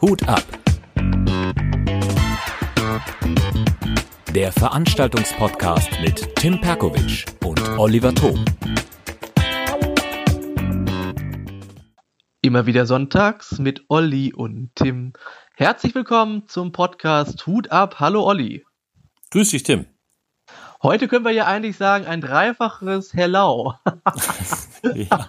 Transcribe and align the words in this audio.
Hut 0.00 0.26
ab. 0.26 0.42
Der 4.34 4.50
Veranstaltungspodcast 4.50 5.90
mit 6.00 6.34
Tim 6.34 6.60
Perkovic 6.60 7.26
und 7.44 7.60
Oliver 7.78 8.12
Thom. 8.12 8.44
Immer 12.42 12.66
wieder 12.66 12.86
sonntags 12.86 13.60
mit 13.60 13.84
Olli 13.88 14.32
und 14.32 14.72
Tim. 14.74 15.12
Herzlich 15.54 15.94
willkommen 15.94 16.48
zum 16.48 16.72
Podcast 16.72 17.46
Hut 17.46 17.70
ab. 17.70 18.00
Hallo 18.00 18.24
Olli. 18.24 18.64
Grüß 19.30 19.50
dich, 19.50 19.62
Tim. 19.62 19.86
Heute 20.82 21.06
können 21.06 21.24
wir 21.24 21.32
ja 21.32 21.46
eigentlich 21.46 21.76
sagen, 21.76 22.06
ein 22.06 22.20
dreifaches 22.20 23.14
Hello. 23.14 23.74
ja. 24.94 25.28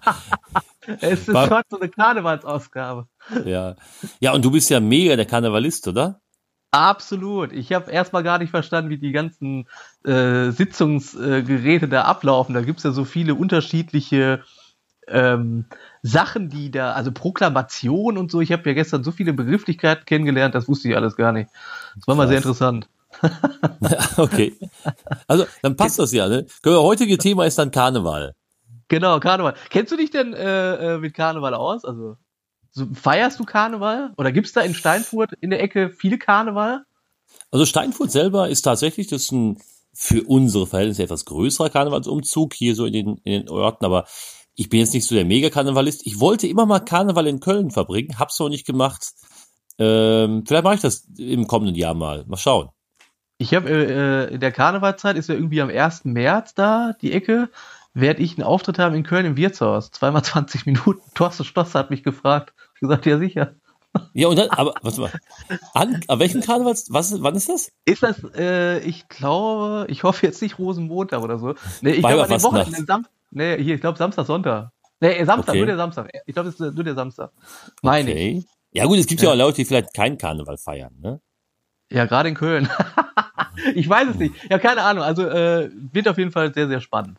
Es 0.99 1.27
ist 1.27 1.33
heute 1.35 1.67
so 1.69 1.79
eine 1.79 1.89
Karnevalsausgabe. 1.89 3.07
Ja. 3.45 3.75
Ja, 4.19 4.33
und 4.33 4.43
du 4.43 4.51
bist 4.51 4.69
ja 4.69 4.79
mega 4.79 5.15
der 5.15 5.25
Karnevalist, 5.25 5.87
oder? 5.87 6.21
Absolut. 6.71 7.51
Ich 7.51 7.73
habe 7.73 7.91
erstmal 7.91 8.23
gar 8.23 8.39
nicht 8.39 8.49
verstanden, 8.49 8.89
wie 8.89 8.97
die 8.97 9.11
ganzen 9.11 9.67
äh, 10.05 10.51
Sitzungsgeräte 10.51 11.85
äh, 11.85 11.89
da 11.89 12.03
ablaufen. 12.03 12.55
Da 12.55 12.61
gibt's 12.61 12.83
ja 12.83 12.91
so 12.91 13.03
viele 13.03 13.35
unterschiedliche 13.35 14.41
ähm, 15.07 15.65
Sachen, 16.01 16.49
die 16.49 16.71
da, 16.71 16.93
also 16.93 17.11
Proklamation 17.11 18.17
und 18.17 18.31
so. 18.31 18.39
Ich 18.39 18.51
habe 18.51 18.67
ja 18.69 18.73
gestern 18.73 19.03
so 19.03 19.11
viele 19.11 19.33
Begrifflichkeiten 19.33 20.05
kennengelernt, 20.05 20.55
das 20.55 20.67
wusste 20.67 20.89
ich 20.89 20.95
alles 20.95 21.17
gar 21.17 21.33
nicht. 21.33 21.49
Das 21.95 22.07
war 22.07 22.15
mal 22.15 22.27
sehr 22.27 22.37
interessant. 22.37 22.87
okay. 24.17 24.55
Also, 25.27 25.45
dann 25.61 25.75
passt 25.75 25.99
das 25.99 26.13
ja, 26.13 26.29
ne? 26.29 26.45
Heutige 26.65 27.17
Thema 27.17 27.45
ist 27.45 27.57
dann 27.57 27.71
Karneval. 27.71 28.33
Genau, 28.91 29.21
Karneval. 29.21 29.53
Kennst 29.69 29.93
du 29.93 29.95
dich 29.95 30.11
denn 30.11 30.33
äh, 30.33 30.95
äh, 30.95 30.97
mit 30.97 31.13
Karneval 31.13 31.53
aus? 31.53 31.85
Also, 31.85 32.17
so, 32.71 32.87
feierst 32.93 33.39
du 33.39 33.45
Karneval? 33.45 34.11
Oder 34.17 34.33
gibt's 34.33 34.51
da 34.51 34.59
in 34.59 34.73
Steinfurt 34.73 35.31
in 35.39 35.49
der 35.49 35.63
Ecke 35.63 35.91
viele 35.91 36.17
Karneval? 36.17 36.83
Also 37.51 37.65
Steinfurt 37.65 38.11
selber 38.11 38.49
ist 38.49 38.63
tatsächlich, 38.63 39.07
das 39.07 39.21
ist 39.21 39.31
ein 39.31 39.59
für 39.93 40.23
unsere 40.23 40.67
Verhältnisse 40.67 41.03
etwas 41.03 41.23
größerer 41.23 41.69
Karnevalsumzug 41.69 42.53
hier 42.53 42.75
so 42.75 42.85
in 42.85 42.91
den, 42.91 43.17
in 43.23 43.43
den 43.43 43.49
Orten, 43.49 43.85
aber 43.85 44.07
ich 44.55 44.67
bin 44.67 44.81
jetzt 44.81 44.93
nicht 44.93 45.07
so 45.07 45.15
der 45.15 45.23
Mega-Karnevalist. 45.23 46.05
Ich 46.05 46.19
wollte 46.19 46.47
immer 46.47 46.65
mal 46.65 46.79
Karneval 46.81 47.27
in 47.27 47.39
Köln 47.39 47.71
verbringen, 47.71 48.19
hab's 48.19 48.39
noch 48.39 48.49
nicht 48.49 48.65
gemacht. 48.65 49.13
Ähm, 49.79 50.43
vielleicht 50.45 50.65
mache 50.65 50.75
ich 50.75 50.81
das 50.81 51.07
im 51.17 51.47
kommenden 51.47 51.77
Jahr 51.77 51.93
mal. 51.93 52.25
Mal 52.27 52.35
schauen. 52.35 52.71
Ich 53.37 53.53
habe 53.53 53.69
äh, 53.69 54.25
äh, 54.25 54.33
in 54.33 54.41
der 54.41 54.51
Karnevalzeit 54.51 55.15
ist 55.15 55.29
ja 55.29 55.35
irgendwie 55.35 55.61
am 55.61 55.69
1. 55.69 56.03
März 56.03 56.53
da, 56.53 56.93
die 57.01 57.13
Ecke, 57.13 57.49
werde 57.93 58.21
ich 58.21 58.37
einen 58.37 58.43
Auftritt 58.43 58.79
haben 58.79 58.95
in 58.95 59.03
Köln 59.03 59.25
im 59.25 59.37
Wirtshaus. 59.37 59.91
Zweimal 59.91 60.23
20 60.23 60.65
Minuten. 60.65 61.01
Thorsten 61.15 61.43
Stosser 61.43 61.79
hat 61.79 61.89
mich 61.89 62.03
gefragt. 62.03 62.53
Ich 62.75 62.81
gesagt, 62.81 63.05
ja 63.05 63.17
sicher. 63.17 63.55
Ja, 64.13 64.29
und 64.29 64.39
dann, 64.39 64.49
aber 64.49 64.73
was 64.83 64.97
mal, 64.97 65.11
an, 65.73 66.01
an 66.07 66.19
welchem 66.19 66.39
Karneval, 66.39 66.75
was, 66.87 67.21
wann 67.21 67.35
ist 67.35 67.49
das? 67.49 67.71
Ist 67.83 68.03
das, 68.03 68.23
äh, 68.35 68.79
ich 68.79 69.09
glaube, 69.09 69.85
ich 69.89 70.03
hoffe 70.03 70.25
jetzt 70.25 70.41
nicht 70.41 70.59
Rosenmontag 70.59 71.21
oder 71.21 71.37
so. 71.37 71.55
Nee, 71.81 71.91
ich 71.91 71.99
glaube, 71.99 72.23
an 72.23 72.29
den 72.29 72.41
Wochenende, 72.41 72.85
Sam 72.85 73.05
nee, 73.31 73.61
hier, 73.61 73.75
ich 73.75 73.81
glaube 73.81 73.97
Samstag, 73.97 74.25
Sonntag. 74.25 74.71
Nee, 75.01 75.21
Samstag, 75.25 75.49
okay. 75.49 75.57
nur 75.57 75.67
der 75.67 75.77
Samstag. 75.77 76.09
Ich 76.25 76.33
glaube, 76.33 76.49
es 76.49 76.59
ist 76.59 76.73
nur 76.73 76.83
der 76.85 76.95
Samstag. 76.95 77.31
Meine 77.81 78.11
okay. 78.11 78.37
ich. 78.37 78.45
Ja 78.71 78.85
gut, 78.85 78.97
es 78.97 79.07
gibt 79.07 79.21
ja. 79.21 79.27
ja 79.27 79.33
auch 79.33 79.37
Leute, 79.37 79.57
die 79.57 79.65
vielleicht 79.65 79.93
keinen 79.93 80.17
Karneval 80.17 80.57
feiern, 80.57 80.95
ne? 81.01 81.19
Ja, 81.91 82.05
gerade 82.05 82.29
in 82.29 82.35
Köln. 82.35 82.69
ich 83.75 83.89
weiß 83.89 84.09
es 84.11 84.15
nicht. 84.15 84.33
Ja, 84.49 84.59
keine 84.59 84.83
Ahnung. 84.83 85.03
Also 85.03 85.23
äh, 85.23 85.69
wird 85.91 86.07
auf 86.07 86.17
jeden 86.17 86.31
Fall 86.31 86.53
sehr, 86.53 86.69
sehr 86.69 86.79
spannend. 86.79 87.17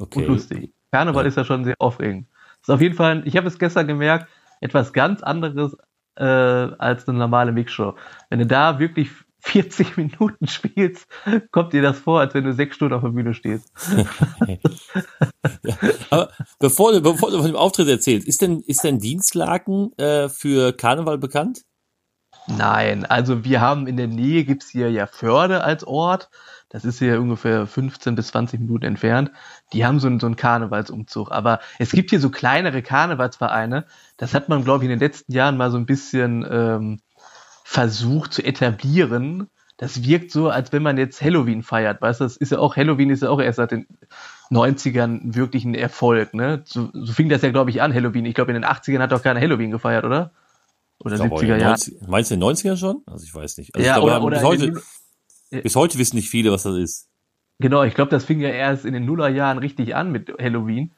Okay. 0.00 0.20
Und 0.20 0.26
lustig. 0.26 0.72
Karneval 0.92 1.24
ja. 1.24 1.28
ist 1.28 1.36
ja 1.36 1.44
schon 1.44 1.64
sehr 1.64 1.74
aufregend. 1.78 2.26
Das 2.60 2.68
ist 2.68 2.74
auf 2.74 2.80
jeden 2.80 2.96
Fall, 2.96 3.22
ich 3.26 3.36
habe 3.36 3.46
es 3.46 3.58
gestern 3.58 3.86
gemerkt, 3.86 4.28
etwas 4.60 4.92
ganz 4.92 5.22
anderes 5.22 5.76
äh, 6.16 6.24
als 6.24 7.08
eine 7.08 7.18
normale 7.18 7.52
Mixshow. 7.52 7.94
Wenn 8.28 8.40
du 8.40 8.46
da 8.46 8.78
wirklich 8.78 9.10
40 9.42 9.96
Minuten 9.96 10.46
spielst, 10.46 11.06
kommt 11.50 11.72
dir 11.72 11.80
das 11.80 11.98
vor, 11.98 12.20
als 12.20 12.34
wenn 12.34 12.44
du 12.44 12.52
sechs 12.52 12.76
Stunden 12.76 12.94
auf 12.94 13.00
der 13.00 13.08
Bühne 13.08 13.32
stehst. 13.32 13.72
ja, 15.62 15.74
aber 16.10 16.30
bevor 16.58 16.92
du, 16.92 17.00
bevor 17.00 17.30
du 17.30 17.38
von 17.38 17.46
dem 17.46 17.56
Auftritt 17.56 17.88
erzählst, 17.88 18.28
ist 18.28 18.42
denn, 18.42 18.60
ist 18.60 18.84
denn 18.84 18.98
Dienstlaken 18.98 19.96
äh, 19.96 20.28
für 20.28 20.74
Karneval 20.74 21.16
bekannt? 21.16 21.62
Nein, 22.48 23.06
also 23.06 23.44
wir 23.44 23.62
haben 23.62 23.86
in 23.86 23.96
der 23.96 24.08
Nähe 24.08 24.44
gibt's 24.44 24.68
hier 24.68 24.90
ja 24.90 25.06
Förde 25.06 25.64
als 25.64 25.84
Ort. 25.84 26.28
Das 26.70 26.84
ist 26.84 27.00
hier 27.00 27.20
ungefähr 27.20 27.66
15 27.66 28.14
bis 28.14 28.28
20 28.28 28.60
Minuten 28.60 28.84
entfernt. 28.84 29.32
Die 29.72 29.84
haben 29.84 29.98
so 29.98 30.06
einen, 30.06 30.20
so 30.20 30.26
einen 30.26 30.36
Karnevalsumzug. 30.36 31.32
Aber 31.32 31.58
es 31.80 31.90
gibt 31.90 32.10
hier 32.10 32.20
so 32.20 32.30
kleinere 32.30 32.80
Karnevalsvereine. 32.80 33.86
Das 34.16 34.34
hat 34.34 34.48
man, 34.48 34.62
glaube 34.64 34.84
ich, 34.84 34.90
in 34.90 34.96
den 34.96 35.04
letzten 35.04 35.32
Jahren 35.32 35.56
mal 35.56 35.72
so 35.72 35.76
ein 35.76 35.86
bisschen 35.86 36.46
ähm, 36.48 37.00
versucht 37.64 38.32
zu 38.32 38.44
etablieren. 38.44 39.48
Das 39.78 40.04
wirkt 40.04 40.30
so, 40.30 40.48
als 40.48 40.72
wenn 40.72 40.84
man 40.84 40.96
jetzt 40.96 41.20
Halloween 41.20 41.64
feiert. 41.64 42.00
Weißt 42.00 42.20
du, 42.20 42.24
das 42.24 42.36
ist 42.36 42.52
ja 42.52 42.58
auch, 42.58 42.76
Halloween 42.76 43.10
ist 43.10 43.24
ja 43.24 43.30
auch 43.30 43.40
erst 43.40 43.56
seit 43.56 43.72
den 43.72 43.88
90ern 44.52 45.34
wirklich 45.34 45.64
ein 45.64 45.74
Erfolg. 45.74 46.34
Ne? 46.34 46.62
So, 46.66 46.90
so 46.92 47.12
fing 47.12 47.28
das 47.28 47.42
ja, 47.42 47.50
glaube 47.50 47.70
ich, 47.70 47.82
an, 47.82 47.92
Halloween. 47.92 48.26
Ich 48.26 48.34
glaube, 48.34 48.52
in 48.52 48.60
den 48.60 48.64
80ern 48.64 49.00
hat 49.00 49.10
doch 49.10 49.24
keiner 49.24 49.40
Halloween 49.40 49.72
gefeiert, 49.72 50.04
oder? 50.04 50.30
Oder 51.02 51.16
70er 51.16 51.56
Jahre. 51.56 51.80
Meinst 52.06 52.30
du 52.30 52.34
in 52.34 52.40
den 52.40 52.48
90ern 52.48 52.76
schon? 52.76 53.02
Also 53.06 53.24
ich 53.24 53.34
weiß 53.34 53.56
nicht. 53.56 53.74
Also 53.74 53.86
ja, 53.86 53.94
glaube, 53.94 54.10
oder, 54.10 54.22
oder 54.22 54.42
heute, 54.42 54.72
bis 55.50 55.76
heute 55.76 55.98
wissen 55.98 56.16
nicht 56.16 56.30
viele, 56.30 56.52
was 56.52 56.62
das 56.62 56.76
ist. 56.76 57.08
Genau, 57.58 57.82
ich 57.82 57.94
glaube, 57.94 58.10
das 58.10 58.24
fing 58.24 58.40
ja 58.40 58.48
erst 58.48 58.84
in 58.84 58.94
den 58.94 59.04
Nullerjahren 59.04 59.58
richtig 59.58 59.94
an 59.94 60.10
mit 60.10 60.32
Halloween. 60.40 60.92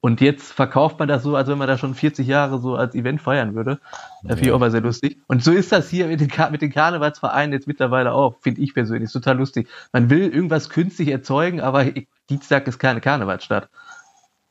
Und 0.00 0.20
jetzt 0.20 0.52
verkauft 0.52 1.00
man 1.00 1.08
das 1.08 1.24
so, 1.24 1.34
als 1.34 1.48
wenn 1.48 1.58
man 1.58 1.66
da 1.66 1.78
schon 1.78 1.96
40 1.96 2.28
Jahre 2.28 2.60
so 2.60 2.76
als 2.76 2.94
Event 2.94 3.20
feiern 3.20 3.56
würde. 3.56 3.80
Da 4.22 4.34
finde 4.34 4.50
ich 4.50 4.52
auch 4.52 4.60
mal 4.60 4.70
sehr 4.70 4.82
lustig. 4.82 5.18
Und 5.26 5.42
so 5.42 5.50
ist 5.50 5.72
das 5.72 5.90
hier 5.90 6.06
mit 6.06 6.20
den, 6.20 6.30
mit 6.52 6.62
den 6.62 6.70
Karnevalsvereinen 6.70 7.52
jetzt 7.52 7.66
mittlerweile 7.66 8.12
auch, 8.12 8.36
finde 8.40 8.60
ich 8.60 8.72
persönlich. 8.72 9.10
total 9.10 9.36
lustig. 9.36 9.68
Man 9.92 10.08
will 10.08 10.32
irgendwas 10.32 10.68
künstlich 10.70 11.08
erzeugen, 11.08 11.60
aber 11.60 11.86
Dienstag 12.30 12.68
ist 12.68 12.78
keine 12.78 13.00
Karnevalsstadt. 13.00 13.68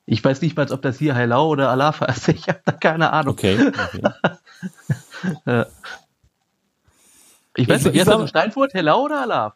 Ich 0.06 0.22
weiß 0.22 0.42
nicht 0.42 0.58
mal, 0.58 0.70
ob 0.72 0.82
das 0.82 1.00
hier 1.00 1.16
Heilau 1.16 1.48
oder 1.48 1.70
Alafa 1.70 2.06
ist. 2.08 2.28
Ich 2.28 2.50
habe 2.50 2.60
da 2.66 2.74
keine 2.74 3.14
Ahnung. 3.14 3.34
Okay. 3.34 3.58
okay. 3.58 4.02
ja. 5.46 5.66
Ich 7.56 7.68
weiß 7.68 7.86
nicht, 7.86 8.08
in 8.08 8.28
Steinfurt, 8.28 8.74
Hellau 8.74 9.04
oder 9.06 9.22
Alaf? 9.22 9.54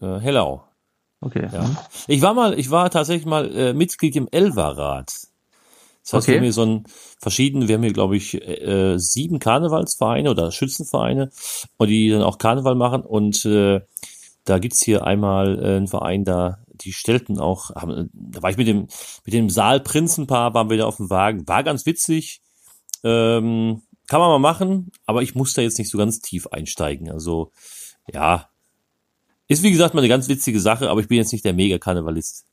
Äh, 0.00 0.18
Hellau. 0.18 0.64
Okay. 1.20 1.48
Ja. 1.52 1.70
Ich 2.06 2.22
war 2.22 2.34
mal, 2.34 2.58
ich 2.58 2.70
war 2.70 2.90
tatsächlich 2.90 3.26
mal 3.26 3.54
äh, 3.54 3.72
Mitglied 3.72 4.16
im 4.16 4.28
Elva-Rat. 4.30 5.06
Das 6.02 6.12
heißt, 6.12 6.24
okay. 6.24 6.32
wir 6.32 6.36
haben 6.36 6.44
hier 6.44 6.52
so 6.52 6.64
ein 6.64 6.84
verschiedene, 7.20 7.66
wir 7.66 7.74
haben 7.74 7.82
hier, 7.82 7.92
glaube 7.92 8.16
ich, 8.16 8.34
äh, 8.34 8.96
sieben 8.98 9.38
Karnevalsvereine 9.38 10.30
oder 10.30 10.52
Schützenvereine, 10.52 11.30
die 11.80 12.10
dann 12.10 12.22
auch 12.22 12.38
Karneval 12.38 12.76
machen. 12.76 13.02
Und 13.02 13.44
äh, 13.44 13.80
da 14.44 14.58
gibt's 14.58 14.82
hier 14.82 15.04
einmal 15.04 15.58
äh, 15.58 15.76
einen 15.76 15.88
Verein, 15.88 16.24
da 16.24 16.58
die 16.68 16.92
stellten 16.92 17.40
auch, 17.40 17.70
haben, 17.70 18.10
da 18.12 18.42
war 18.42 18.50
ich 18.50 18.56
mit 18.56 18.68
dem, 18.68 18.88
mit 19.24 19.34
dem 19.34 19.50
Saalprinzenpaar, 19.50 20.54
waren 20.54 20.70
wir 20.70 20.76
da 20.76 20.84
auf 20.84 20.98
dem 20.98 21.10
Wagen, 21.10 21.48
war 21.48 21.62
ganz 21.62 21.86
witzig. 21.86 22.42
Ähm, 23.02 23.82
kann 24.06 24.20
man 24.20 24.28
mal 24.28 24.38
machen, 24.38 24.92
aber 25.04 25.22
ich 25.22 25.34
muss 25.34 25.54
da 25.54 25.62
jetzt 25.62 25.78
nicht 25.78 25.90
so 25.90 25.98
ganz 25.98 26.20
tief 26.20 26.46
einsteigen. 26.48 27.10
Also, 27.10 27.52
ja. 28.12 28.48
Ist 29.48 29.62
wie 29.62 29.70
gesagt 29.70 29.94
mal 29.94 30.00
eine 30.00 30.08
ganz 30.08 30.28
witzige 30.28 30.60
Sache, 30.60 30.90
aber 30.90 31.00
ich 31.00 31.08
bin 31.08 31.18
jetzt 31.18 31.32
nicht 31.32 31.44
der 31.44 31.54
Mega-Karnevalist. 31.54 32.44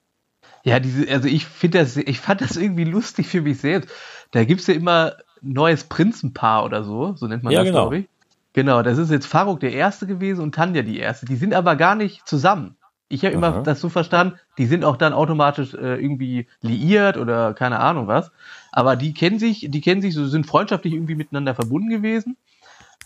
Ja, 0.64 0.80
diese, 0.80 1.10
also 1.12 1.28
ich 1.28 1.46
finde 1.46 1.80
das, 1.80 1.98
ich 1.98 2.20
fand 2.20 2.42
das 2.42 2.56
irgendwie 2.56 2.86
lustig 2.86 3.28
für 3.28 3.42
mich 3.42 3.60
selbst. 3.60 3.90
Da 4.32 4.46
gibt's 4.46 4.68
ja 4.68 4.74
immer 4.74 5.18
neues 5.42 5.84
Prinzenpaar 5.84 6.64
oder 6.64 6.84
so, 6.84 7.16
so 7.16 7.28
nennt 7.28 7.44
man 7.44 7.52
ja, 7.52 7.60
das, 7.60 7.68
genau. 7.68 7.82
glaube 7.82 7.98
ich. 8.00 8.06
Genau, 8.54 8.84
das 8.84 8.98
ist 8.98 9.12
jetzt 9.12 9.26
Faruk 9.26 9.60
der 9.60 9.74
Erste 9.74 10.08
gewesen 10.08 10.42
und 10.42 10.56
Tanja 10.56 10.84
die 10.84 11.00
Erste. 11.00 11.26
Die 11.26 11.36
sind 11.36 11.54
aber 11.54 11.76
gar 11.76 11.96
nicht 11.96 12.28
zusammen. 12.28 12.76
Ich 13.14 13.24
habe 13.24 13.36
immer 13.36 13.62
das 13.62 13.80
so 13.80 13.90
verstanden, 13.90 14.40
die 14.58 14.66
sind 14.66 14.84
auch 14.84 14.98
dann 14.98 15.14
automatisch 15.14 15.76
äh, 15.76 16.02
irgendwie 16.02 16.48
liiert 16.62 17.18
oder 17.18 17.54
keine 17.54 17.80
Ahnung 17.80 18.08
was. 18.08 18.32
Aber 18.72 18.96
die 18.96 19.14
kennen 19.14 19.38
sich, 19.38 19.68
die 19.70 19.82
kennen 19.82 20.02
sich, 20.02 20.16
so 20.16 20.26
sind 20.26 20.48
freundschaftlich 20.48 20.94
irgendwie 20.94 21.14
miteinander 21.14 21.54
verbunden 21.54 21.90
gewesen. 21.90 22.38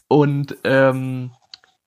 Und 0.08 0.56
ähm, 0.64 1.32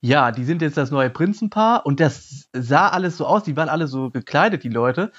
ja, 0.01 0.31
die 0.31 0.43
sind 0.43 0.61
jetzt 0.61 0.77
das 0.77 0.91
neue 0.91 1.09
Prinzenpaar 1.09 1.85
und 1.85 1.99
das 1.99 2.47
sah 2.53 2.89
alles 2.89 3.17
so 3.17 3.25
aus, 3.25 3.43
die 3.43 3.57
waren 3.57 3.69
alle 3.69 3.87
so 3.87 4.11
gekleidet, 4.11 4.63
die 4.63 4.69
Leute 4.69 5.11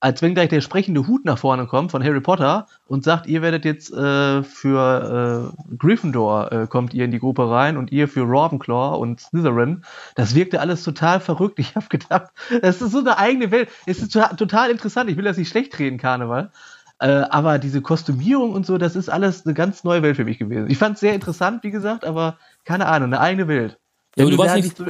als 0.00 0.22
wenn 0.22 0.34
gleich 0.34 0.48
der 0.48 0.62
sprechende 0.62 1.06
Hut 1.06 1.26
nach 1.26 1.38
vorne 1.38 1.66
kommt 1.66 1.90
von 1.90 2.02
Harry 2.02 2.20
Potter 2.20 2.66
und 2.86 3.04
sagt, 3.04 3.26
ihr 3.26 3.42
werdet 3.42 3.66
jetzt 3.66 3.92
äh, 3.92 4.42
für 4.42 5.52
äh, 5.52 5.76
Gryffindor 5.76 6.50
äh, 6.50 6.66
kommt 6.66 6.94
ihr 6.94 7.04
in 7.04 7.10
die 7.10 7.18
Gruppe 7.18 7.50
rein 7.50 7.76
und 7.76 7.92
ihr 7.92 8.08
für 8.08 8.24
Ravenclaw 8.26 8.96
und 8.98 9.20
Slytherin. 9.20 9.84
Das 10.14 10.34
wirkte 10.34 10.60
alles 10.60 10.82
total 10.82 11.20
verrückt. 11.20 11.58
Ich 11.58 11.76
habe 11.76 11.86
gedacht, 11.88 12.30
das 12.62 12.80
ist 12.80 12.92
so 12.92 12.98
eine 12.98 13.18
eigene 13.18 13.50
Welt. 13.50 13.68
Es 13.84 13.98
ist 13.98 14.12
total 14.12 14.70
interessant. 14.70 15.10
Ich 15.10 15.18
will 15.18 15.24
das 15.24 15.36
nicht 15.36 15.50
schlecht 15.50 15.78
reden, 15.78 15.98
Karneval. 15.98 16.50
Äh, 16.98 17.24
aber 17.30 17.58
diese 17.58 17.82
Kostümierung 17.82 18.52
und 18.52 18.64
so, 18.64 18.78
das 18.78 18.96
ist 18.96 19.10
alles 19.10 19.44
eine 19.44 19.54
ganz 19.54 19.84
neue 19.84 20.02
Welt 20.02 20.16
für 20.16 20.24
mich 20.24 20.38
gewesen. 20.38 20.70
Ich 20.70 20.78
fand 20.78 20.94
es 20.94 21.00
sehr 21.00 21.14
interessant, 21.14 21.62
wie 21.62 21.70
gesagt, 21.70 22.06
aber 22.06 22.38
keine 22.64 22.86
Ahnung, 22.86 23.08
eine 23.08 23.20
eigene 23.20 23.48
Welt. 23.48 23.78
Ja, 24.16 24.24
wenn, 24.24 24.36
du, 24.36 24.42
du 24.42 24.54
nicht 24.54 24.76
so, 24.76 24.86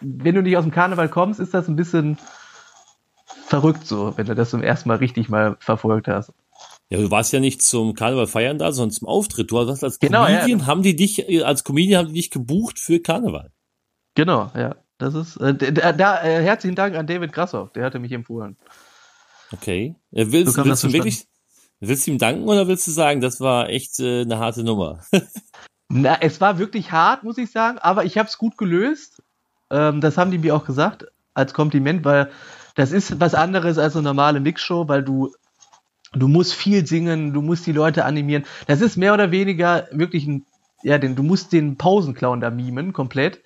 wenn 0.00 0.34
du 0.34 0.42
nicht 0.42 0.56
aus 0.56 0.64
dem 0.64 0.72
Karneval 0.72 1.08
kommst, 1.08 1.38
ist 1.40 1.54
das 1.54 1.68
ein 1.68 1.76
bisschen 1.76 2.18
verrückt 3.52 3.86
so, 3.86 4.16
wenn 4.16 4.24
du 4.24 4.34
das 4.34 4.48
zum 4.48 4.62
ersten 4.62 4.88
Mal 4.88 4.96
richtig 4.96 5.28
mal 5.28 5.58
verfolgt 5.60 6.08
hast. 6.08 6.32
Ja, 6.88 6.98
du 6.98 7.10
warst 7.10 7.34
ja 7.34 7.40
nicht 7.40 7.60
zum 7.60 7.92
Karneval 7.92 8.26
feiern 8.26 8.56
da, 8.56 8.72
sondern 8.72 8.92
zum 8.92 9.08
Auftritt. 9.08 9.50
Du 9.50 9.58
hast 9.58 9.84
als 9.84 9.98
genau, 9.98 10.24
Comedian, 10.24 10.60
ja. 10.60 10.66
haben 10.66 10.82
die 10.82 10.96
dich, 10.96 11.28
äh, 11.28 11.42
als 11.42 11.62
Comedian 11.62 11.98
haben 11.98 12.08
die 12.08 12.20
dich 12.20 12.30
gebucht 12.30 12.78
für 12.78 13.00
Karneval. 13.00 13.50
Genau, 14.14 14.50
ja. 14.54 14.76
Das 14.96 15.12
ist, 15.14 15.36
äh, 15.36 15.52
da, 15.54 15.92
da 15.92 16.22
äh, 16.22 16.42
herzlichen 16.42 16.76
Dank 16.76 16.96
an 16.96 17.06
David 17.06 17.34
Grassoff, 17.34 17.72
der 17.74 17.84
hatte 17.84 17.98
mich 17.98 18.12
empfohlen. 18.12 18.56
Okay. 19.52 19.96
Äh, 20.12 20.26
willst, 20.28 20.54
so 20.54 20.64
willst 20.64 20.84
du 20.84 20.92
wirklich, 20.94 21.26
willst 21.80 22.06
du 22.06 22.12
ihm 22.12 22.18
danken 22.18 22.48
oder 22.48 22.68
willst 22.68 22.86
du 22.86 22.90
sagen, 22.90 23.20
das 23.20 23.38
war 23.38 23.68
echt 23.68 24.00
äh, 24.00 24.22
eine 24.22 24.38
harte 24.38 24.64
Nummer? 24.64 25.00
Na, 25.90 26.16
es 26.22 26.40
war 26.40 26.58
wirklich 26.58 26.90
hart, 26.90 27.22
muss 27.22 27.36
ich 27.36 27.50
sagen, 27.50 27.76
aber 27.80 28.06
ich 28.06 28.16
habe 28.16 28.30
es 28.30 28.38
gut 28.38 28.56
gelöst. 28.56 29.22
Ähm, 29.68 30.00
das 30.00 30.16
haben 30.16 30.30
die 30.30 30.38
mir 30.38 30.56
auch 30.56 30.64
gesagt, 30.64 31.04
als 31.34 31.52
Kompliment, 31.52 32.02
weil 32.06 32.30
das 32.74 32.92
ist 32.92 33.20
was 33.20 33.34
anderes 33.34 33.78
als 33.78 33.96
eine 33.96 34.04
normale 34.04 34.40
Mixshow, 34.40 34.88
weil 34.88 35.02
du 35.02 35.32
Du 36.14 36.28
musst 36.28 36.54
viel 36.54 36.86
singen, 36.86 37.32
du 37.32 37.40
musst 37.40 37.66
die 37.66 37.72
Leute 37.72 38.04
animieren. 38.04 38.44
Das 38.66 38.80
ist 38.80 38.96
mehr 38.96 39.14
oder 39.14 39.30
weniger 39.30 39.88
wirklich 39.92 40.26
ein, 40.26 40.44
ja, 40.82 40.98
den, 40.98 41.16
du 41.16 41.22
musst 41.22 41.52
den 41.52 41.78
Pausenclown 41.78 42.40
da 42.40 42.50
mimen, 42.50 42.92
komplett. 42.92 43.42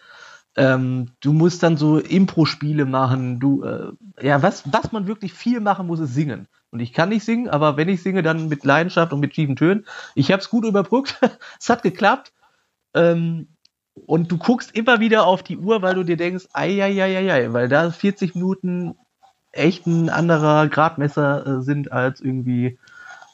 Ähm, 0.57 1.13
du 1.21 1.33
musst 1.33 1.63
dann 1.63 1.77
so 1.77 1.99
Impro-Spiele 1.99 2.85
machen. 2.85 3.39
Du, 3.39 3.63
äh, 3.63 3.93
ja, 4.21 4.43
was, 4.43 4.65
was 4.73 4.91
man 4.91 5.07
wirklich 5.07 5.33
viel 5.33 5.61
machen 5.61 5.87
muss, 5.87 6.01
ist 6.01 6.15
singen. 6.15 6.49
Und 6.71 6.81
ich 6.81 6.93
kann 6.93 7.11
nicht 7.11 7.25
singen, 7.25 7.49
aber 7.49 7.77
wenn 7.77 7.89
ich 7.89 8.03
singe, 8.03 8.23
dann 8.23 8.49
mit 8.49 8.65
Leidenschaft 8.65 9.13
und 9.13 9.21
mit 9.21 9.35
schiefen 9.35 9.55
Tönen. 9.55 9.87
Ich 10.15 10.33
habe 10.33 10.41
es 10.41 10.51
gut 10.51 10.65
überbrückt. 10.65 11.21
es 11.61 11.69
hat 11.69 11.83
geklappt. 11.83 12.33
Ähm, 12.95 13.49
und 13.95 14.31
du 14.33 14.39
guckst 14.39 14.75
immer 14.75 14.99
wieder 14.99 15.27
auf 15.27 15.43
die 15.43 15.57
Uhr, 15.57 15.83
weil 15.83 15.95
du 15.95 16.03
dir 16.03 16.17
denkst, 16.17 16.49
ei, 16.53 16.83
ei, 16.83 17.03
ei, 17.03 17.17
ei, 17.17 17.33
ei, 17.33 17.53
weil 17.53 17.69
da 17.69 17.91
40 17.91 18.35
Minuten 18.35 18.97
echt 19.57 19.87
ein 19.87 20.09
anderer 20.09 20.69
Gradmesser 20.69 21.47
äh, 21.47 21.63
sind 21.63 21.93
als 21.93 22.21
irgendwie 22.21 22.79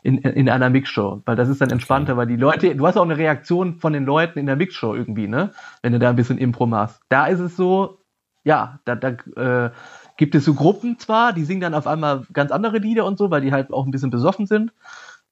in, 0.03 0.19
in 0.19 0.49
einer 0.49 0.69
Mixshow, 0.69 1.23
weil 1.25 1.37
das 1.37 1.49
ist 1.49 1.61
dann 1.61 1.71
entspannter, 1.71 2.13
okay. 2.13 2.19
weil 2.19 2.27
die 2.27 2.37
Leute, 2.37 2.75
du 2.75 2.87
hast 2.87 2.97
auch 2.97 3.05
eine 3.05 3.19
Reaktion 3.19 3.79
von 3.79 3.93
den 3.93 4.05
Leuten 4.05 4.39
in 4.39 4.47
der 4.47 4.57
Mixshow 4.57 4.95
irgendwie, 4.95 5.29
ne? 5.29 5.51
Wenn 5.81 5.93
du 5.93 5.99
da 5.99 6.11
ein 6.11 6.17
bisschen 6.17 6.39
Impro 6.39 6.67
machst. 6.67 7.01
Da 7.09 7.27
ist 7.27 7.39
es 7.39 7.57
so, 7.57 7.99
ja, 8.43 8.81
da, 8.85 8.97
da 8.97 9.11
äh, 9.37 9.71
gibt 10.17 10.35
es 10.35 10.45
so 10.45 10.55
Gruppen 10.55 10.99
zwar, 10.99 11.33
die 11.33 11.45
singen 11.45 11.61
dann 11.61 11.75
auf 11.75 11.87
einmal 11.87 12.27
ganz 12.33 12.51
andere 12.51 12.79
Lieder 12.79 13.05
und 13.05 13.17
so, 13.17 13.31
weil 13.31 13.43
die 13.43 13.53
halt 13.53 13.73
auch 13.73 13.85
ein 13.85 13.93
bisschen 13.93 14.11
besoffen 14.11 14.47
sind. 14.47 14.73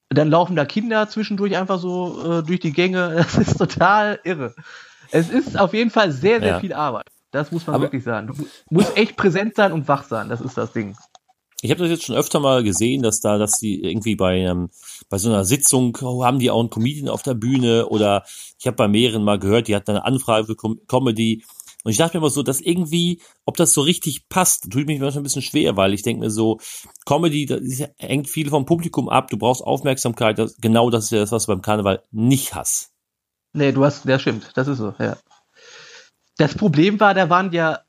Dann 0.09 0.29
laufen 0.29 0.57
da 0.57 0.65
Kinder 0.65 1.09
zwischendurch 1.09 1.57
einfach 1.57 1.79
so 1.79 2.39
äh, 2.39 2.43
durch 2.43 2.61
die 2.61 2.73
Gänge. 2.73 3.15
Das 3.17 3.39
ist 3.39 3.59
total 3.59 4.21
irre. 4.23 4.55
Es 5.11 5.31
ist 5.31 5.59
auf 5.59 5.75
jeden 5.75 5.91
Fall 5.91 6.13
sehr, 6.13 6.39
sehr 6.41 6.49
ja. 6.49 6.61
viel 6.61 6.73
Arbeit. 6.73 7.07
Das 7.31 7.53
muss 7.53 7.67
man 7.67 7.77
Aber 7.77 7.85
wirklich 7.85 8.05
sagen. 8.05 8.29
Du 8.29 8.47
musst 8.71 8.97
echt 8.97 9.17
präsent 9.17 9.55
sein 9.55 9.73
und 9.73 9.87
wach 9.88 10.05
sein. 10.05 10.29
Das 10.29 10.41
ist 10.41 10.56
das 10.56 10.73
Ding. 10.73 10.97
Ich 11.62 11.71
habe 11.71 11.82
das 11.82 11.91
jetzt 11.91 12.05
schon 12.05 12.17
öfter 12.17 12.41
mal 12.41 12.62
gesehen, 12.62 13.03
dass 13.03 13.21
da, 13.21 13.37
dass 13.37 13.59
die 13.59 13.85
irgendwie 13.85 14.17
bei 14.17 14.38
ähm, 14.38 14.71
bei 15.11 15.19
so 15.19 15.29
einer 15.29 15.44
Sitzung 15.44 15.97
oh, 16.00 16.25
haben 16.25 16.38
die 16.38 16.50
auch 16.50 16.61
einen 16.61 16.71
Comedian 16.71 17.09
auf 17.09 17.23
der 17.23 17.35
Bühne 17.35 17.87
oder 17.87 18.25
ich 18.59 18.67
habe 18.67 18.77
bei 18.77 18.88
mehreren 18.88 19.23
mal 19.23 19.38
gehört, 19.38 19.69
die 19.69 19.77
hatten 19.77 19.91
eine 19.91 20.05
Anfrage 20.05 20.47
für 20.47 20.56
Com 20.56 20.81
Comedy 20.88 21.44
und 21.82 21.93
ich 21.93 21.99
dachte 21.99 22.17
mir 22.17 22.23
immer 22.23 22.31
so, 22.31 22.43
dass 22.43 22.61
irgendwie, 22.61 23.23
ob 23.47 23.56
das 23.56 23.73
so 23.73 23.81
richtig 23.81 24.29
passt, 24.29 24.71
tut 24.71 24.87
mich 24.87 25.00
manchmal 25.00 25.21
ein 25.21 25.25
bisschen 25.25 25.43
schwer, 25.43 25.76
weil 25.76 25.94
ich 25.94 26.03
denke 26.03 26.21
mir 26.21 26.31
so, 26.31 26.61
Comedy, 27.06 27.47
das 27.47 27.62
hängt 27.99 28.29
viel 28.29 28.50
vom 28.50 28.67
Publikum 28.67 29.09
ab, 29.09 29.31
du 29.31 29.38
brauchst 29.38 29.62
Aufmerksamkeit, 29.62 30.38
das, 30.38 30.56
genau 30.61 30.91
das 30.91 31.05
ist 31.05 31.11
ja 31.12 31.21
das, 31.21 31.33
was 31.33 31.47
du 31.47 31.53
beim 31.53 31.62
Karneval 31.62 32.03
nicht 32.11 32.55
hast. 32.55 32.91
Nee, 33.53 33.73
du 33.73 33.85
hast, 33.85 34.06
das 34.06 34.21
stimmt, 34.21 34.50
das 34.55 34.69
ist 34.69 34.79
so, 34.79 34.94
ja. 34.99 35.17
Das 36.37 36.55
Problem 36.55 37.00
war, 37.00 37.15
da 37.15 37.29
waren 37.29 37.53
ja, 37.53 37.81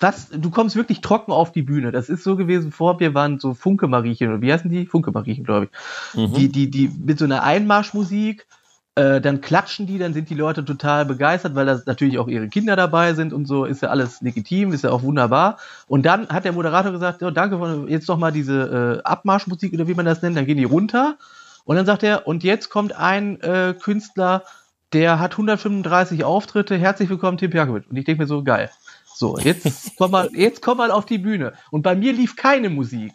was, 0.00 0.30
du 0.30 0.50
kommst 0.50 0.76
wirklich 0.76 1.00
trocken 1.00 1.32
auf 1.32 1.52
die 1.52 1.62
Bühne. 1.62 1.90
Das 1.90 2.08
ist 2.08 2.22
so 2.22 2.36
gewesen, 2.36 2.72
vor 2.72 2.96
mir 2.98 3.14
waren 3.14 3.38
so 3.38 3.54
Funke-Mariechen, 3.54 4.28
oder 4.28 4.40
wie 4.40 4.52
heißen 4.52 4.70
die? 4.70 4.86
Funke-Mariechen, 4.86 5.44
glaube 5.44 5.66
ich. 5.66 6.18
Mhm. 6.18 6.34
Die, 6.34 6.48
die, 6.48 6.70
die, 6.70 6.88
mit 6.88 7.18
so 7.18 7.24
einer 7.24 7.42
Einmarschmusik, 7.42 8.46
äh, 8.94 9.20
dann 9.20 9.40
klatschen 9.40 9.88
die, 9.88 9.98
dann 9.98 10.14
sind 10.14 10.30
die 10.30 10.36
Leute 10.36 10.64
total 10.64 11.04
begeistert, 11.04 11.56
weil 11.56 11.66
da 11.66 11.80
natürlich 11.84 12.18
auch 12.18 12.28
ihre 12.28 12.48
Kinder 12.48 12.76
dabei 12.76 13.14
sind 13.14 13.32
und 13.32 13.46
so, 13.46 13.64
ist 13.64 13.82
ja 13.82 13.88
alles 13.88 14.20
legitim, 14.20 14.72
ist 14.72 14.84
ja 14.84 14.90
auch 14.90 15.02
wunderbar. 15.02 15.58
Und 15.88 16.06
dann 16.06 16.28
hat 16.28 16.44
der 16.44 16.52
Moderator 16.52 16.92
gesagt, 16.92 17.20
oh, 17.24 17.30
danke, 17.30 17.86
jetzt 17.88 18.08
noch 18.08 18.18
mal 18.18 18.30
diese 18.30 19.00
äh, 19.02 19.02
Abmarschmusik 19.02 19.72
oder 19.72 19.88
wie 19.88 19.94
man 19.94 20.06
das 20.06 20.22
nennt, 20.22 20.36
dann 20.36 20.46
gehen 20.46 20.58
die 20.58 20.64
runter. 20.64 21.16
Und 21.64 21.74
dann 21.76 21.86
sagt 21.86 22.04
er, 22.04 22.28
und 22.28 22.44
jetzt 22.44 22.68
kommt 22.68 22.92
ein 22.92 23.40
äh, 23.40 23.74
Künstler, 23.80 24.44
der 24.94 25.18
hat 25.18 25.32
135 25.32 26.24
Auftritte. 26.24 26.76
Herzlich 26.78 27.10
willkommen, 27.10 27.36
Tim 27.36 27.50
Perkovic. 27.50 27.90
Und 27.90 27.96
ich 27.96 28.04
denke 28.04 28.22
mir 28.22 28.28
so, 28.28 28.44
geil. 28.44 28.70
So, 29.04 29.36
jetzt 29.38 29.92
komm 29.98 30.12
mal, 30.12 30.30
jetzt 30.32 30.62
komm 30.62 30.78
mal 30.78 30.92
auf 30.92 31.04
die 31.04 31.18
Bühne. 31.18 31.52
Und 31.70 31.82
bei 31.82 31.96
mir 31.96 32.12
lief 32.12 32.36
keine 32.36 32.70
Musik. 32.70 33.12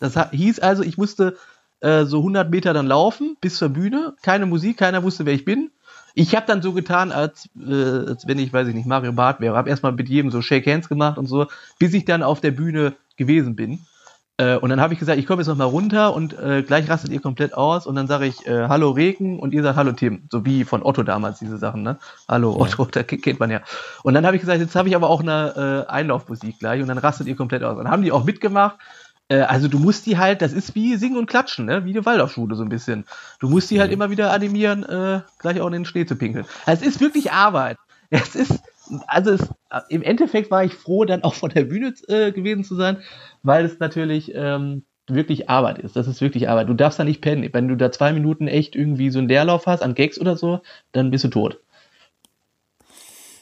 Das 0.00 0.18
hieß 0.30 0.60
also, 0.60 0.82
ich 0.82 0.98
musste 0.98 1.36
äh, 1.80 2.04
so 2.04 2.18
100 2.18 2.50
Meter 2.50 2.74
dann 2.74 2.86
laufen 2.86 3.38
bis 3.40 3.56
zur 3.56 3.70
Bühne. 3.70 4.14
Keine 4.22 4.44
Musik, 4.44 4.76
keiner 4.76 5.02
wusste, 5.02 5.24
wer 5.24 5.32
ich 5.32 5.46
bin. 5.46 5.70
Ich 6.14 6.36
habe 6.36 6.46
dann 6.46 6.60
so 6.60 6.74
getan, 6.74 7.10
als, 7.10 7.48
äh, 7.58 7.72
als 7.72 8.26
wenn 8.26 8.38
ich, 8.38 8.52
weiß 8.52 8.68
ich 8.68 8.74
nicht, 8.74 8.86
Mario 8.86 9.12
Barth 9.12 9.40
wäre. 9.40 9.56
Hab 9.56 9.66
erstmal 9.66 9.92
mit 9.92 10.10
jedem 10.10 10.30
so 10.30 10.42
Shake 10.42 10.66
Hands 10.66 10.88
gemacht 10.88 11.16
und 11.16 11.26
so, 11.26 11.46
bis 11.78 11.94
ich 11.94 12.04
dann 12.04 12.22
auf 12.22 12.42
der 12.42 12.50
Bühne 12.50 12.94
gewesen 13.16 13.56
bin. 13.56 13.80
Äh, 14.36 14.56
und 14.56 14.70
dann 14.70 14.80
habe 14.80 14.92
ich 14.92 14.98
gesagt, 14.98 15.18
ich 15.18 15.26
komme 15.26 15.42
jetzt 15.42 15.48
noch 15.48 15.56
mal 15.56 15.64
runter 15.64 16.12
und 16.12 16.36
äh, 16.36 16.62
gleich 16.62 16.90
rastet 16.90 17.12
ihr 17.12 17.20
komplett 17.20 17.54
aus 17.54 17.86
und 17.86 17.94
dann 17.94 18.08
sage 18.08 18.26
ich 18.26 18.44
äh, 18.46 18.66
Hallo 18.68 18.90
Regen 18.90 19.38
und 19.38 19.54
ihr 19.54 19.62
sagt 19.62 19.76
Hallo 19.76 19.92
Tim, 19.92 20.24
so 20.28 20.44
wie 20.44 20.64
von 20.64 20.82
Otto 20.82 21.04
damals 21.04 21.38
diese 21.38 21.56
Sachen, 21.56 21.82
ne? 21.82 21.98
Hallo 22.28 22.56
Otto, 22.58 22.84
da 22.90 23.04
kennt 23.04 23.38
man 23.38 23.50
ja. 23.50 23.60
Und 24.02 24.14
dann 24.14 24.26
habe 24.26 24.34
ich 24.34 24.42
gesagt, 24.42 24.60
jetzt 24.60 24.74
habe 24.74 24.88
ich 24.88 24.96
aber 24.96 25.08
auch 25.08 25.20
eine 25.20 25.86
äh, 25.88 25.90
Einlaufmusik 25.90 26.58
gleich 26.58 26.82
und 26.82 26.88
dann 26.88 26.98
rastet 26.98 27.28
ihr 27.28 27.36
komplett 27.36 27.62
aus. 27.62 27.78
Und 27.78 27.84
dann 27.84 27.92
haben 27.92 28.02
die 28.02 28.10
auch 28.10 28.24
mitgemacht. 28.24 28.76
Äh, 29.28 29.42
also 29.42 29.68
du 29.68 29.78
musst 29.78 30.04
die 30.06 30.18
halt, 30.18 30.42
das 30.42 30.52
ist 30.52 30.74
wie 30.74 30.96
Singen 30.96 31.16
und 31.16 31.26
Klatschen, 31.26 31.66
ne? 31.66 31.84
Wie 31.84 31.92
die 31.92 32.04
Waldorfschule 32.04 32.56
so 32.56 32.64
ein 32.64 32.68
bisschen. 32.68 33.04
Du 33.38 33.48
musst 33.48 33.70
die 33.70 33.78
halt 33.78 33.90
mhm. 33.90 33.94
immer 33.94 34.10
wieder 34.10 34.32
animieren, 34.32 34.82
äh, 34.82 35.20
gleich 35.38 35.60
auch 35.60 35.68
in 35.68 35.74
den 35.74 35.84
Schnee 35.84 36.06
zu 36.06 36.16
pinkeln. 36.16 36.44
Also 36.66 36.82
es 36.84 36.96
ist 36.96 37.00
wirklich 37.00 37.30
Arbeit. 37.32 37.78
Es 38.10 38.36
ist 38.36 38.60
also 39.06 39.32
es, 39.32 39.48
im 39.88 40.02
Endeffekt 40.02 40.50
war 40.50 40.64
ich 40.64 40.74
froh, 40.74 41.04
dann 41.04 41.22
auch 41.22 41.34
von 41.34 41.50
der 41.50 41.64
Bühne 41.64 41.94
äh, 42.08 42.32
gewesen 42.32 42.64
zu 42.64 42.74
sein, 42.74 42.98
weil 43.42 43.64
es 43.64 43.78
natürlich 43.78 44.32
ähm, 44.34 44.84
wirklich 45.06 45.48
Arbeit 45.50 45.78
ist. 45.78 45.96
Das 45.96 46.06
ist 46.06 46.20
wirklich 46.20 46.48
Arbeit. 46.48 46.68
Du 46.68 46.74
darfst 46.74 46.98
da 46.98 47.04
nicht 47.04 47.20
pennen. 47.20 47.48
Wenn 47.52 47.68
du 47.68 47.76
da 47.76 47.92
zwei 47.92 48.12
Minuten 48.12 48.48
echt 48.48 48.74
irgendwie 48.74 49.10
so 49.10 49.18
einen 49.18 49.28
Leerlauf 49.28 49.66
hast 49.66 49.82
an 49.82 49.94
Gags 49.94 50.20
oder 50.20 50.36
so, 50.36 50.60
dann 50.92 51.10
bist 51.10 51.24
du 51.24 51.28
tot. 51.28 51.60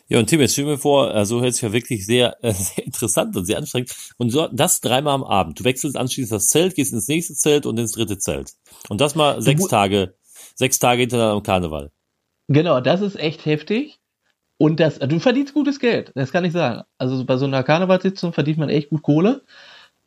Ja, 0.09 0.19
und 0.19 0.27
Tim, 0.27 0.41
jetzt 0.41 0.53
stell 0.53 0.67
mir 0.67 0.77
vor, 0.77 1.13
also 1.13 1.41
hört 1.41 1.55
sich 1.55 1.63
ja 1.63 1.73
wirklich 1.73 2.05
sehr, 2.05 2.37
äh, 2.43 2.53
sehr 2.55 2.85
interessant 2.85 3.37
und 3.37 3.47
sehr 3.47 3.59
anstrengend. 3.59 3.95
Und 4.19 4.31
so, 4.31 4.49
das 4.53 4.81
dreimal 4.81 5.15
am 5.15 5.25
Abend. 5.25 5.61
Du 5.61 5.65
wechselst 5.65 5.97
anschließend 5.97 6.37
das 6.37 6.49
Zelt, 6.49 6.75
gehst 6.75 6.93
ins 6.93 7.09
nächste 7.09 7.35
Zelt 7.35 7.65
und 7.65 7.79
ins 7.79 7.93
dritte 7.93 8.19
Zelt. 8.19 8.53
Und 8.89 9.01
das 9.01 9.15
mal 9.15 9.41
sechs 9.41 9.67
Tage, 9.69 10.15
sechs 10.55 10.79
Tage 10.79 11.01
hintereinander 11.01 11.37
am 11.37 11.43
Karneval. 11.43 11.93
Genau, 12.49 12.81
das 12.81 13.01
ist 13.01 13.19
echt 13.19 13.47
heftig. 13.47 14.02
Und 14.63 14.79
das, 14.79 15.01
du 15.01 15.19
verdienst 15.19 15.55
gutes 15.55 15.81
Geld, 15.81 16.13
das 16.15 16.31
kann 16.31 16.45
ich 16.45 16.53
sagen. 16.53 16.83
Also 16.97 17.25
bei 17.25 17.37
so 17.37 17.47
einer 17.47 17.65
Karnevalssitzung 17.65 18.33
verdient 18.33 18.59
man 18.59 18.69
echt 18.69 18.91
gut 18.91 19.03
Kohle. 19.03 19.43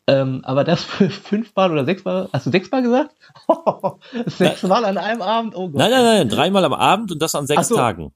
Ähm, 0.07 0.39
aber 0.45 0.63
das 0.63 0.81
für 0.81 1.09
fünfmal 1.29 1.73
oder 1.73 1.83
sechsmal, 1.83 2.29
hast 2.31 2.45
du 2.45 2.51
sechsmal 2.51 2.81
gesagt? 2.81 3.13
sechsmal 4.27 4.85
an 4.85 4.97
einem 4.97 5.21
Abend? 5.21 5.57
Oh 5.57 5.67
Gott. 5.67 5.79
Nein, 5.79 5.91
nein, 5.91 6.03
nein, 6.05 6.29
dreimal 6.29 6.63
am 6.63 6.71
Abend 6.71 7.11
und 7.11 7.21
das 7.21 7.35
an 7.35 7.47
sechs 7.47 7.63
Ach 7.63 7.65
so. 7.65 7.75
Tagen. 7.75 8.13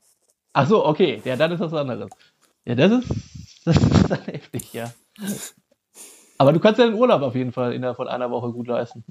Ach 0.54 0.66
so, 0.66 0.86
okay, 0.86 1.22
ja, 1.26 1.36
dann 1.36 1.52
ist 1.52 1.60
das 1.60 1.74
was 1.74 1.82
anderes. 1.82 2.10
Ja, 2.64 2.76
das 2.76 2.92
ist, 2.94 3.10
das 3.66 3.76
ist 3.76 4.10
dann 4.10 4.24
heftig, 4.24 4.72
ja. 4.72 4.94
Aber 6.38 6.54
du 6.54 6.62
kannst 6.62 6.80
ja 6.80 6.86
den 6.86 6.96
Urlaub 6.96 7.22
auf 7.22 7.36
jeden 7.36 7.52
Fall 7.52 7.74
innerhalb 7.74 7.98
von 7.98 8.08
einer 8.08 8.32
Woche 8.32 8.54
gut 8.54 8.68
leisten. 8.68 9.04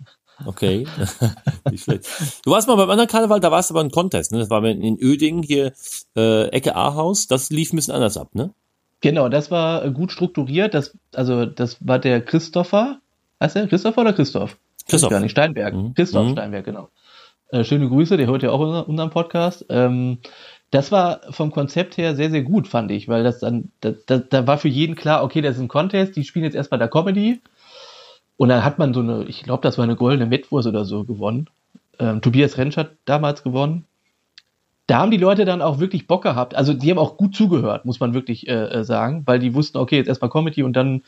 Okay, 0.44 0.86
nicht 1.70 1.84
schlecht. 1.84 2.06
Du 2.44 2.52
warst 2.52 2.68
mal 2.68 2.76
beim 2.76 2.90
anderen 2.90 3.08
Karneval, 3.08 3.40
da 3.40 3.50
warst 3.50 3.70
du 3.70 3.74
aber 3.74 3.82
ein 3.82 3.90
Contest, 3.90 4.32
ne? 4.32 4.38
Das 4.38 4.50
war 4.50 4.64
in 4.64 4.98
Öding 5.00 5.42
hier, 5.42 5.72
äh, 6.16 6.48
Ecke 6.48 6.76
A-Haus. 6.76 7.26
Das 7.26 7.50
lief 7.50 7.72
ein 7.72 7.76
bisschen 7.76 7.94
anders 7.94 8.16
ab, 8.16 8.34
ne? 8.34 8.52
Genau, 9.00 9.28
das 9.28 9.50
war 9.50 9.88
gut 9.90 10.12
strukturiert. 10.12 10.74
Das, 10.74 10.96
also, 11.14 11.46
das 11.46 11.76
war 11.86 11.98
der 11.98 12.20
Christopher. 12.20 13.00
Heißt 13.40 13.56
der 13.56 13.68
Christopher 13.68 14.00
oder 14.02 14.12
Christoph? 14.12 14.56
Christoph. 14.88 15.10
Gar 15.10 15.20
nicht, 15.20 15.32
Steinberg. 15.32 15.74
Mhm. 15.74 15.94
Christoph 15.94 16.26
mhm. 16.26 16.32
Steinberg, 16.32 16.64
genau. 16.64 16.88
Äh, 17.50 17.64
schöne 17.64 17.88
Grüße, 17.88 18.16
der 18.16 18.26
hört 18.26 18.42
ja 18.42 18.50
auch 18.50 18.86
unseren 18.86 19.10
Podcast. 19.10 19.66
Ähm, 19.68 20.18
das 20.70 20.92
war 20.92 21.20
vom 21.30 21.50
Konzept 21.50 21.96
her 21.96 22.14
sehr, 22.14 22.30
sehr 22.30 22.42
gut, 22.42 22.68
fand 22.68 22.90
ich, 22.90 23.08
weil 23.08 23.24
das 23.24 23.38
dann, 23.38 23.70
da, 23.80 23.92
da, 24.06 24.18
da 24.18 24.46
war 24.46 24.58
für 24.58 24.68
jeden 24.68 24.96
klar, 24.96 25.24
okay, 25.24 25.40
das 25.40 25.56
ist 25.56 25.62
ein 25.62 25.68
Contest, 25.68 26.14
die 26.16 26.24
spielen 26.24 26.44
jetzt 26.44 26.54
erstmal 26.54 26.78
der 26.78 26.88
Comedy 26.88 27.40
und 28.38 28.48
dann 28.48 28.64
hat 28.64 28.78
man 28.78 28.94
so 28.94 29.00
eine, 29.00 29.24
ich 29.24 29.42
glaube, 29.42 29.62
das 29.62 29.76
war 29.76 29.84
eine 29.84 29.96
goldene 29.96 30.24
Mettwurst 30.24 30.68
oder 30.68 30.84
so 30.84 31.04
gewonnen. 31.04 31.50
Ähm, 31.98 32.22
Tobias 32.22 32.56
Rentsch 32.56 32.76
hat 32.76 32.92
damals 33.04 33.42
gewonnen. 33.42 33.84
Da 34.86 35.00
haben 35.00 35.10
die 35.10 35.18
Leute 35.18 35.44
dann 35.44 35.60
auch 35.60 35.80
wirklich 35.80 36.06
Bock 36.06 36.22
gehabt. 36.22 36.54
Also 36.54 36.72
die 36.72 36.88
haben 36.90 36.98
auch 36.98 37.16
gut 37.16 37.34
zugehört, 37.34 37.84
muss 37.84 37.98
man 38.00 38.14
wirklich 38.14 38.48
äh, 38.48 38.52
äh 38.52 38.84
sagen, 38.84 39.24
weil 39.26 39.40
die 39.40 39.54
wussten, 39.54 39.76
okay, 39.76 39.96
jetzt 39.96 40.06
erstmal 40.06 40.30
Comedy 40.30 40.62
und 40.62 40.74
dann 40.74 41.02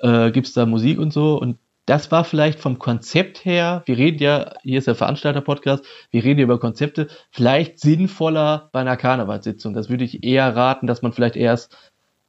äh, 0.00 0.30
gibt 0.30 0.56
da 0.56 0.64
Musik 0.64 0.98
und 0.98 1.12
so. 1.12 1.38
Und 1.38 1.58
das 1.84 2.10
war 2.10 2.24
vielleicht 2.24 2.58
vom 2.58 2.78
Konzept 2.78 3.44
her, 3.44 3.82
wir 3.84 3.98
reden 3.98 4.22
ja, 4.22 4.54
hier 4.62 4.78
ist 4.78 4.86
der 4.86 4.94
Veranstalter-Podcast, 4.94 5.84
wir 6.10 6.24
reden 6.24 6.36
hier 6.36 6.44
über 6.44 6.58
Konzepte, 6.58 7.08
vielleicht 7.30 7.80
sinnvoller 7.80 8.70
bei 8.72 8.80
einer 8.80 8.96
Karnevalssitzung. 8.96 9.74
Das 9.74 9.90
würde 9.90 10.04
ich 10.04 10.24
eher 10.24 10.56
raten, 10.56 10.86
dass 10.86 11.02
man 11.02 11.12
vielleicht 11.12 11.36
erst 11.36 11.76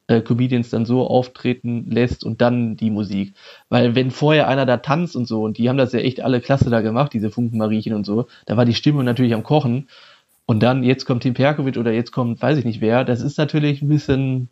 äh, 0.08 0.22
Comedians 0.22 0.70
dann 0.70 0.86
so 0.86 1.08
auftreten 1.08 1.90
lässt 1.90 2.24
und 2.24 2.42
dann 2.42 2.76
die 2.76 2.90
Musik. 2.90 3.34
Weil 3.70 3.96
wenn 3.96 4.12
vorher 4.12 4.48
einer 4.48 4.66
da 4.66 4.78
tanzt 4.78 5.16
und 5.16 5.28
so, 5.28 5.44
und 5.44 5.58
die 5.58 5.70
haben 5.70 5.78
das 5.78 5.94
ja 5.94 6.00
echt 6.00 6.22
alle 6.22 6.42
klasse 6.42 6.70
da 6.70 6.82
gemacht, 6.82 7.14
diese 7.14 7.32
Funkenmariechen 7.32 7.94
und 7.94 8.06
so, 8.06 8.28
da 8.46 8.58
war 8.58 8.66
die 8.66 8.76
Stimmung 8.76 9.06
natürlich 9.06 9.34
am 9.34 9.44
Kochen. 9.44 9.88
Und 10.46 10.62
dann, 10.62 10.84
jetzt 10.84 11.06
kommt 11.06 11.24
Tim 11.24 11.34
Perkovic 11.34 11.78
oder 11.78 11.94
jetzt 11.94 12.12
kommt, 12.12 12.42
weiß 12.42 12.58
ich 12.58 12.66
nicht 12.66 12.82
wer, 12.82 13.06
das 13.06 13.22
ist 13.22 13.38
natürlich 13.38 13.82
ein 13.82 13.88
bisschen 13.88 14.50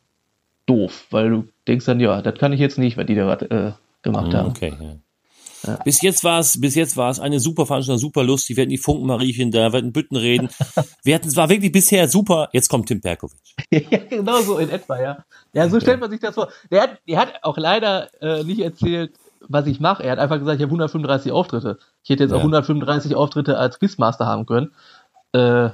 doof, 0.66 1.08
weil 1.12 1.30
du 1.30 1.48
denkst 1.68 1.86
dann, 1.86 2.00
ja, 2.00 2.22
das 2.22 2.36
kann 2.40 2.54
ich 2.54 2.60
jetzt 2.60 2.78
nicht, 2.78 2.96
weil 2.96 3.06
die 3.06 3.16
da 3.16 3.34
äh, 3.34 3.72
gemacht 4.02 4.32
mhm, 4.32 4.38
haben. 4.38 4.50
Okay, 4.50 4.74
ja. 4.80 4.96
Bis 5.84 6.02
jetzt 6.02 6.24
war 6.24 6.40
es, 6.40 6.60
bis 6.60 6.76
jetzt 6.76 6.98
war 6.98 7.10
es 7.10 7.20
eine 7.20 7.40
super 7.40 7.66
Veranstaltung, 7.66 8.00
super 8.00 8.24
lustig. 8.24 8.58
Wir 8.58 8.64
hatten 8.64 8.72
die 8.72 8.78
Funkenmariechen 8.78 9.52
da, 9.52 9.72
wir 9.72 9.78
hatten 9.78 9.94
Bütten 9.94 10.18
reden. 10.18 10.50
wir 11.04 11.16
hatten, 11.16 11.28
es 11.28 11.36
war 11.36 11.50
wirklich 11.50 11.72
bisher 11.72 12.08
super. 12.08 12.50
Jetzt 12.52 12.70
kommt 12.70 12.88
Tim 12.88 13.02
Perkovic. 13.02 13.40
ja, 13.72 14.00
genau 14.10 14.42
so 14.42 14.58
in 14.58 14.70
etwa, 14.70 15.00
ja. 15.00 15.26
Ja, 15.54 15.70
so 15.70 15.80
stellt 15.80 16.00
man 16.00 16.10
sich 16.10 16.20
das 16.20 16.36
vor. 16.36 16.50
Der 16.72 16.82
hat, 16.84 17.00
der 17.08 17.20
hat 17.20 17.34
auch 17.44 17.58
leider 17.58 18.10
äh, 18.22 18.44
nicht 18.44 18.60
erzählt, 18.60 19.14
was 19.48 19.68
ich 19.68 19.80
mache. 19.80 20.04
Er 20.04 20.14
hat 20.14 20.20
einfach 20.20 20.40
gesagt, 20.40 20.58
ich 20.58 20.64
habe 20.64 20.72
135 20.72 21.32
Auftritte. 21.32 21.80
Ich 22.04 22.10
hätte 22.10 22.24
jetzt 22.24 22.32
ja. 22.32 22.38
auch 22.38 22.42
135 22.42 23.16
Auftritte 23.16 23.58
als 23.58 23.80
Quizmaster 23.80 24.26
haben 24.26 24.46
können. 24.46 24.72
Äh, 25.34 25.70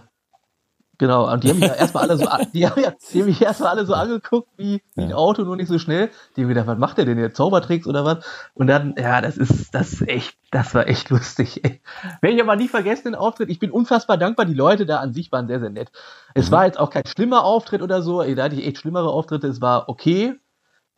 Genau, 1.00 1.32
und 1.32 1.44
die 1.44 1.50
haben 1.50 1.60
mich 1.60 1.70
ja 1.70 1.75
erstmal 1.75 2.04
alle 2.04 2.18
so, 2.18 2.25
die 2.54 2.68
haben, 2.68 2.82
ja, 2.82 2.92
die 3.13 3.20
haben 3.20 3.27
mich 3.27 3.42
erstmal 3.42 3.70
alle 3.70 3.86
so 3.86 3.94
angeguckt 3.94 4.50
wie, 4.58 4.82
wie 4.96 5.04
ein 5.04 5.13
Auto, 5.13 5.44
nur 5.44 5.56
nicht 5.56 5.68
so 5.68 5.77
schnell. 5.77 6.10
Die 6.36 6.42
haben 6.42 6.50
gedacht, 6.50 6.66
was 6.66 6.80
macht 6.80 6.98
der 6.98 7.06
denn 7.06 7.20
jetzt? 7.20 7.38
Zaubertricks 7.38 7.86
oder 7.86 8.04
was? 8.04 8.25
Und 8.56 8.66
dann, 8.66 8.96
ja, 8.98 9.22
das 9.22 9.38
ist, 9.38 9.75
das 9.75 9.94
ist 9.94 10.08
echt, 10.08 10.38
das 10.50 10.74
war 10.74 10.88
echt 10.88 11.10
lustig, 11.12 11.63
ey. 11.63 11.82
Werde 12.22 12.36
ich 12.36 12.42
aber 12.42 12.56
nie 12.56 12.68
vergessen, 12.68 13.04
den 13.06 13.16
Auftritt. 13.16 13.50
Ich 13.50 13.60
bin 13.60 13.70
unfassbar 13.70 14.18
dankbar. 14.18 14.48
Die 14.48 14.56
Leute 14.56 14.88
da 14.88 14.98
an 14.98 15.13
sich 15.13 15.32
waren 15.32 15.48
sehr, 15.48 15.60
sehr 15.60 15.70
nett. 15.70 15.92
Es 16.34 16.50
mhm. 16.50 16.56
war 16.56 16.66
jetzt 16.66 16.80
auch 16.80 16.89
kein 16.89 17.06
schlimmer 17.06 17.44
Auftritt 17.44 17.84
oder 17.84 18.01
so. 18.01 18.24
Da 18.24 18.44
hatte 18.44 18.56
ich 18.56 18.66
echt 18.66 18.80
schlimmere 18.80 19.10
Auftritte. 19.10 19.48
Es 19.48 19.62
war 19.62 19.89
okay. 19.89 20.39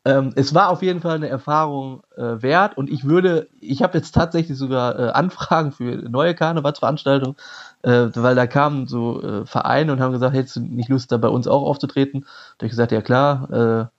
Ähm, 0.06 0.32
es 0.36 0.56
war 0.56 0.70
auf 0.70 0.82
jeden 0.82 1.01
Fall 1.01 1.15
eine 1.15 1.27
Erfahrung 1.27 2.03
äh, 2.15 2.41
wert 2.41 2.77
und 2.77 2.89
ich 2.89 3.03
würde, 3.03 3.50
ich 3.60 3.84
habe 3.84 3.98
jetzt 3.98 4.13
tatsächlich 4.13 4.58
sogar 4.58 4.98
äh, 4.98 5.10
Anfragen 5.10 5.74
für 5.74 5.84
neue 6.10 6.36
Karnevalsveranstaltungen 6.36 7.36
äh, 7.83 8.09
weil 8.15 8.36
da 8.36 8.48
kamen 8.48 8.88
so 8.88 9.21
äh, 9.21 9.45
Vereine 9.45 9.93
und 9.93 10.00
haben 10.01 10.13
gesagt, 10.13 10.36
hättest 10.36 10.57
du 10.57 10.62
nicht 10.62 10.89
Lust, 10.89 11.12
da 11.12 11.17
bei 11.17 11.29
uns 11.29 11.48
auch 11.48 11.63
aufzutreten? 11.63 12.21
Da 12.21 12.63
habe 12.63 12.65
ich 12.65 12.71
gesagt, 12.71 12.91
ja 12.91 13.01
klar, 13.01 13.91
äh, 13.91 13.99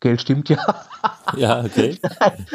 Geld 0.00 0.20
stimmt 0.20 0.50
ja. 0.50 0.58
Ja, 1.36 1.64
okay. 1.64 1.98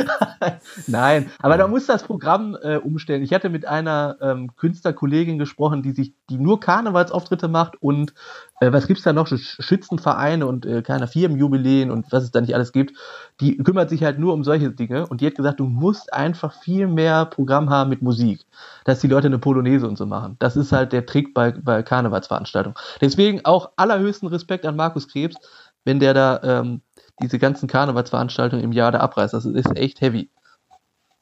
Nein, 0.88 1.29
aber 1.39 1.57
da 1.57 1.67
muss 1.67 1.88
das 1.88 2.03
Programm 2.03 2.55
äh, 2.62 2.77
umstellen. 2.77 3.24
Ich 3.24 3.33
hatte 3.33 3.50
mit 3.50 3.65
einer 3.65 4.17
ähm, 4.21 4.55
Künstlerkollegin 4.55 5.39
gesprochen, 5.39 5.81
die 5.81 5.91
sich, 5.91 6.13
die 6.29 6.38
nur 6.38 6.60
Karnevalsauftritte 6.60 7.48
macht 7.48 7.81
und 7.81 8.13
äh, 8.60 8.71
was 8.71 8.88
gibt's 8.88 9.03
da 9.03 9.12
noch? 9.12 9.27
Schützenvereine 9.27 10.45
und 10.45 10.65
äh, 10.65 10.83
keine 10.83 11.07
Firmenjubiläen 11.07 11.89
und 11.89 12.12
was 12.12 12.24
es 12.24 12.31
da 12.31 12.41
nicht 12.41 12.53
alles 12.53 12.71
gibt. 12.71 12.95
Die 13.39 13.57
kümmert 13.57 13.89
sich 13.89 14.03
halt 14.03 14.19
nur 14.19 14.33
um 14.33 14.43
solche 14.43 14.71
Dinge 14.71 15.07
und 15.07 15.19
die 15.19 15.25
hat 15.25 15.36
gesagt, 15.36 15.60
du 15.60 15.65
musst 15.65 16.13
einfach 16.13 16.53
viel 16.53 16.88
mehr 16.88 17.25
Programm 17.25 17.69
haben 17.71 17.89
mit 17.89 18.03
Musik, 18.03 18.45
dass 18.86 19.00
die 19.00 19.07
Leute 19.07 19.27
eine 19.27 19.39
Polonaise 19.39 19.88
und 19.88 19.98
so 19.98 20.05
machen. 20.05 20.36
Das 20.39 20.55
ist 20.55 20.71
halt 20.71 20.93
der 20.93 21.05
Trick 21.07 21.33
bei, 21.33 21.51
bei 21.51 21.81
Karnevalsveranstaltungen. 21.81 22.77
Deswegen 23.01 23.43
auch 23.45 23.71
allerhöchsten 23.75 24.27
Respekt 24.27 24.65
an 24.65 24.75
Markus 24.75 25.07
Krebs, 25.07 25.38
wenn 25.84 26.00
der 26.00 26.14
da 26.14 26.62
ähm, 26.62 26.82
diese 27.22 27.40
ganzen 27.40 27.68
Karnevalsveranstaltungen 27.68 28.64
im 28.64 28.72
Jahr 28.72 28.92
da 28.92 29.00
abreißt. 29.00 29.34
Das 29.34 29.46
ist 29.46 29.78
echt 29.78 30.02
heavy. 30.02 30.30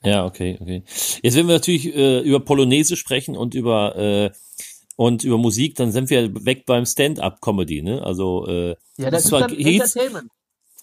Ja, 0.04 0.25
okay, 0.25 0.58
okay. 0.62 0.84
Jetzt 1.22 1.36
werden 1.36 1.48
wir 1.48 1.56
natürlich 1.56 1.94
äh, 1.94 2.20
über 2.22 2.39
Polonaise 2.39 2.96
sprechen 2.96 3.36
und 3.36 3.54
über 3.54 3.96
äh, 3.98 4.32
und 4.96 5.24
über 5.24 5.38
Musik, 5.38 5.75
dann 5.75 5.92
sind 5.92 6.10
wir 6.10 6.46
weg 6.46 6.66
beim 6.66 6.86
Stand-up-Comedy, 6.86 7.82
ne? 7.82 8.04
Also 8.04 8.46
äh, 8.48 8.75
ja, 8.98 9.10
das 9.10 9.24
ist 9.24 9.30
zwar, 9.30 9.50
Entertainment. 9.50 10.30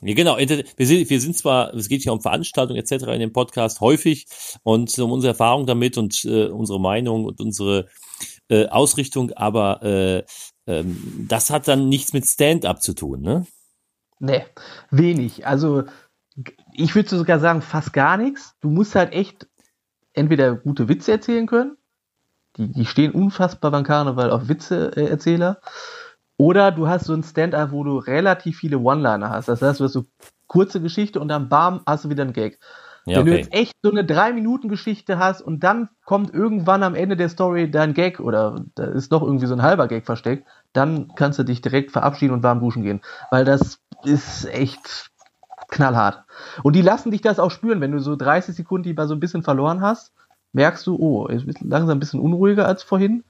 Ja, 0.03 0.15
genau. 0.15 0.39
Wir 0.39 0.87
sind, 0.87 1.11
wir 1.11 1.21
sind 1.21 1.37
zwar, 1.37 1.75
es 1.75 1.89
geht 1.89 2.05
ja 2.05 2.13
um 2.13 2.21
Veranstaltungen 2.21 2.79
etc. 2.79 3.05
in 3.09 3.21
dem 3.21 3.33
Podcast 3.33 3.81
häufig 3.81 4.27
und 4.63 4.99
um 4.99 5.13
unsere 5.13 5.33
Erfahrung 5.33 5.67
damit 5.67 5.97
und 5.99 6.25
äh, 6.25 6.47
unsere 6.47 6.81
Meinung 6.81 7.25
und 7.25 7.41
unsere 7.41 7.89
äh, 8.49 8.67
Ausrichtung, 8.67 9.33
aber 9.33 9.83
äh, 9.83 10.25
ähm, 10.67 11.27
das 11.29 11.51
hat 11.51 11.69
dann 11.69 11.89
nichts 11.89 12.13
mit 12.13 12.27
Stand-up 12.27 12.83
zu 12.83 12.95
tun, 12.95 13.21
ne? 13.21 13.47
Nee, 14.19 14.45
wenig. 14.91 15.47
Also 15.47 15.85
ich 16.73 16.95
würde 16.95 17.09
sogar 17.09 17.39
sagen, 17.39 17.63
fast 17.63 17.93
gar 17.93 18.17
nichts. 18.17 18.57
Du 18.61 18.71
musst 18.71 18.95
halt 18.95 19.13
echt 19.13 19.47
entweder 20.13 20.55
gute 20.55 20.89
Witze 20.89 21.13
erzählen 21.13 21.47
können. 21.47 21.77
Die, 22.57 22.73
die 22.73 22.87
stehen 22.87 23.13
unfassbar 23.13 23.71
beim 23.71 23.85
Karneval 23.85 24.31
auf 24.31 24.49
Witzeerzähler. 24.49 25.61
Oder 26.39 26.73
du 26.73 26.89
hast 26.89 27.07
so 27.07 27.15
ein 27.15 27.23
Stand-up, 27.23 27.73
wo 27.73 27.85
du 27.85 27.99
relativ 27.99 28.59
viele 28.59 28.79
One-Liner 28.79 29.31
hast. 29.31 29.49
Das 29.49 29.63
heißt, 29.63 29.81
du 29.81 29.85
hast 29.85 29.93
so 29.93 30.05
kurze 30.47 30.81
Geschichte 30.81 31.21
und 31.21 31.29
dann 31.29 31.49
bam, 31.49 31.81
hast 31.87 32.05
du 32.05 32.11
wieder 32.11 32.23
einen 32.23 32.33
Gag. 32.33 32.59
Ja, 33.07 33.19
Wenn 33.19 33.23
okay. 33.23 33.31
du 33.31 33.37
jetzt 33.37 33.53
echt 33.53 33.77
so 33.83 33.91
eine 33.91 34.05
drei 34.05 34.33
Minuten 34.33 34.69
Geschichte 34.69 35.19
hast 35.19 35.41
und 35.41 35.61
dann 35.61 35.89
kommt 36.05 36.35
irgendwann 36.35 36.83
am 36.83 36.95
Ende 36.95 37.17
der 37.17 37.29
Story 37.29 37.71
dein 37.71 37.95
Gag 37.95 38.21
oder 38.21 38.65
da 38.75 38.85
ist 38.85 39.13
noch 39.13 39.23
irgendwie 39.23 39.47
so 39.47 39.55
ein 39.55 39.63
halber 39.63 39.87
Gag 39.87 40.05
versteckt, 40.05 40.47
dann 40.73 41.15
kannst 41.15 41.39
du 41.39 41.45
dich 41.45 41.61
direkt 41.61 41.93
verabschieden 41.93 42.35
und 42.35 42.43
warm 42.43 42.61
duschen 42.61 42.83
gehen. 42.83 43.01
Weil 43.31 43.45
das 43.45 43.79
ist 44.05 44.47
echt 44.47 45.11
knallhart. 45.69 46.25
Und 46.63 46.75
die 46.75 46.83
lassen 46.83 47.11
dich 47.11 47.23
das 47.23 47.39
auch 47.39 47.51
spüren, 47.51 47.81
wenn 47.81 47.93
du 47.93 47.99
so 47.99 48.17
30 48.17 48.55
Sekunden 48.55 48.85
die 48.85 48.95
mal 48.95 49.09
so 49.09 49.15
ein 49.15 49.21
bisschen 49.21 49.43
verloren 49.43 49.81
hast, 49.81 50.13
merkst 50.53 50.87
du, 50.87 50.97
oh, 50.97 51.27
ist 51.27 51.47
langsam 51.61 51.97
ein 51.97 52.01
bisschen 52.01 52.21
unruhiger 52.21 52.67
als 52.67 52.83
vorhin. 52.83 53.25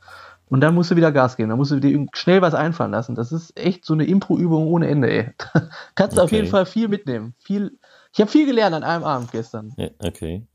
Und 0.49 0.61
dann 0.61 0.75
musst 0.75 0.93
du 0.93 0.97
wieder 0.97 1.11
Gas 1.11 1.37
geben. 1.37 1.49
Dann 1.49 1.59
musst 1.59 1.73
du 1.73 1.81
dir 1.81 2.07
schnell 2.15 2.41
was 2.41 2.55
einfallen 2.55 2.93
lassen. 2.93 3.17
Das 3.17 3.33
ist 3.33 3.59
echt 3.59 3.85
so 3.85 3.95
eine 3.95 4.05
Impro-Übung 4.05 4.69
ohne 4.69 4.87
Ende, 4.87 5.11
ey. 5.11 5.31
Kannst 5.97 6.17
du 6.17 6.21
okay. 6.21 6.25
auf 6.25 6.33
jeden 6.33 6.47
Fall 6.47 6.67
viel 6.67 6.89
mitnehmen. 6.89 7.35
Viel, 7.39 7.79
ich 8.13 8.21
habe 8.21 8.31
viel 8.31 8.47
gelernt 8.47 8.75
an 8.75 8.85
einem 8.85 9.03
Abend 9.03 9.33
gestern. 9.33 9.73
Ja, 9.77 9.89
okay. 9.99 10.47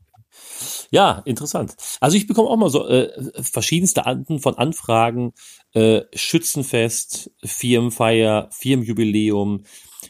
Ja, 0.91 1.21
interessant. 1.25 1.75
Also 1.99 2.15
ich 2.15 2.25
bekomme 2.25 2.47
auch 2.49 2.55
mal 2.55 2.69
so 2.69 2.87
äh, 2.87 3.11
verschiedenste 3.41 4.05
Arten 4.05 4.39
von 4.39 4.57
Anfragen. 4.57 5.33
Äh, 5.73 6.03
Schützenfest, 6.13 7.31
Firmenfeier, 7.43 8.47
Firmenjubiläum, 8.51 9.63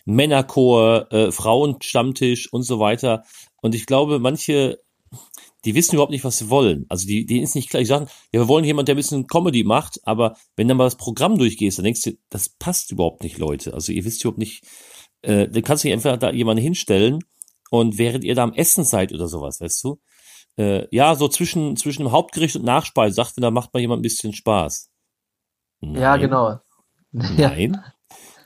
Männerchor, 0.05 1.11
äh, 1.11 1.31
Frauenstammtisch 1.31 2.51
und 2.51 2.63
so 2.63 2.79
weiter. 2.79 3.23
Und 3.61 3.75
ich 3.75 3.85
glaube, 3.85 4.19
manche, 4.19 4.79
die 5.65 5.75
wissen 5.75 5.95
überhaupt 5.95 6.11
nicht, 6.11 6.23
was 6.23 6.37
sie 6.37 6.49
wollen. 6.49 6.85
Also 6.89 7.07
die, 7.07 7.25
denen 7.25 7.43
ist 7.43 7.55
nicht 7.55 7.69
klar. 7.69 7.79
Die 7.79 7.85
sagen, 7.85 8.07
ja, 8.31 8.41
wir 8.41 8.47
wollen 8.47 8.65
jemanden, 8.65 8.87
der 8.87 8.95
ein 8.95 8.97
bisschen 8.97 9.27
Comedy 9.27 9.63
macht, 9.63 9.99
aber 10.03 10.35
wenn 10.55 10.67
dann 10.67 10.77
mal 10.77 10.85
das 10.85 10.97
Programm 10.97 11.37
durchgehst, 11.37 11.77
dann 11.77 11.85
denkst 11.85 12.01
du, 12.01 12.11
das 12.29 12.49
passt 12.49 12.91
überhaupt 12.91 13.23
nicht, 13.23 13.37
Leute. 13.37 13.73
Also 13.73 13.91
ihr 13.91 14.05
wisst 14.05 14.23
überhaupt 14.23 14.39
nicht, 14.39 14.63
äh, 15.21 15.47
dann 15.47 15.63
kannst 15.63 15.83
du 15.83 15.87
nicht 15.87 15.95
einfach 15.95 16.17
da 16.17 16.31
jemanden 16.31 16.63
hinstellen 16.63 17.19
und 17.69 17.97
während 17.97 18.23
ihr 18.23 18.35
da 18.35 18.43
am 18.43 18.53
Essen 18.53 18.83
seid 18.83 19.13
oder 19.13 19.27
sowas, 19.27 19.61
weißt 19.61 19.83
du? 19.83 19.99
Äh, 20.57 20.87
ja, 20.93 21.15
so 21.15 21.27
zwischen, 21.27 21.77
zwischen 21.77 22.03
dem 22.03 22.11
Hauptgericht 22.11 22.55
und 22.55 22.65
Nachspeise, 22.65 23.15
sagt, 23.15 23.33
da 23.37 23.51
macht 23.51 23.73
mal 23.73 23.79
jemand 23.79 23.99
ein 23.99 24.03
bisschen 24.03 24.33
Spaß. 24.33 24.89
Nein. 25.79 25.95
Ja, 26.01 26.17
genau. 26.17 26.59
Nein, 27.11 27.81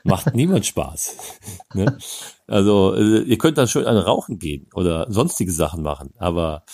macht 0.06 0.34
niemand 0.34 0.66
Spaß. 0.66 1.16
ne? 1.74 1.98
Also, 2.46 2.94
äh, 2.94 3.22
ihr 3.22 3.38
könnt 3.38 3.58
dann 3.58 3.68
schön 3.68 3.86
an 3.86 3.96
Rauchen 3.96 4.38
gehen 4.38 4.68
oder 4.74 5.10
sonstige 5.10 5.52
Sachen 5.52 5.82
machen, 5.82 6.12
aber 6.18 6.64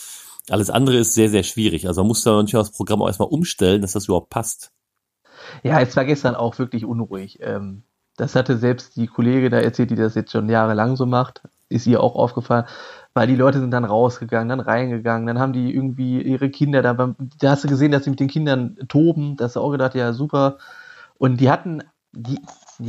alles 0.50 0.70
andere 0.70 0.96
ist 0.96 1.14
sehr, 1.14 1.30
sehr 1.30 1.44
schwierig. 1.44 1.86
Also 1.86 2.02
man 2.02 2.08
muss 2.08 2.24
da 2.24 2.32
natürlich 2.32 2.52
das 2.52 2.72
Programm 2.72 3.02
auch 3.02 3.06
erstmal 3.06 3.28
umstellen, 3.28 3.80
dass 3.80 3.92
das 3.92 4.06
überhaupt 4.06 4.30
passt. 4.30 4.72
Ja, 5.62 5.80
es 5.80 5.96
war 5.96 6.04
gestern 6.04 6.34
auch 6.34 6.58
wirklich 6.58 6.84
unruhig. 6.84 7.38
Ähm, 7.40 7.84
das 8.16 8.34
hatte 8.34 8.58
selbst 8.58 8.96
die 8.96 9.06
Kollege 9.06 9.50
da 9.50 9.58
erzählt, 9.58 9.90
die 9.90 9.96
das 9.96 10.14
jetzt 10.14 10.32
schon 10.32 10.48
jahrelang 10.48 10.96
so 10.96 11.06
macht 11.06 11.42
ist 11.72 11.86
ihr 11.86 12.02
auch 12.02 12.14
aufgefallen, 12.14 12.66
weil 13.14 13.26
die 13.26 13.36
Leute 13.36 13.58
sind 13.60 13.72
dann 13.72 13.84
rausgegangen, 13.84 14.48
dann 14.48 14.60
reingegangen, 14.60 15.26
dann 15.26 15.38
haben 15.38 15.52
die 15.52 15.74
irgendwie 15.74 16.22
ihre 16.22 16.50
Kinder 16.50 16.82
da, 16.82 16.94
da 16.94 17.50
hast 17.50 17.64
du 17.64 17.68
gesehen, 17.68 17.92
dass 17.92 18.04
sie 18.04 18.10
mit 18.10 18.20
den 18.20 18.28
Kindern 18.28 18.76
toben, 18.88 19.36
da 19.36 19.44
hast 19.44 19.56
auch 19.56 19.70
gedacht, 19.70 19.94
ja 19.94 20.12
super. 20.12 20.58
Und 21.18 21.40
die 21.40 21.50
hatten 21.50 21.82
die, 22.12 22.38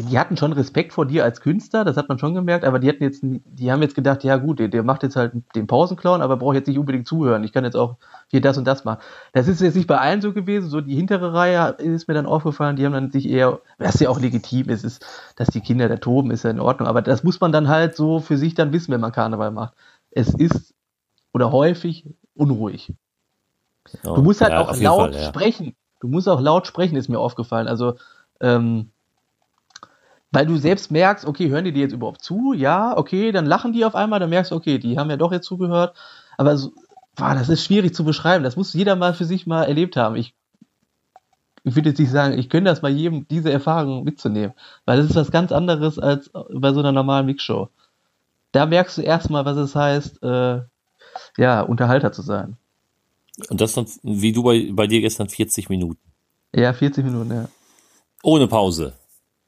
die 0.02 0.20
hatten 0.20 0.38
schon 0.38 0.54
Respekt 0.54 0.94
vor 0.94 1.06
dir 1.06 1.24
als 1.24 1.42
Künstler, 1.42 1.84
das 1.84 1.98
hat 1.98 2.10
man 2.10 2.18
schon 2.18 2.34
gemerkt, 2.34 2.66
aber 2.66 2.80
die 2.80 2.90
hatten 2.90 3.04
jetzt, 3.04 3.22
die 3.24 3.72
haben 3.72 3.82
jetzt 3.82 3.96
gedacht, 3.96 4.24
ja 4.24 4.38
gut, 4.38 4.60
der, 4.60 4.68
der 4.68 4.84
macht 4.84 5.04
jetzt 5.04 5.16
halt 5.16 5.34
den 5.56 5.68
Pausenclown, 5.68 6.22
aber 6.22 6.38
braucht 6.38 6.56
jetzt 6.56 6.68
nicht 6.68 6.80
unbedingt 6.80 7.08
zuhören. 7.08 7.44
Ich 7.44 7.54
kann 7.54 7.64
jetzt 7.64 7.76
auch 7.76 7.98
hier 8.30 8.42
das 8.42 8.58
und 8.58 8.66
das 8.66 8.86
machen. 8.86 9.00
Das 9.34 9.48
ist 9.48 9.62
jetzt 9.62 9.76
nicht 9.76 9.88
bei 9.88 9.98
allen 9.98 10.22
so 10.22 10.34
gewesen, 10.34 10.70
so 10.70 10.82
die 10.82 10.96
hintere 10.96 11.34
Reihe 11.34 11.76
ist 11.78 12.08
mir 12.08 12.14
dann 12.14 12.26
aufgefallen, 12.26 12.76
die 12.76 12.86
haben 12.86 12.94
dann 12.94 13.12
sich 13.12 13.30
eher, 13.30 13.60
was 13.78 14.00
ja 14.00 14.10
auch 14.10 14.20
legitim 14.20 14.70
ist, 14.70 14.84
ist, 14.84 15.06
dass 15.36 15.50
die 15.50 15.62
Kinder 15.62 15.90
da 15.90 15.98
toben, 15.98 16.32
ist 16.32 16.44
ja 16.44 16.50
in 16.50 16.60
Ordnung, 16.60 16.88
aber 16.88 17.02
das 17.02 17.24
muss 17.24 17.40
man 17.42 17.52
dann 17.52 17.68
halt 17.68 17.96
so 17.96 18.20
für 18.20 18.38
sich 18.38 18.56
dann 18.56 18.74
wissen, 18.74 18.92
wenn 18.92 19.02
man 19.02 19.12
Karneval 19.12 19.52
macht. 19.52 19.74
Es 20.12 20.34
ist 20.34 20.74
oder 21.34 21.52
häufig 21.52 22.06
unruhig. 22.36 22.94
Oh, 24.06 24.16
du 24.16 24.22
musst 24.22 24.42
halt 24.42 24.54
ja, 24.54 24.62
auch 24.62 24.76
laut 24.78 25.14
Fall, 25.14 25.22
ja. 25.22 25.28
sprechen. 25.28 25.76
Du 26.00 26.08
musst 26.08 26.30
auch 26.30 26.40
laut 26.40 26.68
sprechen, 26.68 26.96
ist 26.96 27.10
mir 27.10 27.20
aufgefallen. 27.20 27.68
Also, 27.68 27.96
ähm, 28.40 28.92
weil 30.34 30.48
du 30.48 30.58
selbst 30.58 30.92
merkst, 30.92 31.26
okay, 31.26 31.50
hören 31.50 31.64
die 31.64 31.72
dir 31.72 31.84
jetzt 31.84 31.94
überhaupt 31.94 32.24
zu? 32.24 32.54
Ja, 32.54 32.98
okay, 32.98 33.32
dann 33.32 33.46
lachen 33.46 33.72
die 33.72 33.86
auf 33.86 33.94
einmal, 33.94 34.20
dann 34.20 34.32
merkst 34.32 34.52
du, 34.52 34.56
okay, 34.56 34.80
die 34.80 34.98
haben 34.98 35.12
ja 35.12 35.16
doch 35.16 35.32
jetzt 35.32 35.46
zugehört. 35.46 35.96
Aber 36.38 36.58
so, 36.58 36.74
boah, 37.16 37.36
das 37.36 37.50
ist 37.50 37.64
schwierig 37.64 37.94
zu 37.94 38.04
beschreiben. 38.04 38.44
Das 38.44 38.56
muss 38.56 38.74
jeder 38.74 38.96
mal 38.96 39.14
für 39.14 39.26
sich 39.26 39.46
mal 39.46 39.64
erlebt 39.64 39.96
haben. 39.96 40.16
Ich, 40.16 40.34
ich 41.64 41.76
würde 41.76 41.90
jetzt 41.90 42.00
nicht 42.00 42.10
sagen, 42.10 42.38
ich 42.38 42.50
könnte 42.50 42.72
das 42.72 42.82
mal 42.82 42.92
jedem, 42.92 43.28
diese 43.28 43.52
Erfahrung 43.52 44.04
mitzunehmen, 44.04 44.54
weil 44.86 44.98
das 44.98 45.12
ist 45.12 45.16
was 45.16 45.30
ganz 45.30 45.52
anderes 45.52 46.00
als 46.00 46.32
bei 46.50 46.74
so 46.74 46.80
einer 46.80 46.92
normalen 46.92 47.28
Mixshow. 47.28 47.70
Da 48.52 48.66
merkst 48.66 48.98
du 48.98 49.02
erstmal, 49.04 49.46
was 49.46 49.58
es 49.58 49.76
heißt, 49.76 50.24
äh, 50.24 50.62
ja, 51.38 51.62
Unterhalter 51.62 52.12
zu 52.12 52.24
sein. 52.24 52.58
Und 53.50 53.62
das 53.62 53.74
dann, 53.74 53.86
wie 54.02 54.32
du 54.32 54.42
bei, 54.42 54.72
bei 54.72 54.88
dir 54.88 55.02
gestern, 55.02 55.30
40 55.30 55.70
Minuten. 55.70 56.02
Ja, 56.56 56.74
40 56.74 57.06
Minuten, 57.06 57.32
ja. 57.32 57.48
Ohne 58.24 58.48
Pause. 58.48 58.94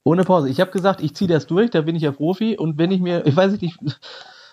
Ohne 0.05 0.23
Pause. 0.23 0.49
Ich 0.49 0.61
habe 0.61 0.71
gesagt, 0.71 1.01
ich 1.01 1.15
ziehe 1.15 1.27
das 1.27 1.47
durch, 1.47 1.71
da 1.71 1.81
bin 1.81 1.95
ich 1.95 2.03
ja 2.03 2.11
Profi 2.11 2.57
und 2.57 2.77
wenn 2.77 2.91
ich 2.91 3.01
mir, 3.01 3.25
ich 3.25 3.35
weiß 3.35 3.59
nicht, 3.59 3.77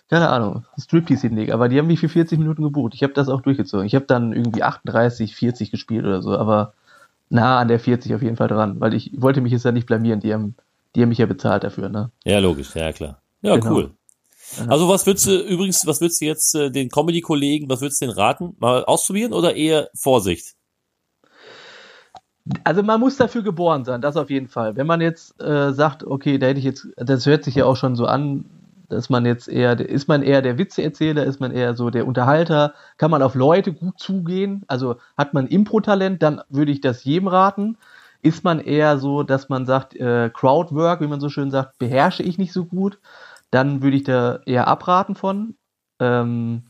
keine 0.08 0.30
Ahnung, 0.30 0.64
Striptease 0.80 1.28
hinlege, 1.28 1.54
aber 1.54 1.68
die 1.68 1.78
haben 1.78 1.86
mich 1.86 2.00
für 2.00 2.08
40 2.08 2.38
Minuten 2.38 2.62
gebucht. 2.62 2.94
Ich 2.94 3.02
habe 3.02 3.12
das 3.12 3.28
auch 3.28 3.42
durchgezogen. 3.42 3.86
Ich 3.86 3.94
habe 3.94 4.06
dann 4.06 4.32
irgendwie 4.32 4.62
38, 4.62 5.36
40 5.36 5.70
gespielt 5.70 6.04
oder 6.04 6.22
so, 6.22 6.36
aber 6.36 6.72
nah 7.28 7.58
an 7.58 7.68
der 7.68 7.78
40 7.78 8.14
auf 8.14 8.22
jeden 8.22 8.36
Fall 8.36 8.48
dran, 8.48 8.80
weil 8.80 8.94
ich 8.94 9.12
wollte 9.16 9.40
mich 9.40 9.52
jetzt 9.52 9.64
ja 9.64 9.72
nicht 9.72 9.86
blamieren. 9.86 10.20
Die 10.20 10.32
haben, 10.32 10.56
die 10.94 11.02
haben 11.02 11.10
mich 11.10 11.18
ja 11.18 11.26
bezahlt 11.26 11.64
dafür, 11.64 11.88
ne? 11.88 12.10
Ja, 12.24 12.38
logisch, 12.40 12.74
ja 12.74 12.92
klar. 12.92 13.20
Ja, 13.42 13.56
genau. 13.56 13.74
cool. 13.74 13.90
Also 14.68 14.88
was 14.88 15.06
würdest 15.06 15.26
du 15.26 15.38
übrigens, 15.38 15.86
was 15.86 16.00
würdest 16.00 16.20
du 16.20 16.26
jetzt 16.26 16.54
äh, 16.54 16.70
den 16.70 16.88
Comedy-Kollegen, 16.88 17.68
was 17.68 17.80
würdest 17.80 18.00
du 18.00 18.06
denen 18.06 18.16
raten? 18.16 18.56
Mal 18.58 18.84
ausprobieren 18.84 19.32
oder 19.32 19.54
eher 19.54 19.88
Vorsicht? 19.94 20.54
Also 22.64 22.82
man 22.82 23.00
muss 23.00 23.16
dafür 23.16 23.42
geboren 23.42 23.84
sein, 23.84 24.00
das 24.00 24.16
auf 24.16 24.30
jeden 24.30 24.48
Fall. 24.48 24.76
Wenn 24.76 24.86
man 24.86 25.00
jetzt 25.00 25.40
äh, 25.40 25.72
sagt, 25.72 26.04
okay, 26.04 26.38
da 26.38 26.46
hätte 26.46 26.58
ich 26.58 26.64
jetzt, 26.64 26.88
das 26.96 27.26
hört 27.26 27.44
sich 27.44 27.54
ja 27.54 27.66
auch 27.66 27.76
schon 27.76 27.94
so 27.94 28.06
an, 28.06 28.44
dass 28.88 29.08
man 29.08 29.24
jetzt 29.24 29.48
eher, 29.48 29.78
ist 29.78 30.08
man 30.08 30.22
eher 30.22 30.42
der 30.42 30.58
Witzeerzähler, 30.58 31.24
ist 31.24 31.40
man 31.40 31.52
eher 31.52 31.74
so 31.74 31.90
der 31.90 32.06
Unterhalter, 32.06 32.74
kann 32.98 33.10
man 33.10 33.22
auf 33.22 33.34
Leute 33.34 33.72
gut 33.72 33.98
zugehen, 33.98 34.64
also 34.66 34.96
hat 35.16 35.34
man 35.34 35.46
Impro-Talent, 35.46 36.22
dann 36.22 36.42
würde 36.48 36.72
ich 36.72 36.80
das 36.80 37.04
jedem 37.04 37.28
raten. 37.28 37.78
Ist 38.22 38.44
man 38.44 38.60
eher 38.60 38.98
so, 38.98 39.22
dass 39.22 39.48
man 39.48 39.66
sagt, 39.66 39.96
äh, 39.96 40.30
Crowdwork, 40.32 41.00
wie 41.00 41.08
man 41.08 41.20
so 41.20 41.28
schön 41.28 41.50
sagt, 41.50 41.78
beherrsche 41.78 42.22
ich 42.22 42.38
nicht 42.38 42.52
so 42.52 42.64
gut, 42.64 42.98
dann 43.50 43.82
würde 43.82 43.96
ich 43.96 44.04
da 44.04 44.40
eher 44.46 44.68
abraten 44.68 45.14
von. 45.14 45.56
Ähm, 45.98 46.64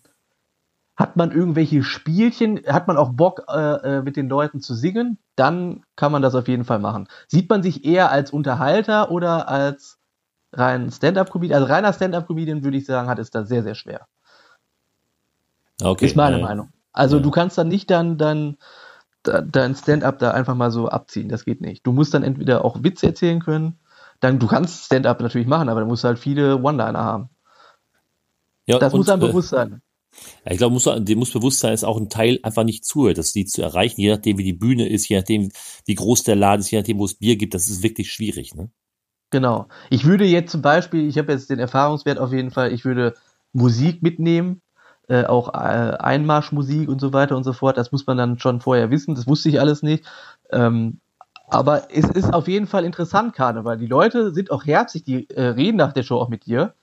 hat 1.02 1.16
man 1.16 1.32
irgendwelche 1.32 1.82
Spielchen, 1.82 2.60
hat 2.64 2.86
man 2.86 2.96
auch 2.96 3.10
Bock, 3.10 3.42
äh, 3.48 3.98
äh, 3.98 4.02
mit 4.02 4.16
den 4.16 4.28
Leuten 4.28 4.60
zu 4.60 4.72
singen, 4.72 5.18
dann 5.34 5.82
kann 5.96 6.12
man 6.12 6.22
das 6.22 6.36
auf 6.36 6.46
jeden 6.46 6.64
Fall 6.64 6.78
machen. 6.78 7.08
Sieht 7.26 7.50
man 7.50 7.60
sich 7.60 7.84
eher 7.84 8.12
als 8.12 8.30
Unterhalter 8.30 9.10
oder 9.10 9.48
als 9.48 9.98
rein 10.52 10.92
Stand-up-Comedian? 10.92 11.60
Also 11.60 11.72
reiner 11.72 11.92
Stand-up-Comedian 11.92 12.62
würde 12.62 12.76
ich 12.76 12.86
sagen, 12.86 13.08
hat 13.08 13.18
es 13.18 13.32
da 13.32 13.42
sehr, 13.42 13.64
sehr 13.64 13.74
schwer. 13.74 14.06
Okay. 15.82 16.06
Ist 16.06 16.14
meine 16.14 16.38
ja. 16.38 16.46
Meinung. 16.46 16.68
Also 16.92 17.16
ja. 17.16 17.22
du 17.24 17.32
kannst 17.32 17.58
dann 17.58 17.66
nicht 17.66 17.90
dann, 17.90 18.16
dann 18.16 18.56
dein 19.24 19.74
Stand-up 19.74 20.20
da 20.20 20.30
einfach 20.30 20.54
mal 20.54 20.70
so 20.70 20.88
abziehen. 20.88 21.28
Das 21.28 21.44
geht 21.44 21.60
nicht. 21.60 21.84
Du 21.84 21.90
musst 21.90 22.14
dann 22.14 22.22
entweder 22.22 22.64
auch 22.64 22.84
Witze 22.84 23.08
erzählen 23.08 23.40
können, 23.40 23.80
dann 24.20 24.38
du 24.38 24.46
kannst 24.46 24.84
Stand-up 24.84 25.20
natürlich 25.20 25.48
machen, 25.48 25.68
aber 25.68 25.80
du 25.80 25.86
musst 25.86 26.04
halt 26.04 26.20
viele 26.20 26.62
One-Liner 26.62 27.02
haben. 27.02 27.28
Ja, 28.66 28.78
das 28.78 28.92
und, 28.92 29.00
muss 29.00 29.08
einem 29.08 29.22
äh, 29.22 29.26
bewusst 29.26 29.48
sein. 29.48 29.82
Ja, 30.44 30.52
ich 30.52 30.58
glaube, 30.58 30.74
muss, 30.74 30.84
dem 30.84 31.18
muss 31.18 31.32
bewusst 31.32 31.60
sein, 31.60 31.72
dass 31.72 31.84
auch 31.84 31.96
ein 31.96 32.08
Teil 32.08 32.38
einfach 32.42 32.64
nicht 32.64 32.84
zuhört, 32.84 33.18
das 33.18 33.34
Lied 33.34 33.50
zu 33.50 33.62
erreichen, 33.62 34.00
je 34.00 34.10
nachdem, 34.10 34.38
wie 34.38 34.44
die 34.44 34.52
Bühne 34.52 34.88
ist, 34.88 35.08
je 35.08 35.16
nachdem, 35.16 35.50
wie 35.86 35.94
groß 35.94 36.24
der 36.24 36.36
Laden 36.36 36.60
ist, 36.60 36.70
je 36.70 36.78
nachdem, 36.78 36.98
wo 36.98 37.04
es 37.04 37.14
Bier 37.14 37.36
gibt, 37.36 37.54
das 37.54 37.68
ist 37.68 37.82
wirklich 37.82 38.12
schwierig, 38.12 38.54
ne? 38.54 38.70
Genau. 39.30 39.66
Ich 39.88 40.04
würde 40.04 40.24
jetzt 40.24 40.52
zum 40.52 40.60
Beispiel, 40.60 41.08
ich 41.08 41.16
habe 41.16 41.32
jetzt 41.32 41.48
den 41.48 41.58
Erfahrungswert 41.58 42.18
auf 42.18 42.32
jeden 42.32 42.50
Fall, 42.50 42.72
ich 42.72 42.84
würde 42.84 43.14
Musik 43.54 44.02
mitnehmen, 44.02 44.60
äh, 45.08 45.24
auch 45.24 45.54
äh, 45.54 45.96
Einmarschmusik 45.98 46.88
und 46.88 47.00
so 47.00 47.12
weiter 47.14 47.36
und 47.36 47.44
so 47.44 47.54
fort. 47.54 47.78
Das 47.78 47.92
muss 47.92 48.06
man 48.06 48.18
dann 48.18 48.38
schon 48.38 48.60
vorher 48.60 48.90
wissen. 48.90 49.14
Das 49.14 49.26
wusste 49.26 49.48
ich 49.48 49.58
alles 49.58 49.82
nicht. 49.82 50.04
Ähm, 50.50 51.00
aber 51.48 51.90
es 51.90 52.08
ist 52.08 52.32
auf 52.32 52.46
jeden 52.46 52.66
Fall 52.66 52.84
interessant, 52.84 53.34
Karneval. 53.34 53.78
Die 53.78 53.86
Leute 53.86 54.32
sind 54.32 54.50
auch 54.50 54.64
herzlich, 54.64 55.02
die 55.02 55.28
äh, 55.30 55.48
reden 55.48 55.76
nach 55.76 55.92
der 55.92 56.02
Show 56.02 56.18
auch 56.18 56.28
mit 56.28 56.46
dir. 56.46 56.74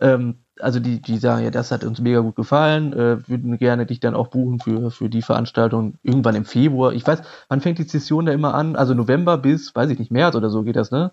Ähm, 0.00 0.36
also 0.58 0.80
die, 0.80 1.00
die 1.00 1.18
sagen, 1.18 1.44
ja, 1.44 1.50
das 1.50 1.70
hat 1.70 1.84
uns 1.84 2.00
mega 2.00 2.20
gut 2.20 2.36
gefallen, 2.36 2.92
äh, 2.92 3.28
würden 3.28 3.56
gerne 3.58 3.86
dich 3.86 4.00
dann 4.00 4.14
auch 4.14 4.28
buchen 4.28 4.60
für, 4.60 4.90
für 4.90 5.08
die 5.08 5.22
Veranstaltung 5.22 5.94
irgendwann 6.02 6.34
im 6.34 6.44
Februar. 6.44 6.92
Ich 6.92 7.06
weiß, 7.06 7.22
wann 7.48 7.60
fängt 7.60 7.78
die 7.78 7.84
Session 7.84 8.26
da 8.26 8.32
immer 8.32 8.54
an? 8.54 8.76
Also 8.76 8.94
November 8.94 9.38
bis, 9.38 9.74
weiß 9.74 9.90
ich 9.90 9.98
nicht, 9.98 10.10
März 10.10 10.34
oder 10.34 10.50
so 10.50 10.62
geht 10.62 10.76
das, 10.76 10.90
ne? 10.90 11.12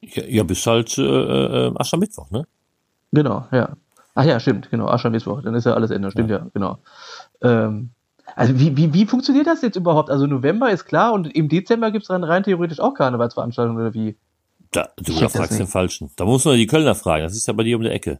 Ja, 0.00 0.24
ja 0.24 0.42
bis 0.42 0.66
halt 0.66 0.96
äh, 0.98 1.02
äh, 1.02 1.72
Aschermittwoch, 1.76 2.30
ne? 2.30 2.46
Genau, 3.12 3.46
ja. 3.52 3.70
Ach 4.14 4.24
ja, 4.24 4.38
stimmt, 4.38 4.70
genau, 4.70 4.88
Aschermittwoch, 4.88 5.42
dann 5.42 5.54
ist 5.54 5.64
ja 5.64 5.74
alles 5.74 5.90
Ende, 5.90 6.10
stimmt 6.10 6.30
ja, 6.30 6.38
ja 6.38 6.46
genau. 6.52 6.78
Ähm, 7.42 7.90
also 8.36 8.58
wie, 8.58 8.76
wie, 8.76 8.92
wie 8.92 9.06
funktioniert 9.06 9.46
das 9.46 9.62
jetzt 9.62 9.76
überhaupt? 9.76 10.10
Also 10.10 10.26
November 10.26 10.70
ist 10.70 10.84
klar 10.84 11.12
und 11.12 11.34
im 11.34 11.48
Dezember 11.48 11.90
gibt 11.90 12.02
es 12.02 12.08
dann 12.08 12.24
rein 12.24 12.42
theoretisch 12.42 12.80
auch 12.80 12.94
Karnevalsveranstaltungen 12.94 13.80
oder 13.80 13.94
wie? 13.94 14.16
Da, 14.74 14.88
du 14.96 15.12
da 15.20 15.28
fragst 15.28 15.56
den 15.56 15.68
Falschen. 15.68 16.10
Da 16.16 16.24
muss 16.24 16.44
man 16.44 16.56
die 16.56 16.66
Kölner 16.66 16.96
fragen, 16.96 17.22
das 17.22 17.36
ist 17.36 17.46
ja 17.46 17.52
bei 17.52 17.62
dir 17.62 17.76
um 17.76 17.82
die 17.84 17.90
Ecke. 17.90 18.18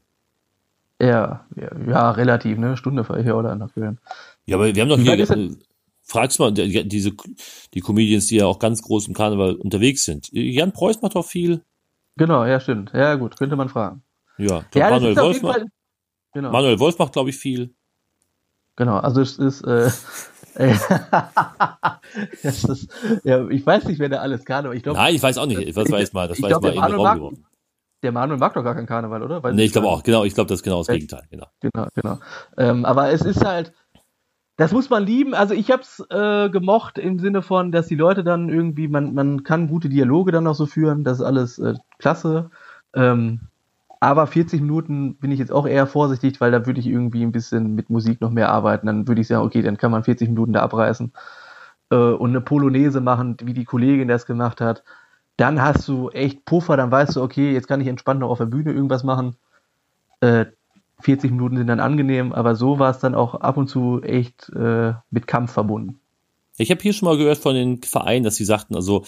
Ja, 1.01 1.45
ja, 1.57 1.71
ja 1.88 2.11
relativ, 2.12 2.59
ne? 2.59 2.77
Stunde 2.77 3.03
fahre 3.03 3.21
ich 3.21 3.27
ja 3.27 3.35
oder 3.35 3.57
nach 3.57 3.75
Köln. 3.75 3.99
Ja, 4.47 4.57
aber 4.57 4.73
wir 4.73 4.81
haben 4.81 4.88
doch 4.88 4.99
hier, 4.99 5.19
äh, 5.19 5.51
fragst 6.05 6.38
mal, 6.38 6.53
die, 6.53 6.88
diese, 6.88 7.11
die 7.75 7.81
Comedians, 7.81 8.29
die 8.29 8.37
ja 8.37 8.47
auch 8.47 8.61
ganz 8.61 8.83
groß 8.83 9.09
im 9.09 9.14
Karneval 9.14 9.57
unterwegs 9.57 10.05
sind. 10.05 10.29
Jan 10.31 10.71
Preuß 10.71 11.03
macht 11.03 11.17
doch 11.17 11.27
viel. 11.27 11.64
Genau, 12.17 12.45
ja, 12.45 12.61
stimmt. 12.61 12.93
Ja, 12.95 13.17
gut, 13.17 13.37
könnte 13.37 13.57
man 13.57 13.69
fragen. 13.69 14.03
Ja, 14.38 14.64
ja 14.75 14.90
Manuel 14.90 15.17
Wolf 15.17 15.43
macht, 15.43 15.64
genau. 16.33 16.53
Manuel 16.53 16.79
Wolf 16.79 16.97
macht, 17.01 17.14
glaube 17.14 17.31
ich, 17.31 17.37
viel. 17.37 17.75
Genau, 18.77 18.99
also 18.99 19.21
es 19.21 19.38
ist, 19.38 19.62
äh, 19.62 19.90
ist, 22.43 22.88
ja, 23.25 23.49
ich 23.49 23.67
weiß 23.67 23.85
nicht, 23.87 23.99
wer 23.99 24.09
da 24.09 24.19
alles 24.19 24.45
kann, 24.45 24.64
aber 24.64 24.75
ich 24.75 24.83
glaube. 24.83 24.99
Nein, 24.99 25.14
ich 25.14 25.23
weiß 25.23 25.38
auch 25.38 25.47
nicht. 25.47 25.61
Ich, 25.61 25.77
was 25.77 25.90
weiß 25.90 26.12
mal, 26.12 26.29
das 26.29 26.40
war 26.40 26.51
jetzt 26.51 26.62
mal 26.62 26.75
in 26.75 26.83
den 26.83 26.95
Raum 26.95 27.14
geworfen. 27.17 27.47
Der 28.03 28.12
Manuel 28.12 28.38
mag 28.38 28.53
doch 28.53 28.62
gar 28.62 28.75
keinen 28.75 28.87
Karneval, 28.87 29.23
oder? 29.23 29.43
Weiß 29.43 29.55
nee, 29.55 29.64
ich 29.64 29.73
glaube 29.73 29.88
auch, 29.88 30.03
genau, 30.03 30.25
ich 30.25 30.35
glaube, 30.35 30.49
das 30.49 30.59
ist 30.59 30.62
genau 30.62 30.79
das 30.79 30.88
Gegenteil, 30.88 31.23
genau. 31.31 31.47
Genau, 31.61 31.87
genau. 31.95 32.19
Ähm, 32.59 32.85
aber 32.85 33.11
es 33.11 33.23
ist 33.23 33.45
halt, 33.45 33.73
das 34.57 34.73
muss 34.73 34.90
man 34.90 35.05
lieben. 35.05 35.35
Also 35.35 35.55
ich 35.55 35.71
habe 35.71 35.83
es 35.83 36.05
äh, 36.11 36.51
gemocht 36.51 36.99
im 36.99 37.19
Sinne 37.19 37.43
von, 37.43 37.73
dass 37.73 37.87
die 37.87 37.97
Leute 37.97 38.23
dann 38.23 38.51
irgendwie, 38.51 38.88
man, 38.88 39.14
man 39.14 39.43
kann 39.43 39.69
gute 39.69 39.88
Dialoge 39.88 40.33
dann 40.33 40.47
auch 40.47 40.55
so 40.55 40.67
führen, 40.67 41.03
das 41.03 41.19
ist 41.19 41.25
alles 41.25 41.59
äh, 41.59 41.75
klasse. 41.99 42.51
Ähm, 42.95 43.49
aber 44.05 44.27
40 44.27 44.61
Minuten 44.61 45.17
bin 45.17 45.33
ich 45.33 45.38
jetzt 45.38 45.51
auch 45.51 45.67
eher 45.67 45.87
vorsichtig, 45.87 46.38
weil 46.38 46.51
da 46.51 46.67
würde 46.67 46.79
ich 46.79 46.87
irgendwie 46.87 47.23
ein 47.23 47.33
bisschen 47.33 47.75
mit 47.75 47.88
Musik 47.88 48.21
noch 48.21 48.31
mehr 48.31 48.51
arbeiten. 48.51 48.87
Dann 48.87 49.09
würde 49.09 49.23
ich 49.23 49.29
sagen, 49.29 49.47
okay, 49.47 49.62
dann 49.62 49.79
kann 49.79 49.90
man 49.90 50.05
40 50.05 50.29
Minuten 50.29 50.53
da 50.53 50.61
abreißen 50.61 51.11
äh, 51.90 51.97
und 51.97 52.29
eine 52.29 52.43
Polonaise 52.43 53.01
machen, 53.01 53.38
wie 53.43 53.55
die 53.55 53.64
Kollegin 53.64 54.07
das 54.07 54.27
gemacht 54.27 54.61
hat. 54.61 54.85
Dann 55.38 55.62
hast 55.62 55.88
du 55.88 56.11
echt 56.11 56.45
Puffer, 56.45 56.77
dann 56.77 56.90
weißt 56.90 57.17
du, 57.17 57.23
okay, 57.23 57.55
jetzt 57.55 57.67
kann 57.67 57.81
ich 57.81 57.87
entspannt 57.87 58.21
noch 58.21 58.29
auf 58.29 58.37
der 58.37 58.45
Bühne 58.45 58.73
irgendwas 58.73 59.05
machen. 59.05 59.37
Äh, 60.21 60.47
40 61.01 61.31
Minuten 61.31 61.57
sind 61.57 61.69
dann 61.69 61.81
angenehm, 61.81 62.35
aber 62.35 62.57
so 62.57 62.79
war 62.79 62.90
es 62.90 62.99
dann 62.99 63.14
auch 63.14 63.37
ab 63.37 63.57
und 63.57 63.69
zu 63.69 64.03
echt 64.03 64.51
äh, 64.51 64.93
mit 65.11 65.27
Kampf 65.27 65.53
verbunden. 65.53 65.99
Ich 66.59 66.71
habe 66.71 66.83
hier 66.83 66.93
schon 66.93 67.09
mal 67.09 67.17
gehört 67.17 67.38
von 67.38 67.55
den 67.55 67.83
Vereinen, 67.83 68.23
dass 68.23 68.37
sie 68.37 68.45
sagten, 68.45 68.77
also 68.77 69.03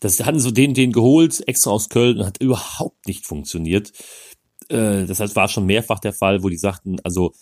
das 0.00 0.22
hatten 0.22 0.38
so 0.38 0.50
den, 0.50 0.74
den 0.74 0.92
geholt, 0.92 1.42
extra 1.48 1.70
aus 1.70 1.88
Köln 1.88 2.18
und 2.18 2.26
hat 2.26 2.42
überhaupt 2.42 3.06
nicht 3.06 3.26
funktioniert 3.26 3.92
äh, 4.68 5.06
das 5.06 5.20
heißt, 5.20 5.36
war 5.36 5.48
schon 5.48 5.66
mehrfach 5.66 6.00
der 6.00 6.12
Fall, 6.12 6.42
wo 6.42 6.48
die 6.48 6.56
sagten, 6.56 6.96
also, 7.04 7.32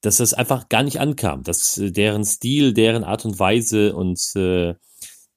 dass 0.00 0.16
das 0.16 0.34
einfach 0.34 0.68
gar 0.68 0.82
nicht 0.82 1.00
ankam, 1.00 1.42
dass 1.42 1.78
äh, 1.78 1.90
deren 1.92 2.24
Stil, 2.24 2.74
deren 2.74 3.04
Art 3.04 3.24
und 3.24 3.38
Weise 3.38 3.94
und 3.94 4.20
äh, 4.36 4.74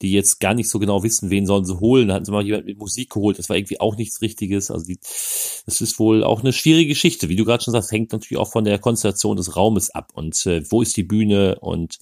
die 0.02 0.12
jetzt 0.12 0.40
gar 0.40 0.54
nicht 0.54 0.70
so 0.70 0.78
genau 0.78 1.04
wissen, 1.04 1.30
wen 1.30 1.46
sollen 1.46 1.66
sie 1.66 1.80
holen. 1.80 2.12
Hatten 2.12 2.26
sie 2.26 2.32
mal 2.32 2.46
jemand 2.46 2.66
mit 2.66 2.78
Musik 2.78 3.12
geholt, 3.12 3.40
das 3.40 3.50
war 3.50 3.56
irgendwie 3.56 3.80
auch 3.80 3.96
nichts 3.96 4.22
Richtiges. 4.22 4.70
Also 4.70 4.86
die, 4.86 4.98
das 4.98 5.82
ist 5.82 6.00
wohl 6.00 6.24
auch 6.24 6.42
eine 6.42 6.52
schwierige 6.52 6.90
Geschichte. 6.90 7.30
Wie 7.30 7.36
du 7.36 7.46
gerade 7.46 7.64
schon 7.64 7.72
sagst, 7.72 7.92
hängt 7.92 8.12
natürlich 8.12 8.38
auch 8.38 8.52
von 8.52 8.66
der 8.66 8.80
Konstellation 8.80 9.38
des 9.38 9.56
Raumes 9.56 9.92
ab 9.92 10.12
und 10.14 10.46
äh, 10.46 10.64
wo 10.70 10.82
ist 10.82 10.98
die 10.98 11.04
Bühne 11.04 11.58
und 11.62 11.98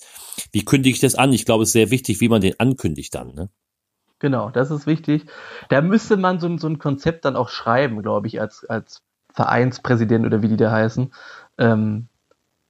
wie 0.52 0.66
kündige 0.66 0.96
ich 0.96 1.02
das 1.02 1.16
an? 1.16 1.34
Ich 1.34 1.46
glaube, 1.46 1.64
es 1.64 1.70
ist 1.70 1.74
sehr 1.74 1.92
wichtig, 1.92 2.20
wie 2.20 2.30
man 2.30 2.42
den 2.42 2.60
ankündigt 2.60 3.14
dann. 3.14 3.36
Ne? 3.36 3.50
Genau, 4.24 4.50
das 4.50 4.72
ist 4.72 4.88
wichtig. 4.88 5.26
Da 5.68 5.82
müsste 5.82 6.16
man 6.16 6.40
so, 6.40 6.58
so 6.58 6.70
ein 6.70 6.80
Konzept 6.80 7.26
dann 7.26 7.36
auch 7.36 7.50
schreiben, 7.50 8.02
glaube 8.02 8.28
ich, 8.28 8.40
als, 8.40 8.64
als 8.64 9.02
Vereinspräsident 9.34 10.26
oder 10.26 10.42
wie 10.42 10.48
die 10.48 10.56
da 10.56 10.72
heißen, 10.72 11.12
ähm, 11.58 12.08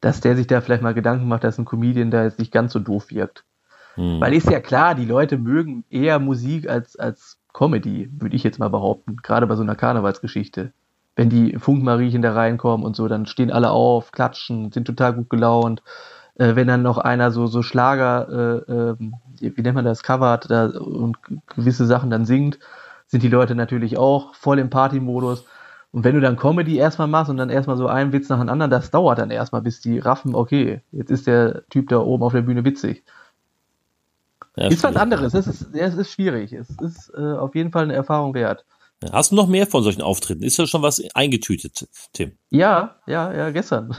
dass 0.02 0.20
der 0.20 0.36
sich 0.36 0.48
da 0.48 0.62
vielleicht 0.62 0.82
mal 0.82 0.96
Gedanken 0.96 1.28
macht, 1.28 1.44
dass 1.44 1.60
ein 1.60 1.66
Comedian 1.66 2.10
da 2.10 2.24
jetzt 2.24 2.40
nicht 2.40 2.52
ganz 2.52 2.74
so 2.74 2.80
doof 2.80 3.12
wirkt. 3.12 3.46
Hm. 3.94 4.20
Weil 4.20 4.34
ist 4.34 4.50
ja 4.50 4.62
klar, 4.62 4.96
die 4.96 5.06
Leute 5.06 5.38
mögen 5.38 5.86
eher 5.92 6.18
Musik 6.18 6.68
als, 6.68 6.96
als 6.96 7.38
Comedy, 7.54 8.10
würde 8.20 8.36
ich 8.36 8.44
jetzt 8.44 8.58
mal 8.58 8.70
behaupten, 8.70 9.18
gerade 9.18 9.46
bei 9.46 9.56
so 9.56 9.62
einer 9.62 9.76
Karnevalsgeschichte. 9.76 10.74
Wenn 11.16 11.30
die 11.30 11.60
Funkmariechen 11.60 12.24
da 12.24 12.34
reinkommen 12.34 12.84
und 12.84 12.96
so, 12.96 13.08
dann 13.08 13.28
stehen 13.28 13.52
alle 13.52 13.70
auf, 13.70 14.12
klatschen, 14.12 14.72
sind 14.72 14.86
total 14.86 15.14
gut 15.14 15.30
gelaunt. 15.30 15.84
Äh, 16.36 16.56
wenn 16.56 16.68
dann 16.68 16.82
noch 16.82 16.98
einer 16.98 17.32
so, 17.32 17.48
so 17.48 17.62
Schlager, 17.62 18.64
äh, 18.68 18.74
äh, 18.74 18.96
wie 19.40 19.62
nennt 19.62 19.76
man 19.76 19.86
das, 19.86 20.04
covert 20.04 20.50
da, 20.50 20.66
und 20.66 21.18
gewisse 21.56 21.86
Sachen 21.86 22.10
dann 22.10 22.26
singt, 22.26 22.60
sind 23.08 23.24
die 23.24 23.30
Leute 23.30 23.56
natürlich 23.56 23.98
auch 23.98 24.34
voll 24.34 24.60
im 24.60 24.70
Party-Modus. 24.70 25.46
Und 25.92 26.04
wenn 26.04 26.16
du 26.16 26.22
dann 26.22 26.38
Comedy 26.38 26.78
erstmal 26.78 27.08
machst 27.08 27.30
und 27.30 27.38
dann 27.38 27.52
erstmal 27.52 27.78
so 27.78 27.88
einen 27.88 28.14
Witz 28.14 28.28
nach 28.30 28.40
dem 28.40 28.50
anderen, 28.50 28.72
das 28.72 28.90
dauert 28.90 29.20
dann 29.20 29.30
erstmal, 29.30 29.62
bis 29.62 29.80
die 29.80 30.00
raffen, 30.00 30.34
okay, 30.34 30.82
jetzt 30.92 31.12
ist 31.12 31.28
der 31.28 31.68
Typ 31.70 31.90
da 31.90 32.00
oben 32.00 32.24
auf 32.24 32.34
der 32.34 32.42
Bühne 32.42 32.66
witzig. 32.66 33.04
Ja, 34.56 34.68
ist 34.68 34.84
was 34.84 34.96
anderes. 34.96 35.36
Es 35.36 35.46
ist, 35.46 35.74
es 35.74 35.96
ist 35.96 36.12
schwierig. 36.12 36.54
Es 36.54 36.70
ist 36.80 37.12
äh, 37.16 37.22
auf 37.22 37.54
jeden 37.54 37.72
Fall 37.72 37.84
eine 37.84 37.94
Erfahrung 37.94 38.34
wert. 38.34 38.66
Hast 39.12 39.32
du 39.32 39.36
noch 39.36 39.48
mehr 39.48 39.68
von 39.68 39.84
solchen 39.84 40.02
Auftritten? 40.02 40.44
Ist 40.44 40.60
da 40.60 40.68
schon 40.68 40.82
was 40.82 41.02
eingetütet, 41.14 41.88
Tim? 42.14 42.34
Ja, 42.50 42.96
ja, 43.08 43.34
ja, 43.34 43.52
gestern. 43.52 43.92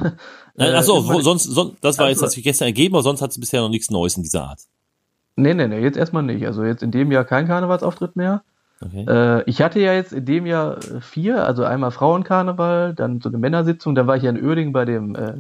Achso, 0.56 0.98
äh, 1.18 1.22
sonst, 1.22 1.44
sonst, 1.44 1.76
das 1.80 1.98
war 1.98 2.06
also, 2.06 2.20
jetzt, 2.20 2.22
hat 2.22 2.32
sich 2.32 2.44
gestern 2.44 2.66
ergeben, 2.66 2.94
aber 2.94 3.02
sonst 3.02 3.22
hat 3.22 3.30
es 3.30 3.40
bisher 3.40 3.60
noch 3.60 3.68
nichts 3.68 3.90
Neues 3.90 4.16
in 4.16 4.22
dieser 4.22 4.44
Art. 4.44 4.60
Nee, 5.36 5.54
nee, 5.54 5.66
nee, 5.66 5.80
jetzt 5.80 5.96
erstmal 5.96 6.22
nicht. 6.22 6.46
Also 6.46 6.64
jetzt 6.64 6.82
in 6.82 6.90
dem 6.90 7.10
Jahr 7.10 7.24
kein 7.24 7.46
Karnevalsauftritt 7.46 8.16
mehr. 8.16 8.44
Okay. 8.80 9.04
Äh, 9.08 9.42
ich 9.46 9.60
hatte 9.62 9.80
ja 9.80 9.92
jetzt 9.92 10.12
in 10.12 10.24
dem 10.24 10.46
Jahr 10.46 10.78
vier, 11.00 11.44
also 11.44 11.64
einmal 11.64 11.90
Frauenkarneval, 11.90 12.94
dann 12.94 13.20
so 13.20 13.28
eine 13.28 13.38
Männersitzung, 13.38 13.94
dann 13.94 14.06
war 14.06 14.16
ich 14.16 14.22
ja 14.22 14.30
in 14.30 14.42
Örding 14.42 14.72
bei 14.72 14.84
dem 14.84 15.14
äh, 15.14 15.34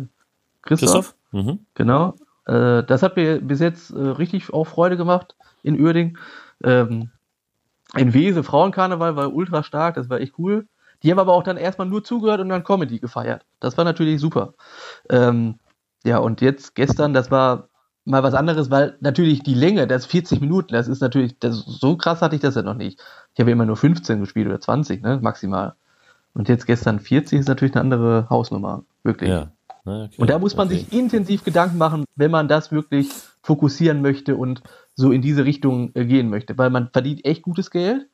Christoph. 0.62 0.90
Christoph? 0.90 1.14
Mhm. 1.32 1.60
Genau. 1.74 2.14
Äh, 2.46 2.82
das 2.84 3.02
hat 3.02 3.16
mir 3.16 3.40
bis 3.40 3.60
jetzt 3.60 3.90
äh, 3.90 3.98
richtig 3.98 4.52
auch 4.52 4.64
Freude 4.66 4.96
gemacht 4.96 5.36
in 5.62 5.78
Örding. 5.78 6.18
Ähm, 6.62 7.10
in 7.96 8.14
Wese 8.14 8.42
Frauenkarneval 8.42 9.16
war 9.16 9.34
ultra 9.34 9.62
stark, 9.62 9.96
das 9.96 10.08
war 10.08 10.20
echt 10.20 10.38
cool. 10.38 10.66
Die 11.02 11.10
haben 11.10 11.18
aber 11.18 11.34
auch 11.34 11.42
dann 11.42 11.56
erstmal 11.56 11.86
nur 11.86 12.02
zugehört 12.02 12.40
und 12.40 12.48
dann 12.48 12.64
Comedy 12.64 12.98
gefeiert. 12.98 13.44
Das 13.60 13.76
war 13.76 13.84
natürlich 13.84 14.20
super. 14.20 14.54
Ähm, 15.10 15.58
ja, 16.04 16.18
und 16.18 16.40
jetzt 16.40 16.74
gestern, 16.74 17.12
das 17.12 17.30
war 17.30 17.68
mal 18.04 18.22
was 18.22 18.34
anderes, 18.34 18.70
weil 18.70 18.96
natürlich 19.00 19.42
die 19.42 19.54
Länge, 19.54 19.86
das 19.86 20.06
40 20.06 20.40
Minuten, 20.40 20.72
das 20.72 20.88
ist 20.88 21.00
natürlich, 21.00 21.38
das, 21.38 21.56
so 21.56 21.96
krass 21.96 22.22
hatte 22.22 22.36
ich 22.36 22.42
das 22.42 22.54
ja 22.54 22.62
noch 22.62 22.74
nicht. 22.74 23.00
Ich 23.34 23.40
habe 23.40 23.50
immer 23.50 23.66
nur 23.66 23.76
15 23.76 24.20
gespielt 24.20 24.46
oder 24.46 24.60
20, 24.60 25.02
ne, 25.02 25.18
maximal. 25.22 25.74
Und 26.34 26.48
jetzt 26.48 26.66
gestern 26.66 27.00
40 27.00 27.40
ist 27.40 27.48
natürlich 27.48 27.74
eine 27.74 27.82
andere 27.82 28.26
Hausnummer, 28.28 28.82
wirklich. 29.02 29.30
Ja. 29.30 29.50
Okay. 29.86 30.08
Und 30.16 30.30
da 30.30 30.38
muss 30.38 30.56
man 30.56 30.68
okay. 30.68 30.78
sich 30.78 30.92
intensiv 30.92 31.44
Gedanken 31.44 31.76
machen, 31.76 32.04
wenn 32.16 32.30
man 32.30 32.48
das 32.48 32.72
wirklich 32.72 33.10
fokussieren 33.42 34.00
möchte 34.00 34.36
und 34.36 34.62
so 34.94 35.12
in 35.12 35.22
diese 35.22 35.44
Richtung 35.44 35.90
äh, 35.94 36.04
gehen 36.04 36.30
möchte, 36.30 36.56
weil 36.56 36.70
man 36.70 36.90
verdient 36.92 37.24
echt 37.24 37.42
gutes 37.42 37.70
Geld, 37.70 38.06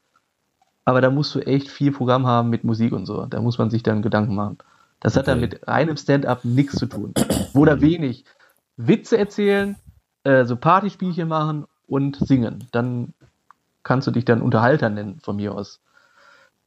aber 0.84 1.00
da 1.00 1.10
musst 1.10 1.34
du 1.34 1.40
echt 1.40 1.68
viel 1.68 1.92
Programm 1.92 2.26
haben 2.26 2.50
mit 2.50 2.64
Musik 2.64 2.92
und 2.92 3.06
so. 3.06 3.26
Da 3.26 3.40
muss 3.40 3.58
man 3.58 3.70
sich 3.70 3.82
dann 3.82 4.02
Gedanken 4.02 4.34
machen. 4.34 4.58
Das 5.00 5.16
hat 5.16 5.28
dann 5.28 5.40
mit 5.40 5.66
reinem 5.66 5.96
Stand-up 5.96 6.44
nichts 6.44 6.76
zu 6.76 6.86
tun. 6.86 7.14
Oder 7.54 7.80
wenig. 7.80 8.24
Witze 8.76 9.16
erzählen, 9.16 9.76
äh, 10.24 10.44
so 10.44 10.56
Partyspielchen 10.56 11.28
machen 11.28 11.66
und 11.86 12.16
singen. 12.16 12.66
Dann 12.72 13.14
kannst 13.82 14.06
du 14.06 14.10
dich 14.10 14.24
dann 14.24 14.42
Unterhalter 14.42 14.90
nennen, 14.90 15.20
von 15.20 15.36
mir 15.36 15.54
aus. 15.54 15.80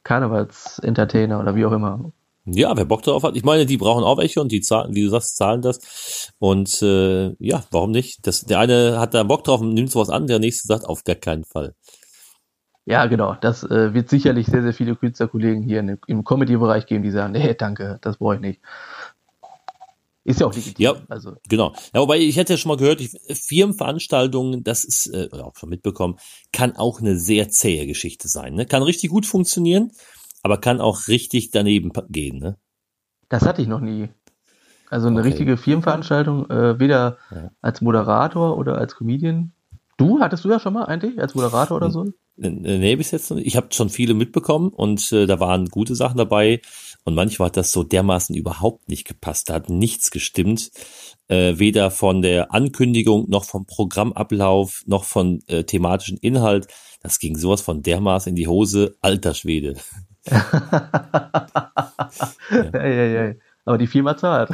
Karnevals-Entertainer 0.02 1.40
oder 1.40 1.54
wie 1.54 1.64
auch 1.64 1.72
immer. 1.72 2.12
Ja, 2.46 2.76
wer 2.76 2.84
Bock 2.84 3.02
darauf 3.02 3.22
hat. 3.22 3.36
Ich 3.36 3.44
meine, 3.44 3.64
die 3.64 3.78
brauchen 3.78 4.04
auch 4.04 4.18
welche 4.18 4.40
und 4.40 4.52
die 4.52 4.60
zahlen, 4.60 4.94
wie 4.94 5.02
du 5.02 5.08
sagst, 5.08 5.36
zahlen 5.36 5.62
das. 5.62 6.30
Und 6.38 6.82
äh, 6.82 7.34
ja, 7.38 7.64
warum 7.70 7.90
nicht? 7.90 8.26
Das, 8.26 8.42
der 8.42 8.58
eine 8.58 8.98
hat 8.98 9.14
da 9.14 9.22
Bock 9.22 9.44
drauf 9.44 9.62
und 9.62 9.72
nimmt 9.72 9.90
sowas 9.90 10.10
an, 10.10 10.26
der 10.26 10.38
nächste 10.38 10.68
sagt 10.68 10.84
auf 10.84 11.04
gar 11.04 11.16
keinen 11.16 11.44
Fall. 11.44 11.74
Ja, 12.86 13.06
genau. 13.06 13.34
Das 13.40 13.64
äh, 13.64 13.94
wird 13.94 14.10
sicherlich 14.10 14.46
sehr, 14.46 14.62
sehr 14.62 14.74
viele 14.74 14.94
Künstlerkollegen 14.94 15.62
hier 15.62 15.80
in, 15.80 15.98
im 16.06 16.22
Comedy-Bereich 16.22 16.84
geben, 16.84 17.02
die 17.02 17.10
sagen, 17.10 17.32
nee, 17.32 17.54
danke, 17.54 17.98
das 18.02 18.18
brauche 18.18 18.34
ich 18.34 18.40
nicht. 18.42 18.60
Ist 20.24 20.40
ja 20.40 20.46
auch 20.46 20.54
legitim. 20.54 20.82
Ja, 20.82 20.94
also. 21.08 21.36
genau. 21.48 21.74
Ja, 21.94 22.00
wobei 22.00 22.18
ich 22.18 22.36
hätte 22.36 22.54
ja 22.54 22.56
schon 22.56 22.70
mal 22.70 22.78
gehört, 22.78 23.00
Firmenveranstaltungen, 23.00 24.64
das 24.64 24.84
ist, 24.84 25.06
äh, 25.06 25.28
auch 25.32 25.54
schon 25.56 25.68
mitbekommen, 25.68 26.16
kann 26.50 26.76
auch 26.76 27.00
eine 27.00 27.18
sehr 27.18 27.50
zähe 27.50 27.86
Geschichte 27.86 28.28
sein. 28.28 28.54
Ne? 28.54 28.64
Kann 28.64 28.82
richtig 28.82 29.10
gut 29.10 29.26
funktionieren, 29.26 29.92
aber 30.44 30.58
kann 30.58 30.80
auch 30.80 31.08
richtig 31.08 31.50
daneben 31.50 31.90
gehen. 32.10 32.38
Ne? 32.38 32.56
Das 33.28 33.44
hatte 33.44 33.62
ich 33.62 33.66
noch 33.66 33.80
nie. 33.80 34.10
Also 34.90 35.08
eine 35.08 35.20
okay. 35.20 35.28
richtige 35.30 35.56
Firmenveranstaltung, 35.56 36.48
äh, 36.50 36.78
weder 36.78 37.16
ja. 37.30 37.50
als 37.62 37.80
Moderator 37.80 38.56
oder 38.56 38.78
als 38.78 38.94
Comedian. 38.94 39.52
Du, 39.96 40.20
hattest 40.20 40.44
du 40.44 40.50
ja 40.50 40.60
schon 40.60 40.74
mal 40.74 40.84
eigentlich 40.84 41.18
als 41.18 41.34
Moderator 41.34 41.78
oder 41.78 41.90
so? 41.90 42.12
Nee, 42.36 42.96
bis 42.96 43.12
jetzt 43.12 43.30
noch 43.30 43.36
nicht. 43.36 43.46
Ich 43.46 43.56
habe 43.56 43.68
schon 43.70 43.88
viele 43.88 44.12
mitbekommen 44.12 44.68
und 44.68 45.12
äh, 45.12 45.26
da 45.26 45.40
waren 45.40 45.68
gute 45.68 45.94
Sachen 45.94 46.18
dabei. 46.18 46.60
Und 47.04 47.14
manchmal 47.14 47.46
hat 47.46 47.56
das 47.56 47.70
so 47.70 47.84
dermaßen 47.84 48.34
überhaupt 48.34 48.88
nicht 48.88 49.06
gepasst. 49.06 49.48
Da 49.48 49.54
hat 49.54 49.70
nichts 49.70 50.10
gestimmt. 50.10 50.72
Äh, 51.28 51.58
weder 51.58 51.90
von 51.90 52.22
der 52.22 52.52
Ankündigung, 52.52 53.30
noch 53.30 53.44
vom 53.44 53.66
Programmablauf, 53.66 54.82
noch 54.86 55.04
von 55.04 55.42
äh, 55.46 55.64
thematischen 55.64 56.18
Inhalt. 56.18 56.66
Das 57.02 57.18
ging 57.18 57.36
sowas 57.36 57.62
von 57.62 57.82
dermaßen 57.82 58.30
in 58.30 58.36
die 58.36 58.48
Hose. 58.48 58.96
Alter 59.00 59.34
Schwede. 59.34 59.76
Ja. 60.30 61.48
ja, 62.72 63.26
ja. 63.26 63.34
Aber 63.66 63.78
die 63.78 63.86
Firma 63.86 64.16
zahlt. 64.16 64.50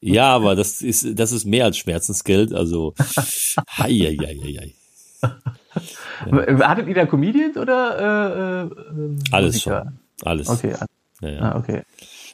ja, 0.00 0.34
aber 0.34 0.56
das 0.56 0.82
ist, 0.82 1.18
das 1.18 1.32
ist 1.32 1.44
mehr 1.44 1.64
als 1.64 1.78
Schmerzensgeld. 1.78 2.52
Also, 2.52 2.94
hei, 3.78 3.90
hei, 3.90 4.16
hei, 4.20 4.58
hei. 4.58 4.74
Ja. 6.26 6.68
Hattet 6.68 6.88
ihr 6.88 6.94
da 6.94 7.06
Comedians 7.06 7.56
oder 7.56 7.98
äh, 7.98 8.66
äh, 8.66 9.16
Alles 9.30 9.62
schon. 9.62 9.98
Alles. 10.22 10.48
Okay, 10.48 10.74
ja, 11.20 11.28
ja. 11.28 11.40
Ah, 11.40 11.58
okay. 11.58 11.82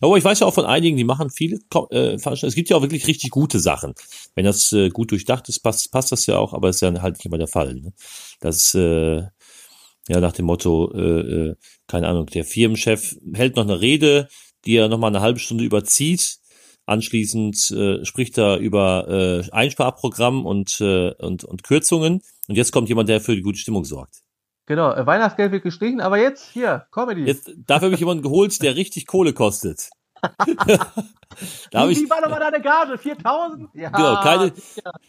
Aber 0.01 0.17
ich 0.17 0.25
weiß 0.25 0.41
ja 0.41 0.47
auch 0.47 0.55
von 0.55 0.65
einigen, 0.65 0.97
die 0.97 1.05
machen 1.05 1.31
viele 1.31 1.59
äh, 1.91 2.15
Es 2.15 2.55
gibt 2.55 2.71
ja 2.71 2.77
auch 2.77 2.83
wirklich 2.83 3.07
richtig 3.07 3.31
gute 3.31 3.61
Sachen. 3.61 3.95
Wenn 4.35 4.45
das 4.45 4.73
äh, 4.73 4.91
gut 4.91 5.11
durchdacht 5.11 5.49
ist, 5.49 5.61
passt, 5.61 5.91
passt 5.91 6.13
das 6.13 6.27
ja 6.27 6.39
auch, 6.39 6.55
aber 6.55 6.69
ist 6.69 6.81
ja 6.81 6.93
halt 7.03 7.17
nicht 7.17 7.27
immer 7.27 7.39
der 7.39 7.49
Fall. 7.49 7.75
Ne? 7.75 7.93
Das 8.41 8.75
äh, 8.75 9.25
ja 10.09 10.21
nach 10.21 10.33
dem 10.33 10.47
Motto, 10.47 10.93
äh, 10.95 11.21
äh, 11.51 11.55
keine 11.87 12.09
Ahnung, 12.09 12.27
der 12.27 12.45
Firmenchef 12.45 13.17
hält 13.35 13.57
noch 13.57 13.65
eine 13.65 13.81
Rede, 13.81 14.29
die 14.65 14.77
er 14.77 14.89
noch 14.89 14.99
mal 14.99 15.09
eine 15.09 15.21
halbe 15.21 15.39
Stunde 15.39 15.65
überzieht. 15.65 16.39
Anschließend 16.87 17.71
äh, 17.71 18.05
spricht 18.05 18.39
er 18.39 18.57
über 18.59 19.07
äh, 19.09 19.51
Einsparprogramm 19.51 20.47
und, 20.47 20.81
äh, 20.81 21.13
und, 21.19 21.45
und 21.45 21.63
Kürzungen. 21.63 22.23
Und 22.49 22.55
jetzt 22.57 22.73
kommt 22.73 22.89
jemand, 22.89 23.11
der 23.11 23.21
für 23.21 23.37
die 23.37 23.43
gute 23.43 23.59
Stimmung 23.59 23.85
sorgt. 23.85 24.23
Genau, 24.65 24.93
äh, 24.93 25.07
Weihnachtsgeld 25.07 25.53
wird 25.53 25.63
gestrichen, 25.63 26.01
aber 26.01 26.19
jetzt 26.19 26.51
hier, 26.51 26.87
Comedy. 26.91 27.25
Jetzt, 27.25 27.51
dafür 27.67 27.87
habe 27.87 27.95
ich 27.95 28.01
jemanden 28.01 28.23
geholt, 28.23 28.63
der 28.63 28.77
richtig 28.77 29.07
Kohle 29.07 29.35
kostet. 29.35 29.91
da 31.71 31.89
Wie 31.89 31.93
ich, 31.93 32.11
war 32.11 32.21
doch 32.23 32.31
mal 32.31 32.41
deine 32.41 32.61
Gage? 32.61 32.99
4000? 32.99 33.69
Ja, 33.75 33.91
genau, 33.91 34.21
keine, 34.21 34.53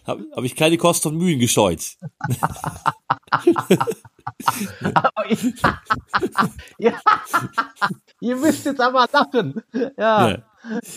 habe 0.05 0.25
hab 0.35 0.43
ich 0.43 0.55
keine 0.55 0.77
Kosten 0.77 1.09
und 1.09 1.17
Mühen 1.17 1.39
gescheut. 1.39 1.81
ja, 6.77 6.93
ihr 8.19 8.35
müsst 8.35 8.65
jetzt 8.65 8.81
aber 8.81 9.07
lachen. 9.11 9.61
Ja. 9.97 10.29
ja. 10.29 10.37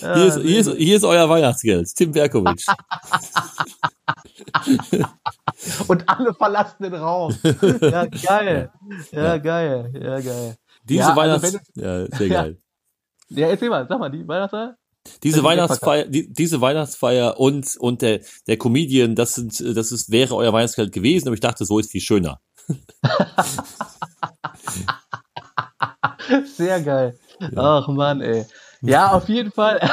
Hier, 0.00 0.26
ist, 0.26 0.40
hier, 0.40 0.60
ist, 0.60 0.76
hier 0.76 0.96
ist 0.96 1.04
euer 1.04 1.28
Weihnachtsgeld, 1.28 1.94
Tim 1.94 2.12
Berkowitsch. 2.12 2.66
Und 5.88 6.08
alle 6.08 6.34
verlassen 6.34 6.82
den 6.82 6.94
Raum. 6.94 7.34
Ja, 7.80 8.06
geil. 8.06 8.70
Ja, 9.12 9.38
geil. 9.38 9.92
Ja, 9.94 10.20
geil. 10.20 10.56
Diese 10.84 11.00
ja, 11.00 11.08
also 11.08 11.20
Weihnachts... 11.20 11.44
Also 11.44 11.58
ja, 11.74 12.06
sehr 12.16 12.28
geil. 12.28 12.58
Ja, 13.28 13.48
erzähl 13.48 13.70
mal, 13.70 13.86
sag 13.88 13.98
mal, 13.98 14.10
die 14.10 14.26
Weihnachtsfeier? 14.26 14.76
Diese 15.22 15.42
Weihnachtsfeier, 15.44 16.06
die, 16.06 16.32
diese 16.32 16.60
Weihnachtsfeier 16.60 17.38
und, 17.38 17.76
und 17.78 18.02
der, 18.02 18.20
der 18.46 18.56
Comedian, 18.56 19.14
das 19.14 19.34
sind, 19.34 19.60
das 19.76 19.92
ist, 19.92 20.10
wäre 20.10 20.34
euer 20.34 20.52
Weihnachtsgeld 20.52 20.92
gewesen, 20.92 21.28
aber 21.28 21.34
ich 21.34 21.40
dachte, 21.40 21.64
so 21.64 21.78
ist 21.78 21.90
viel 21.90 22.00
schöner. 22.00 22.40
Sehr 26.56 26.80
geil. 26.82 27.18
Ja. 27.40 27.78
Ach 27.78 27.88
Mann, 27.88 28.20
ey. 28.20 28.46
Ja, 28.82 29.12
auf 29.12 29.28
jeden 29.28 29.52
Fall. 29.52 29.80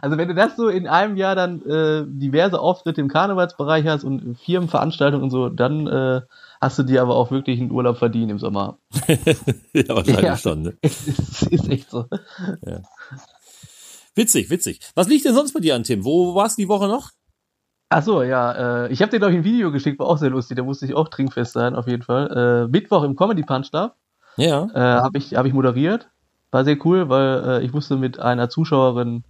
Also 0.00 0.16
wenn 0.16 0.28
du 0.28 0.34
das 0.36 0.54
so 0.54 0.68
in 0.68 0.86
einem 0.86 1.16
Jahr 1.16 1.34
dann 1.34 1.60
äh, 1.62 2.04
diverse 2.06 2.60
Auftritte 2.60 3.00
im 3.00 3.08
Karnevalsbereich 3.08 3.84
hast 3.84 4.04
und 4.04 4.38
Firmenveranstaltungen 4.38 5.24
und 5.24 5.30
so, 5.30 5.48
dann 5.48 5.88
äh, 5.88 6.20
hast 6.60 6.78
du 6.78 6.84
dir 6.84 7.02
aber 7.02 7.16
auch 7.16 7.32
wirklich 7.32 7.60
einen 7.60 7.72
Urlaub 7.72 7.98
verdient 7.98 8.30
im 8.30 8.38
Sommer. 8.38 8.78
ja, 9.72 9.88
wahrscheinlich 9.88 10.22
ja, 10.22 10.36
schon. 10.36 10.62
Ne? 10.62 10.74
Ist, 10.82 11.48
ist 11.48 11.68
echt 11.68 11.90
so. 11.90 12.06
Ja. 12.64 12.82
Witzig, 14.14 14.50
witzig. 14.50 14.80
Was 14.94 15.08
liegt 15.08 15.24
denn 15.24 15.34
sonst 15.34 15.52
bei 15.52 15.60
dir 15.60 15.74
an, 15.74 15.82
Tim? 15.82 16.04
Wo 16.04 16.34
warst 16.34 16.58
du 16.58 16.62
die 16.62 16.68
Woche 16.68 16.86
noch? 16.88 17.10
Ach 17.88 18.02
so, 18.02 18.22
ja. 18.22 18.84
Äh, 18.86 18.92
ich 18.92 19.02
habe 19.02 19.10
dir, 19.10 19.18
glaube 19.18 19.32
ich, 19.32 19.38
ein 19.38 19.44
Video 19.44 19.70
geschickt, 19.70 19.98
war 19.98 20.06
auch 20.06 20.18
sehr 20.18 20.30
lustig. 20.30 20.56
Da 20.56 20.62
musste 20.62 20.86
ich 20.86 20.94
auch 20.94 21.08
trinkfest 21.08 21.52
sein, 21.52 21.74
auf 21.74 21.86
jeden 21.86 22.02
Fall. 22.02 22.66
Äh, 22.66 22.68
Mittwoch 22.70 23.04
im 23.04 23.16
Comedy 23.16 23.42
Punch 23.42 23.70
da. 23.70 23.94
Ja. 24.36 24.66
Äh, 24.74 25.02
habe 25.02 25.18
ich, 25.18 25.34
hab 25.34 25.46
ich 25.46 25.52
moderiert. 25.52 26.08
War 26.50 26.64
sehr 26.64 26.76
cool, 26.84 27.08
weil 27.08 27.44
äh, 27.44 27.64
ich 27.64 27.72
wusste 27.72 27.96
mit 27.96 28.18
einer 28.18 28.48
Zuschauerin, 28.48 29.24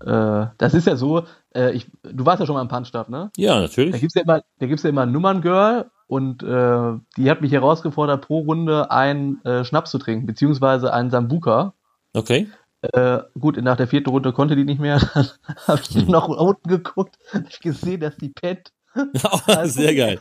äh, 0.00 0.46
das 0.58 0.74
ist 0.74 0.86
ja 0.86 0.96
so, 0.96 1.24
äh, 1.54 1.72
ich, 1.72 1.86
du 2.02 2.26
warst 2.26 2.40
ja 2.40 2.46
schon 2.46 2.56
mal 2.56 2.62
im 2.62 2.68
Punch-Stab, 2.68 3.08
ne? 3.08 3.30
Ja, 3.36 3.60
natürlich. 3.60 3.92
Da 3.92 3.98
gibt's 3.98 4.14
ja 4.14 4.22
immer, 4.22 4.42
da 4.58 4.66
gibt's 4.66 4.82
ja 4.82 4.90
immer 4.90 5.02
ein 5.02 5.12
Nummerngirl 5.12 5.90
und 6.06 6.42
äh, 6.42 6.92
die 7.16 7.30
hat 7.30 7.40
mich 7.40 7.52
herausgefordert, 7.52 8.26
pro 8.26 8.40
Runde 8.40 8.90
einen 8.90 9.42
äh, 9.44 9.64
Schnaps 9.64 9.90
zu 9.90 9.98
trinken, 9.98 10.26
beziehungsweise 10.26 10.92
einen 10.92 11.10
Sambuka. 11.10 11.74
Okay. 12.12 12.48
Äh, 12.92 13.22
gut, 13.38 13.56
nach 13.62 13.76
der 13.76 13.88
vierten 13.88 14.10
Runde 14.10 14.32
konnte 14.32 14.56
die 14.56 14.64
nicht 14.64 14.80
mehr. 14.80 14.98
Dann 15.14 15.28
habe 15.66 15.80
ich 15.88 15.94
hm. 15.96 16.06
noch 16.06 16.28
unten 16.28 16.68
geguckt, 16.68 17.18
hab 17.32 17.48
gesehen, 17.60 18.00
dass 18.00 18.16
die 18.16 18.30
pennt. 18.30 18.72
Also, 19.46 19.80
sehr 19.80 19.94
geil. 19.94 20.20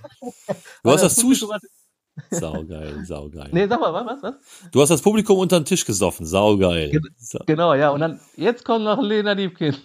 Du 0.83 0.91
hast 0.91 1.03
das, 1.03 1.15
Zuschauer, 1.15 1.59
Saugeil, 2.29 3.03
saugeil. 3.05 3.49
Nee, 3.51 3.67
sag 3.67 3.79
mal, 3.79 3.91
was, 3.91 4.21
was? 4.21 4.35
Du 4.71 4.81
hast 4.81 4.89
das 4.89 5.01
Publikum 5.01 5.39
unter 5.39 5.59
den 5.59 5.65
Tisch 5.65 5.83
gesoffen, 5.83 6.27
saugeil. 6.27 7.01
Genau, 7.47 7.73
ja, 7.73 7.89
und 7.89 8.01
dann, 8.01 8.19
jetzt 8.35 8.63
kommt 8.63 8.85
noch 8.85 9.01
Lena 9.01 9.33
Diebkin. 9.33 9.75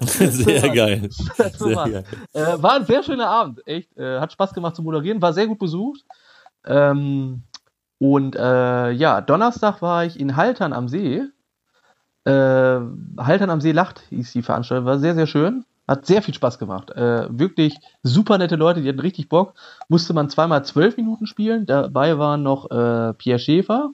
sehr 0.00 0.68
geil. 0.70 1.08
Sehr 1.10 1.76
geil. 1.76 2.04
Äh, 2.32 2.62
war 2.62 2.74
ein 2.74 2.84
sehr 2.84 3.04
schöner 3.04 3.28
Abend, 3.28 3.64
echt. 3.66 3.96
Äh, 3.96 4.18
hat 4.18 4.32
Spaß 4.32 4.54
gemacht 4.54 4.74
zu 4.74 4.82
moderieren, 4.82 5.22
war 5.22 5.32
sehr 5.32 5.46
gut 5.46 5.60
besucht. 5.60 6.04
Ähm, 6.66 7.44
und 7.98 8.34
äh, 8.34 8.90
ja, 8.90 9.20
Donnerstag 9.20 9.80
war 9.80 10.04
ich 10.04 10.18
in 10.18 10.34
Haltern 10.34 10.72
am 10.72 10.88
See. 10.88 11.22
Äh, 12.28 12.80
Haltern 13.16 13.48
am 13.48 13.62
See 13.62 13.72
lacht 13.72 14.02
hieß 14.10 14.32
die 14.32 14.42
Veranstaltung, 14.42 14.84
war 14.84 14.98
sehr, 14.98 15.14
sehr 15.14 15.26
schön. 15.26 15.64
Hat 15.86 16.04
sehr 16.04 16.20
viel 16.20 16.34
Spaß 16.34 16.58
gemacht. 16.58 16.90
Äh, 16.90 17.26
wirklich 17.30 17.78
super 18.02 18.36
nette 18.36 18.56
Leute, 18.56 18.82
die 18.82 18.88
hatten 18.90 19.00
richtig 19.00 19.30
Bock. 19.30 19.54
Musste 19.88 20.12
man 20.12 20.28
zweimal 20.28 20.62
zwölf 20.62 20.98
Minuten 20.98 21.26
spielen. 21.26 21.64
Dabei 21.64 22.18
waren 22.18 22.42
noch 22.42 22.70
äh, 22.70 23.14
Pierre 23.14 23.38
Schäfer 23.38 23.92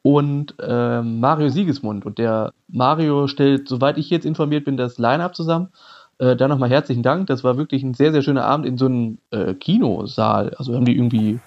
und 0.00 0.54
äh, 0.58 1.02
Mario 1.02 1.50
Siegesmund. 1.50 2.06
Und 2.06 2.16
der 2.16 2.54
Mario 2.68 3.26
stellt, 3.26 3.68
soweit 3.68 3.98
ich 3.98 4.08
jetzt 4.08 4.24
informiert 4.24 4.64
bin, 4.64 4.78
das 4.78 4.96
Line-Up 4.96 5.36
zusammen. 5.36 5.68
Äh, 6.16 6.36
da 6.36 6.48
nochmal 6.48 6.70
herzlichen 6.70 7.02
Dank. 7.02 7.26
Das 7.26 7.44
war 7.44 7.58
wirklich 7.58 7.82
ein 7.82 7.92
sehr, 7.92 8.12
sehr 8.12 8.22
schöner 8.22 8.46
Abend 8.46 8.64
in 8.64 8.78
so 8.78 8.86
einem 8.86 9.18
äh, 9.30 9.52
Kinosaal. 9.52 10.54
Also 10.56 10.74
haben 10.74 10.86
die 10.86 10.96
irgendwie 10.96 11.40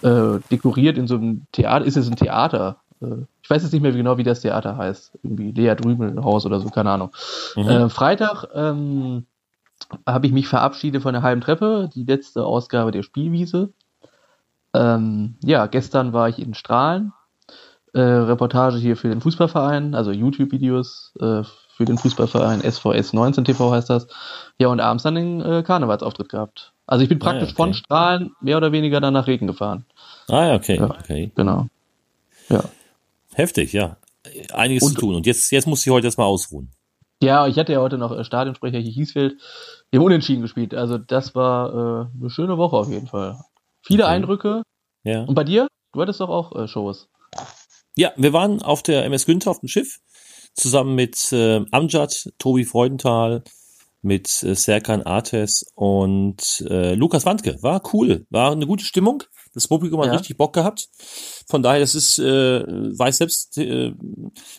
äh, 0.00 0.38
dekoriert 0.50 0.96
in 0.96 1.06
so 1.06 1.16
einem 1.16 1.42
Theater. 1.52 1.84
Ist 1.84 1.98
es 1.98 2.08
ein 2.08 2.16
Theater? 2.16 2.76
Ich 3.46 3.50
weiß 3.50 3.62
jetzt 3.62 3.70
nicht 3.70 3.82
mehr 3.82 3.92
genau, 3.92 4.18
wie 4.18 4.24
das 4.24 4.40
Theater 4.40 4.76
heißt. 4.76 5.20
Irgendwie 5.22 5.52
Lea 5.52 5.76
Drümelhaus 5.76 6.44
oder 6.46 6.58
so, 6.58 6.68
keine 6.68 6.90
Ahnung. 6.90 7.12
Mhm. 7.54 7.68
Äh, 7.68 7.88
Freitag 7.88 8.48
ähm, 8.52 9.26
habe 10.04 10.26
ich 10.26 10.32
mich 10.32 10.48
verabschiedet 10.48 11.00
von 11.00 11.12
der 11.12 11.22
halben 11.22 11.40
Treppe, 11.42 11.88
die 11.94 12.02
letzte 12.02 12.44
Ausgabe 12.44 12.90
der 12.90 13.04
Spielwiese. 13.04 13.72
Ähm, 14.74 15.36
ja, 15.44 15.66
gestern 15.66 16.12
war 16.12 16.28
ich 16.28 16.40
in 16.40 16.54
Strahlen. 16.54 17.12
Äh, 17.94 18.00
Reportage 18.00 18.78
hier 18.78 18.96
für 18.96 19.10
den 19.10 19.20
Fußballverein, 19.20 19.94
also 19.94 20.10
YouTube-Videos 20.10 21.14
äh, 21.20 21.44
für 21.76 21.84
den 21.84 21.98
Fußballverein 21.98 22.68
SVS 22.68 23.12
19 23.12 23.44
TV 23.44 23.70
heißt 23.70 23.90
das. 23.90 24.08
Ja, 24.58 24.66
und 24.66 24.80
abends 24.80 25.04
dann 25.04 25.14
den 25.14 25.40
äh, 25.40 25.62
Karnevalsauftritt 25.62 26.30
gehabt. 26.30 26.72
Also 26.84 27.04
ich 27.04 27.08
bin 27.08 27.20
praktisch 27.20 27.50
ah, 27.50 27.52
okay. 27.52 27.56
von 27.56 27.74
Strahlen 27.74 28.32
mehr 28.40 28.56
oder 28.56 28.72
weniger 28.72 29.00
dann 29.00 29.14
nach 29.14 29.28
Regen 29.28 29.46
gefahren. 29.46 29.86
Ah, 30.28 30.52
okay, 30.56 30.78
ja, 30.78 30.90
okay. 30.90 31.30
Genau. 31.36 31.68
Ja. 32.48 32.64
Heftig, 33.36 33.74
ja. 33.74 33.98
Einiges 34.54 34.82
und, 34.82 34.94
zu 34.94 35.00
tun. 35.00 35.14
Und 35.14 35.26
jetzt, 35.26 35.52
jetzt 35.52 35.66
muss 35.66 35.84
ich 35.86 35.92
heute 35.92 36.06
erstmal 36.06 36.26
ausruhen. 36.26 36.70
Ja, 37.22 37.46
ich 37.46 37.58
hatte 37.58 37.72
ja 37.72 37.80
heute 37.80 37.98
noch 37.98 38.10
äh, 38.10 38.24
Stadionsprecher 38.24 38.78
hier 38.78 38.90
Hiesfeld 38.90 39.36
im 39.90 40.02
Unentschieden 40.02 40.40
gespielt. 40.40 40.74
Also 40.74 40.96
das 40.96 41.34
war 41.34 41.68
äh, 41.68 42.18
eine 42.18 42.30
schöne 42.30 42.56
Woche 42.56 42.76
auf 42.76 42.88
jeden 42.88 43.06
Fall. 43.06 43.38
Viele 43.82 44.04
okay. 44.04 44.12
Eindrücke. 44.12 44.62
Ja. 45.04 45.24
Und 45.24 45.34
bei 45.34 45.44
dir? 45.44 45.68
Du 45.92 46.00
hattest 46.00 46.20
doch 46.20 46.30
auch 46.30 46.56
äh, 46.56 46.66
Shows. 46.66 47.08
Ja, 47.94 48.12
wir 48.16 48.32
waren 48.32 48.62
auf 48.62 48.82
der 48.82 49.04
MS 49.04 49.26
Günther 49.26 49.50
auf 49.50 49.60
dem 49.60 49.68
Schiff 49.68 50.00
zusammen 50.54 50.94
mit 50.94 51.30
äh, 51.32 51.62
Amjad, 51.72 52.32
Tobi 52.38 52.64
Freudenthal, 52.64 53.44
mit 54.06 54.42
äh, 54.42 54.54
Serkan 54.54 55.02
Artes 55.02 55.66
und 55.74 56.64
äh, 56.70 56.94
Lukas 56.94 57.26
Wandke. 57.26 57.58
War 57.60 57.82
cool, 57.92 58.24
war 58.30 58.52
eine 58.52 58.66
gute 58.66 58.84
Stimmung. 58.84 59.24
Das 59.52 59.68
Publikum 59.68 60.00
hat 60.00 60.08
ja. 60.08 60.12
richtig 60.12 60.36
Bock 60.36 60.52
gehabt. 60.52 60.88
Von 61.48 61.62
daher, 61.62 61.80
das 61.80 61.94
ist, 61.94 62.18
äh, 62.18 62.62
weiß 62.62 63.16
selbst 63.18 63.58
äh, 63.58 63.92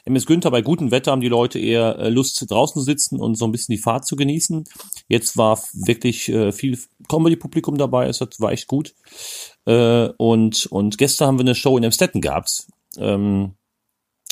MS 0.06 0.26
Günther, 0.26 0.52
bei 0.52 0.62
gutem 0.62 0.92
Wetter 0.92 1.12
haben 1.12 1.22
die 1.22 1.30
Leute 1.30 1.60
eher 1.60 1.98
äh, 2.00 2.10
Lust, 2.10 2.44
draußen 2.50 2.80
zu 2.80 2.84
sitzen 2.84 3.20
und 3.20 3.36
so 3.36 3.46
ein 3.46 3.52
bisschen 3.52 3.74
die 3.74 3.82
Fahrt 3.82 4.06
zu 4.06 4.16
genießen. 4.16 4.66
Jetzt 5.08 5.38
war 5.38 5.62
wirklich 5.74 6.28
äh, 6.30 6.52
viel 6.52 6.80
Comedy-Publikum 7.08 7.78
dabei, 7.78 8.08
es 8.08 8.20
war 8.40 8.52
echt 8.52 8.68
gut. 8.68 8.96
Äh, 9.66 10.10
und, 10.18 10.66
und 10.66 10.98
gestern 10.98 11.28
haben 11.28 11.38
wir 11.38 11.46
eine 11.46 11.56
Show 11.56 11.78
in 11.78 11.84
Emstetten 11.84 12.20
gehabt. 12.20 12.68
Ähm, 12.98 13.54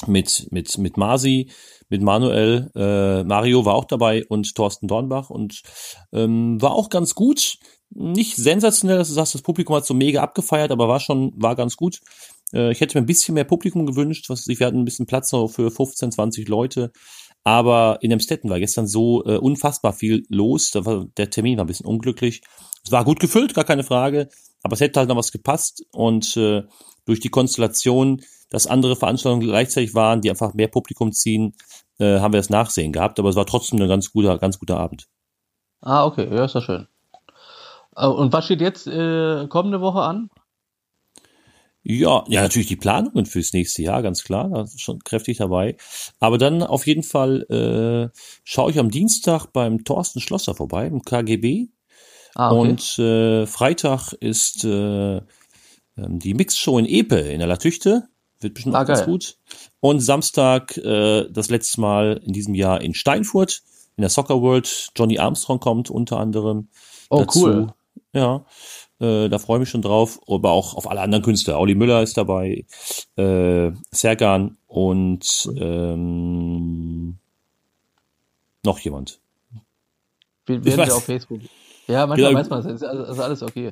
mit, 0.08 0.48
mit, 0.52 0.78
mit 0.78 0.98
Masi, 0.98 1.50
mit 1.90 2.02
Manuel, 2.02 2.72
äh, 2.76 3.24
Mario 3.24 3.66
war 3.66 3.76
auch 3.76 3.86
dabei 3.86 4.26
und 4.28 4.56
Thorsten 4.56 4.88
Dornbach 4.88 5.30
und 5.30 5.62
ähm, 6.14 6.62
war 6.62 6.72
auch 6.72 6.90
ganz 6.90 7.16
gut. 7.16 7.58
Nicht 7.92 8.36
sensationell, 8.36 8.98
dass 8.98 9.08
du 9.08 9.14
sagst, 9.14 9.36
das 9.36 9.42
Publikum 9.42 9.76
hat 9.76 9.86
so 9.86 9.94
mega 9.94 10.22
abgefeiert, 10.22 10.72
aber 10.72 10.88
war 10.88 11.00
schon, 11.00 11.32
war 11.36 11.56
ganz 11.56 11.78
gut. 11.78 12.00
Äh, 12.54 12.72
ich 12.72 12.82
hätte 12.82 12.98
mir 12.98 13.04
ein 13.04 13.08
bisschen 13.08 13.36
mehr 13.36 13.44
Publikum 13.46 13.86
gewünscht, 13.86 14.30
was 14.30 14.48
wir 14.48 14.58
hatten 14.66 14.80
ein 14.80 14.86
bisschen 14.86 15.06
Platz 15.06 15.32
noch 15.32 15.48
für 15.48 15.72
15, 15.72 16.12
20 16.12 16.48
Leute. 16.48 16.92
Aber 17.44 18.00
in 18.02 18.10
dem 18.10 18.20
Stetten 18.20 18.50
war 18.50 18.60
gestern 18.60 18.88
so 18.88 19.24
äh, 19.26 19.38
unfassbar 19.38 19.94
viel 19.94 20.26
los. 20.30 20.72
Da 20.72 20.84
war, 20.86 21.06
der 21.18 21.30
Termin 21.30 21.58
war 21.58 21.66
ein 21.66 21.68
bisschen 21.68 21.86
unglücklich. 21.86 22.42
Es 22.84 22.92
war 22.92 23.06
gut 23.06 23.20
gefüllt, 23.20 23.54
gar 23.54 23.66
keine 23.66 23.84
Frage. 23.84 24.30
Aber 24.66 24.74
es 24.74 24.80
hätte 24.80 25.00
halt 25.00 25.10
noch 25.10 25.16
was 25.16 25.32
gepasst. 25.32 25.86
Und 25.92 26.36
äh, 26.38 26.64
durch 27.06 27.20
die 27.20 27.30
Konstellation 27.30 28.22
dass 28.50 28.68
andere 28.68 28.96
Veranstaltungen 28.96 29.46
gleichzeitig 29.46 29.96
waren, 29.96 30.22
die 30.22 30.30
einfach 30.30 30.54
mehr 30.54 30.68
Publikum 30.68 31.12
ziehen, 31.12 31.56
äh, 32.00 32.20
haben 32.20 32.34
wir 32.34 32.40
das 32.40 32.50
Nachsehen 32.50 32.94
gehabt. 32.94 33.20
Aber 33.20 33.30
es 33.30 33.36
war 33.36 33.46
trotzdem 33.46 33.82
ein 33.82 33.88
ganz 33.88 34.12
guter, 34.12 34.38
ganz 34.38 34.60
guter 34.60 34.78
Abend. 34.78 35.08
Ah, 35.82 36.06
okay, 36.06 36.28
ja, 36.34 36.46
ist 36.46 36.56
ja 36.56 36.62
schön. 36.62 36.88
Äh, 37.96 38.08
und 38.08 38.34
was 38.34 38.46
steht 38.46 38.62
jetzt 38.62 38.88
äh, 38.88 39.48
kommende 39.48 39.82
Woche 39.82 40.02
an? 40.02 40.30
Ja, 41.84 42.24
ja, 42.28 42.42
natürlich 42.42 42.68
die 42.68 42.78
Planungen 42.78 43.28
fürs 43.28 43.54
nächste 43.54 43.84
Jahr, 43.84 44.02
ganz 44.02 44.24
klar, 44.24 44.50
da 44.50 44.62
ist 44.62 44.82
schon 44.82 45.00
kräftig 45.04 45.38
dabei. 45.38 45.78
Aber 46.20 46.40
dann 46.40 46.64
auf 46.64 46.88
jeden 46.88 47.04
Fall 47.04 47.44
äh, 47.44 48.18
schaue 48.44 48.72
ich 48.72 48.80
am 48.80 48.90
Dienstag 48.90 49.48
beim 49.54 49.84
Thorsten 49.84 50.20
Schlosser 50.20 50.56
vorbei, 50.56 50.88
im 50.88 51.04
KGB. 51.04 51.68
Ah, 52.36 52.52
okay. 52.52 52.70
Und 52.70 53.00
äh, 53.00 53.48
Freitag 53.48 54.14
ist 54.14 54.66
äh, 54.66 55.18
ähm, 55.18 55.24
die 55.96 56.34
Mixshow 56.34 56.78
in 56.78 56.86
Epe 56.86 57.18
in 57.18 57.40
der 57.40 57.48
Latüchte. 57.48 58.10
Wird 58.42 58.54
bestimmt 58.54 58.76
ah, 58.76 58.84
auch 58.84 58.86
ganz 58.86 59.06
gut. 59.06 59.38
Und 59.80 60.02
Samstag 60.02 60.78
äh, 60.78 61.30
das 61.32 61.50
letzte 61.50 61.82
Mal 61.82 62.22
in 62.24 62.34
diesem 62.34 62.54
Jahr 62.54 62.82
in 62.82 62.94
Steinfurt 62.94 63.64
in 63.96 64.02
der 64.02 64.10
Soccer 64.10 64.42
World. 64.42 64.90
Johnny 64.96 65.18
Armstrong 65.18 65.60
kommt 65.60 65.90
unter 65.90 66.20
anderem. 66.20 66.68
Oh, 67.10 67.20
dazu. 67.20 67.46
cool. 67.46 67.74
Ja, 68.14 68.46
äh, 69.00 69.30
da 69.30 69.40
freue 69.40 69.58
ich 69.58 69.62
mich 69.62 69.70
schon 69.70 69.82
drauf. 69.82 70.20
Aber 70.28 70.52
auch 70.52 70.74
auf 70.74 70.90
alle 70.90 71.02
anderen 71.02 71.24
Künstler. 71.24 71.60
Olli 71.60 71.76
Müller 71.76 72.04
ist 72.04 72.18
dabei, 72.18 72.66
äh, 73.16 73.72
Serkan 73.92 74.58
und 74.68 75.50
ähm, 75.58 77.18
noch 78.64 78.80
jemand. 78.80 79.22
Wir 80.46 80.64
werden 80.66 80.92
auf 80.92 81.06
Facebook. 81.06 81.40
Ja, 81.88 82.08
manchmal 82.08 82.30
genau. 82.30 82.40
weiß 82.40 82.50
man 82.50 82.60
es, 82.60 82.82
ist 82.82 82.84
also 82.84 83.22
alles 83.22 83.44
okay. 83.44 83.72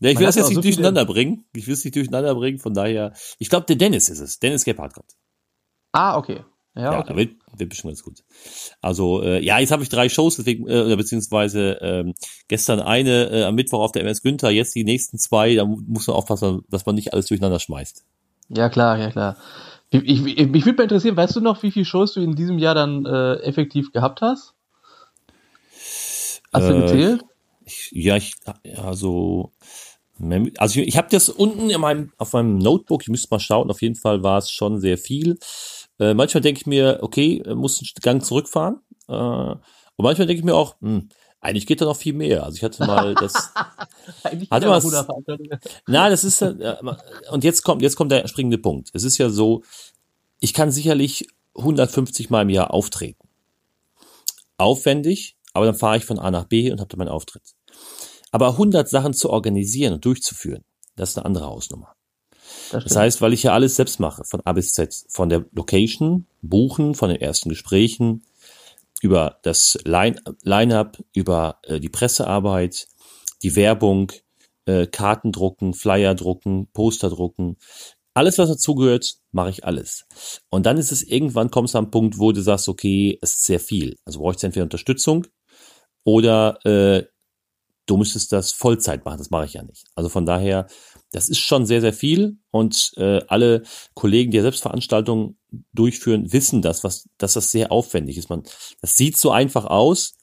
Ja, 0.00 0.10
ich 0.10 0.18
will 0.18 0.26
das 0.26 0.36
jetzt 0.36 0.48
nicht 0.48 0.56
so 0.56 0.60
durcheinander 0.62 1.04
bringen. 1.04 1.44
Ich 1.54 1.66
will 1.66 1.74
es 1.74 1.84
nicht 1.84 1.96
durcheinander 1.96 2.34
bringen, 2.34 2.58
von 2.58 2.74
daher, 2.74 3.12
ich 3.38 3.48
glaube, 3.48 3.66
der 3.66 3.76
Dennis 3.76 4.08
ist 4.08 4.20
es. 4.20 4.38
Dennis 4.38 4.64
Gebhardt 4.64 4.94
kommt. 4.94 5.12
Ah, 5.92 6.16
okay. 6.16 6.44
Ja, 6.76 6.92
ja 6.92 7.00
okay. 7.00 7.16
wird, 7.16 7.30
wird 7.56 7.70
bestimmt 7.70 7.92
ganz 7.92 8.04
gut. 8.04 8.22
Also, 8.80 9.22
äh, 9.22 9.44
ja, 9.44 9.58
jetzt 9.58 9.72
habe 9.72 9.82
ich 9.82 9.88
drei 9.88 10.08
Shows, 10.08 10.36
deswegen, 10.36 10.68
äh, 10.68 10.94
beziehungsweise 10.96 11.78
ähm, 11.80 12.14
gestern 12.46 12.78
eine 12.78 13.30
äh, 13.30 13.44
am 13.44 13.56
Mittwoch 13.56 13.80
auf 13.80 13.92
der 13.92 14.02
MS 14.02 14.22
Günther, 14.22 14.50
jetzt 14.50 14.74
die 14.76 14.84
nächsten 14.84 15.18
zwei, 15.18 15.56
da 15.56 15.64
muss 15.64 16.06
man 16.06 16.16
aufpassen, 16.16 16.62
dass 16.68 16.86
man 16.86 16.94
nicht 16.94 17.12
alles 17.12 17.26
durcheinander 17.26 17.58
schmeißt. 17.58 18.04
Ja, 18.50 18.68
klar, 18.68 18.98
ja, 18.98 19.10
klar. 19.10 19.36
Ich, 19.90 20.02
ich, 20.04 20.48
mich 20.48 20.66
würde 20.66 20.76
mal 20.76 20.82
interessieren, 20.84 21.16
weißt 21.16 21.34
du 21.36 21.40
noch, 21.40 21.62
wie 21.62 21.72
viele 21.72 21.84
Shows 21.84 22.12
du 22.12 22.20
in 22.20 22.36
diesem 22.36 22.58
Jahr 22.58 22.74
dann 22.74 23.06
äh, 23.06 23.36
effektiv 23.40 23.90
gehabt 23.90 24.20
hast? 24.20 24.54
Hast 26.52 26.68
du 26.68 26.74
äh, 26.74 26.80
gezählt? 26.80 27.24
Ich, 27.68 27.90
ja, 27.92 28.16
ich, 28.16 28.34
also, 28.76 29.52
also 30.56 30.80
ich, 30.80 30.88
ich 30.88 30.96
habe 30.96 31.08
das 31.10 31.28
unten 31.28 31.70
in 31.70 31.80
meinem, 31.80 32.12
auf 32.18 32.32
meinem 32.32 32.58
Notebook, 32.58 33.02
ich 33.02 33.08
müsste 33.08 33.28
mal 33.30 33.40
schauen, 33.40 33.70
auf 33.70 33.82
jeden 33.82 33.94
Fall 33.94 34.22
war 34.22 34.38
es 34.38 34.50
schon 34.50 34.80
sehr 34.80 34.98
viel. 34.98 35.38
Äh, 35.98 36.14
manchmal 36.14 36.40
denke 36.40 36.60
ich 36.60 36.66
mir, 36.66 36.98
okay, 37.02 37.42
muss 37.54 37.80
einen 37.80 37.88
Gang 38.02 38.24
zurückfahren. 38.24 38.80
Äh, 39.08 39.12
und 39.12 40.04
manchmal 40.04 40.26
denke 40.26 40.40
ich 40.40 40.44
mir 40.44 40.54
auch, 40.54 40.76
hm, 40.80 41.08
eigentlich 41.40 41.66
geht 41.66 41.80
da 41.80 41.84
noch 41.84 41.96
viel 41.96 42.14
mehr. 42.14 42.44
Also 42.44 42.56
ich 42.56 42.64
hatte 42.64 42.84
mal 42.86 43.14
das. 43.14 43.52
hatte 44.24 44.66
mal 44.66 44.80
das, 44.80 45.06
na, 45.86 46.10
das 46.10 46.24
ist 46.24 46.42
äh, 46.42 46.74
und 47.30 47.44
jetzt 47.44 47.62
kommt 47.62 47.82
jetzt 47.82 47.96
kommt 47.96 48.12
der 48.12 48.26
springende 48.26 48.58
Punkt. 48.58 48.90
Es 48.92 49.04
ist 49.04 49.18
ja 49.18 49.28
so, 49.30 49.62
ich 50.40 50.54
kann 50.54 50.70
sicherlich 50.70 51.26
150 51.56 52.30
Mal 52.30 52.42
im 52.42 52.50
Jahr 52.50 52.72
auftreten. 52.72 53.28
Aufwendig, 54.56 55.36
aber 55.52 55.66
dann 55.66 55.76
fahre 55.76 55.98
ich 55.98 56.04
von 56.04 56.18
A 56.18 56.30
nach 56.30 56.44
B 56.44 56.72
und 56.72 56.80
habe 56.80 56.88
dann 56.88 56.98
meinen 56.98 57.08
Auftritt. 57.08 57.54
Aber 58.30 58.50
100 58.50 58.88
Sachen 58.88 59.14
zu 59.14 59.30
organisieren 59.30 59.94
und 59.94 60.04
durchzuführen, 60.04 60.64
das 60.96 61.10
ist 61.10 61.18
eine 61.18 61.26
andere 61.26 61.46
Hausnummer. 61.46 61.94
Das, 62.70 62.84
das, 62.84 62.96
heißt, 62.96 63.20
weil 63.20 63.32
ich 63.32 63.42
ja 63.42 63.52
alles 63.52 63.76
selbst 63.76 64.00
mache, 64.00 64.24
von 64.24 64.40
A 64.44 64.52
bis 64.52 64.72
Z, 64.72 64.94
von 65.08 65.28
der 65.28 65.44
Location, 65.52 66.26
Buchen, 66.42 66.94
von 66.94 67.08
den 67.08 67.20
ersten 67.20 67.48
Gesprächen, 67.48 68.24
über 69.00 69.38
das 69.42 69.78
Line-up, 69.84 70.98
über 71.14 71.60
äh, 71.62 71.80
die 71.80 71.88
Pressearbeit, 71.88 72.88
die 73.42 73.54
Werbung, 73.54 74.12
äh, 74.66 74.86
Karten 74.86 75.32
drucken, 75.32 75.74
Flyer 75.74 76.14
drucken, 76.14 76.68
Poster 76.72 77.08
drucken. 77.08 77.56
Alles, 78.14 78.38
was 78.38 78.48
dazugehört, 78.48 79.18
mache 79.30 79.50
ich 79.50 79.64
alles. 79.64 80.06
Und 80.50 80.66
dann 80.66 80.76
ist 80.76 80.90
es 80.90 81.02
irgendwann, 81.02 81.50
kommst 81.50 81.74
du 81.74 81.78
am 81.78 81.90
Punkt, 81.90 82.18
wo 82.18 82.32
du 82.32 82.42
sagst, 82.42 82.68
okay, 82.68 83.18
es 83.22 83.34
ist 83.34 83.44
sehr 83.44 83.60
viel. 83.60 83.96
Also 84.04 84.18
brauche 84.18 84.34
ich 84.36 84.42
entweder 84.42 84.64
Unterstützung 84.64 85.26
oder 86.04 86.58
äh, 86.66 87.04
du 87.88 87.96
müsstest 87.96 88.32
das 88.32 88.52
Vollzeit 88.52 89.04
machen, 89.04 89.18
das 89.18 89.30
mache 89.30 89.46
ich 89.46 89.54
ja 89.54 89.62
nicht. 89.62 89.86
Also 89.94 90.08
von 90.08 90.26
daher 90.26 90.66
das 91.12 91.28
ist 91.28 91.38
schon 91.38 91.66
sehr, 91.66 91.80
sehr 91.80 91.92
viel 91.92 92.38
und 92.50 92.92
äh, 92.96 93.20
alle 93.28 93.62
Kollegen, 93.94 94.30
die 94.30 94.40
Selbstveranstaltungen 94.40 95.38
durchführen, 95.72 96.32
wissen 96.32 96.60
das, 96.60 96.84
was, 96.84 97.08
dass 97.16 97.32
das 97.32 97.50
sehr 97.50 97.72
aufwendig 97.72 98.18
ist. 98.18 98.28
Man, 98.28 98.42
das 98.80 98.96
sieht 98.96 99.16
so 99.16 99.30
einfach 99.30 99.64
aus, 99.64 100.14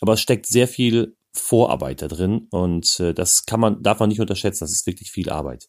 aber 0.00 0.14
es 0.14 0.20
steckt 0.20 0.46
sehr 0.46 0.68
viel 0.68 1.16
Vorarbeit 1.32 2.02
da 2.02 2.08
drin 2.08 2.46
und 2.50 3.00
äh, 3.00 3.14
das 3.14 3.46
kann 3.46 3.58
man, 3.58 3.82
darf 3.82 3.98
man 3.98 4.08
nicht 4.08 4.20
unterschätzen, 4.20 4.64
das 4.64 4.72
ist 4.72 4.86
wirklich 4.86 5.10
viel 5.10 5.30
Arbeit. 5.30 5.66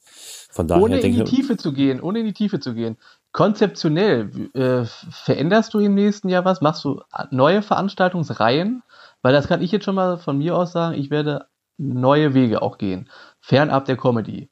Von 0.52 0.68
daher 0.68 0.84
ohne 0.84 1.00
in 1.00 1.14
die 1.14 1.24
Tiefe 1.24 1.58
zu 1.58 1.74
gehen, 1.74 2.02
ohne 2.02 2.20
in 2.20 2.26
die 2.26 2.34
Tiefe 2.34 2.60
zu 2.60 2.74
gehen. 2.76 2.98
Konzeptionell, 3.32 4.50
äh, 4.54 4.86
veränderst 5.24 5.74
du 5.74 5.80
im 5.80 5.96
nächsten 5.96 6.30
Jahr 6.30 6.46
was? 6.46 6.62
Machst 6.62 6.86
du 6.86 7.02
neue 7.32 7.62
Veranstaltungsreihen? 7.62 8.84
Weil 9.26 9.34
das 9.34 9.48
kann 9.48 9.64
ich 9.64 9.72
jetzt 9.72 9.86
schon 9.86 9.96
mal 9.96 10.20
von 10.20 10.38
mir 10.38 10.56
aus 10.56 10.72
sagen, 10.72 10.94
ich 10.94 11.10
werde 11.10 11.48
neue 11.80 12.36
Wege 12.36 12.62
auch 12.62 12.78
gehen. 12.78 13.10
Fernab 13.42 13.86
der 13.86 13.98
Comedy. 13.98 14.52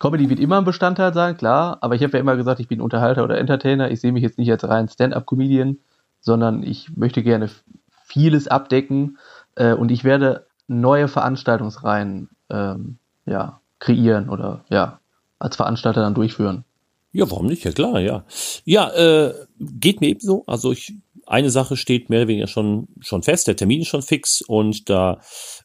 Comedy 0.00 0.30
wird 0.30 0.40
immer 0.40 0.56
ein 0.56 0.64
Bestandteil 0.64 1.12
sein, 1.12 1.36
klar, 1.36 1.76
aber 1.82 1.94
ich 1.94 2.02
habe 2.02 2.14
ja 2.14 2.20
immer 2.20 2.36
gesagt, 2.36 2.58
ich 2.60 2.68
bin 2.68 2.80
Unterhalter 2.80 3.22
oder 3.22 3.36
Entertainer. 3.36 3.90
Ich 3.90 4.00
sehe 4.00 4.12
mich 4.12 4.22
jetzt 4.22 4.38
nicht 4.38 4.50
als 4.50 4.66
rein 4.66 4.88
Stand-up-Comedian, 4.88 5.76
sondern 6.20 6.62
ich 6.62 6.96
möchte 6.96 7.22
gerne 7.22 7.50
vieles 8.06 8.48
abdecken 8.48 9.18
äh, 9.56 9.74
und 9.74 9.90
ich 9.90 10.04
werde 10.04 10.46
neue 10.66 11.06
Veranstaltungsreihen 11.06 12.30
ähm, 12.48 12.96
ja, 13.26 13.60
kreieren 13.78 14.30
oder 14.30 14.64
ja, 14.70 15.00
als 15.38 15.56
Veranstalter 15.56 16.00
dann 16.00 16.14
durchführen. 16.14 16.64
Ja, 17.12 17.30
warum 17.30 17.44
nicht? 17.44 17.62
Ja 17.62 17.72
klar, 17.72 18.00
ja. 18.00 18.24
Ja, 18.64 18.88
äh, 18.88 19.34
geht 19.60 20.00
mir 20.00 20.08
ebenso. 20.08 20.44
Also 20.46 20.72
ich, 20.72 20.94
eine 21.26 21.50
Sache 21.50 21.76
steht 21.76 22.10
mehr 22.10 22.20
oder 22.20 22.28
weniger 22.28 22.46
schon, 22.46 22.88
schon 23.00 23.22
fest, 23.22 23.46
der 23.46 23.56
Termin 23.56 23.82
ist 23.82 23.88
schon 23.88 24.02
fix 24.02 24.40
und 24.42 24.88
da 24.88 25.20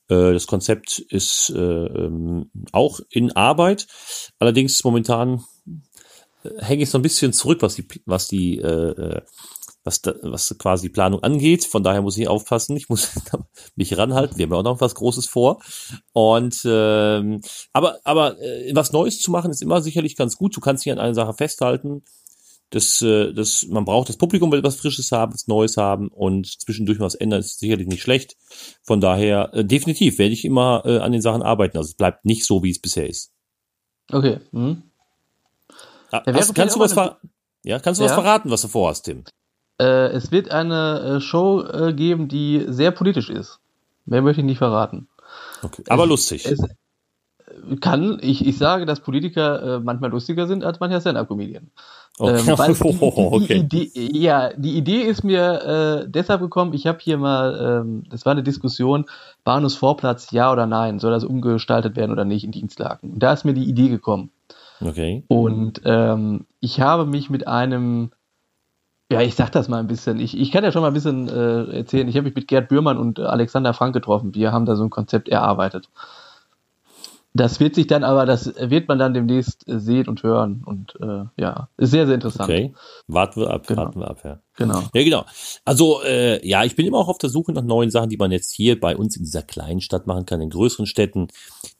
äh, 0.07 0.33
das 0.33 0.47
Konzept 0.47 0.99
ist 0.99 1.51
äh, 1.55 1.59
ähm, 1.59 2.51
auch 2.71 2.99
in 3.09 3.31
Arbeit. 3.33 3.87
Allerdings 4.39 4.83
momentan 4.83 5.43
äh, 6.43 6.63
hänge 6.63 6.83
ich 6.83 6.89
so 6.89 6.97
ein 6.97 7.03
bisschen 7.03 7.33
zurück, 7.33 7.61
was 7.61 7.75
die, 7.75 7.87
was 8.05 8.27
die 8.27 8.59
äh, 8.59 8.91
äh 8.91 9.21
was, 9.83 10.01
da, 10.01 10.13
was 10.21 10.55
quasi 10.57 10.87
die 10.87 10.93
Planung 10.93 11.23
angeht. 11.23 11.65
Von 11.65 11.83
daher 11.83 12.01
muss 12.01 12.17
ich 12.17 12.27
aufpassen. 12.27 12.75
Ich 12.75 12.89
muss 12.89 13.11
mich 13.75 13.97
ranhalten. 13.97 14.37
Wir 14.37 14.43
haben 14.43 14.51
ja 14.51 14.57
auch 14.59 14.63
noch 14.63 14.81
was 14.81 14.95
Großes 14.95 15.27
vor. 15.27 15.61
Und 16.13 16.61
ähm, 16.65 17.41
aber 17.73 17.99
aber 18.03 18.39
äh, 18.41 18.71
was 18.75 18.91
Neues 18.91 19.21
zu 19.21 19.31
machen 19.31 19.51
ist 19.51 19.61
immer 19.61 19.81
sicherlich 19.81 20.15
ganz 20.15 20.37
gut. 20.37 20.55
Du 20.55 20.59
kannst 20.59 20.85
dich 20.85 20.91
an 20.91 20.99
einer 20.99 21.15
Sache 21.15 21.33
festhalten. 21.33 22.03
Das, 22.71 23.01
äh, 23.01 23.33
das, 23.33 23.65
man 23.67 23.85
braucht 23.85 24.09
das 24.09 24.17
Publikum 24.17 24.51
will 24.51 24.63
was 24.63 24.75
Frisches 24.75 25.11
haben, 25.11 25.33
was 25.33 25.47
Neues 25.47 25.77
haben 25.77 26.09
und 26.09 26.45
zwischendurch 26.61 26.99
was 26.99 27.15
ändern 27.15 27.39
ist 27.39 27.59
sicherlich 27.59 27.87
nicht 27.87 28.03
schlecht. 28.03 28.37
Von 28.83 29.01
daher 29.01 29.53
äh, 29.53 29.65
definitiv 29.65 30.19
werde 30.19 30.33
ich 30.33 30.45
immer 30.45 30.83
äh, 30.85 30.99
an 30.99 31.11
den 31.11 31.21
Sachen 31.21 31.41
arbeiten. 31.41 31.77
Also 31.77 31.89
es 31.89 31.95
bleibt 31.95 32.25
nicht 32.25 32.45
so, 32.45 32.61
wie 32.61 32.69
es 32.69 32.79
bisher 32.79 33.09
ist. 33.09 33.31
Okay. 34.11 34.39
Mhm. 34.51 34.83
Ja, 36.11 36.23
hast, 36.27 36.53
kannst 36.55 36.75
du 36.75 36.79
was 36.79 36.95
ja, 37.63 37.79
kannst 37.79 37.99
du 37.99 38.05
ja? 38.05 38.09
was 38.09 38.15
verraten, 38.15 38.49
was 38.51 38.61
du 38.61 38.67
vorhast, 38.67 39.05
Tim? 39.05 39.23
Äh, 39.79 40.09
es 40.11 40.31
wird 40.31 40.51
eine 40.51 41.17
äh, 41.17 41.21
Show 41.21 41.63
äh, 41.63 41.93
geben, 41.93 42.27
die 42.27 42.65
sehr 42.67 42.91
politisch 42.91 43.29
ist. 43.29 43.59
Mehr 44.05 44.21
möchte 44.21 44.41
ich 44.41 44.45
nicht 44.45 44.57
verraten. 44.57 45.07
Okay. 45.61 45.83
Aber 45.87 46.03
es, 46.03 46.09
lustig. 46.09 46.45
Es 46.45 46.59
kann, 47.79 48.19
ich, 48.21 48.45
ich 48.45 48.57
sage, 48.57 48.85
dass 48.85 49.01
Politiker 49.01 49.77
äh, 49.77 49.79
manchmal 49.79 50.09
lustiger 50.09 50.47
sind 50.47 50.63
als 50.63 50.79
mancher 50.79 51.01
Stand-Up-Comedian. 51.01 51.71
Okay. 52.19 52.51
Ähm, 52.51 52.57
weil 52.57 52.73
die, 52.73 53.47
die, 53.47 53.67
die, 53.69 53.99
Idee, 54.03 54.17
ja, 54.17 54.51
die 54.53 54.77
Idee 54.77 55.01
ist 55.03 55.23
mir 55.23 56.03
äh, 56.03 56.09
deshalb 56.09 56.41
gekommen, 56.41 56.73
ich 56.73 56.85
habe 56.85 56.99
hier 57.01 57.17
mal, 57.17 57.81
ähm, 57.81 58.03
das 58.09 58.25
war 58.25 58.33
eine 58.33 58.43
Diskussion, 58.43 59.05
Bahnhofsvorplatz, 59.45 60.31
ja 60.31 60.51
oder 60.51 60.65
nein, 60.65 60.99
soll 60.99 61.11
das 61.11 61.23
umgestaltet 61.23 61.95
werden 61.95 62.11
oder 62.11 62.25
nicht 62.25 62.43
in 62.43 62.51
Dienstlaken. 62.51 63.11
Und 63.11 63.23
da 63.23 63.31
ist 63.31 63.45
mir 63.45 63.53
die 63.53 63.63
Idee 63.63 63.87
gekommen. 63.87 64.31
Okay. 64.81 65.23
Und 65.27 65.81
ähm, 65.85 66.45
ich 66.59 66.81
habe 66.81 67.05
mich 67.05 67.29
mit 67.29 67.47
einem 67.47 68.11
ja, 69.11 69.21
ich 69.21 69.33
sag 69.33 69.51
das 69.51 69.67
mal 69.67 69.79
ein 69.79 69.87
bisschen. 69.87 70.19
Ich, 70.19 70.37
ich 70.37 70.51
kann 70.51 70.63
ja 70.63 70.71
schon 70.71 70.83
mal 70.83 70.89
ein 70.89 70.93
bisschen 70.93 71.27
äh, 71.29 71.77
erzählen. 71.77 72.07
Ich 72.07 72.15
habe 72.15 72.25
mich 72.25 72.35
mit 72.35 72.47
Gerd 72.47 72.69
Bührmann 72.69 72.99
und 72.99 73.19
Alexander 73.19 73.73
Frank 73.73 73.93
getroffen. 73.93 74.35
Wir 74.35 74.51
haben 74.51 74.65
da 74.65 74.75
so 74.75 74.83
ein 74.83 74.91
Konzept 74.91 75.29
erarbeitet. 75.29 75.89
Das 77.33 77.59
wird 77.59 77.75
sich 77.75 77.85
dann 77.85 78.03
aber, 78.03 78.25
das 78.25 78.53
wird 78.57 78.87
man 78.87 78.97
dann 78.97 79.13
demnächst 79.13 79.67
äh, 79.67 79.79
sehen 79.79 80.07
und 80.07 80.23
hören. 80.23 80.63
Und 80.65 80.95
äh, 80.99 81.25
ja, 81.37 81.69
ist 81.77 81.91
sehr, 81.91 82.07
sehr 82.07 82.15
interessant. 82.15 82.49
Okay, 82.49 82.73
warten 83.07 83.41
wir 83.41 83.51
ab, 83.51 83.67
genau. 83.67 83.83
warten 83.83 83.99
wir 83.99 84.09
ab, 84.09 84.21
ja. 84.23 84.39
Genau. 84.57 84.81
Ja, 84.93 85.03
genau. 85.03 85.25
Also, 85.63 86.01
äh, 86.03 86.45
ja, 86.45 86.63
ich 86.63 86.75
bin 86.75 86.87
immer 86.87 86.97
auch 86.97 87.07
auf 87.07 87.19
der 87.19 87.29
Suche 87.29 87.51
nach 87.53 87.63
neuen 87.63 87.91
Sachen, 87.91 88.09
die 88.09 88.17
man 88.17 88.31
jetzt 88.31 88.51
hier 88.51 88.79
bei 88.79 88.97
uns 88.97 89.15
in 89.15 89.23
dieser 89.23 89.43
kleinen 89.43 89.79
Stadt 89.79 90.07
machen 90.07 90.25
kann, 90.25 90.41
in 90.41 90.49
größeren 90.49 90.87
Städten. 90.87 91.27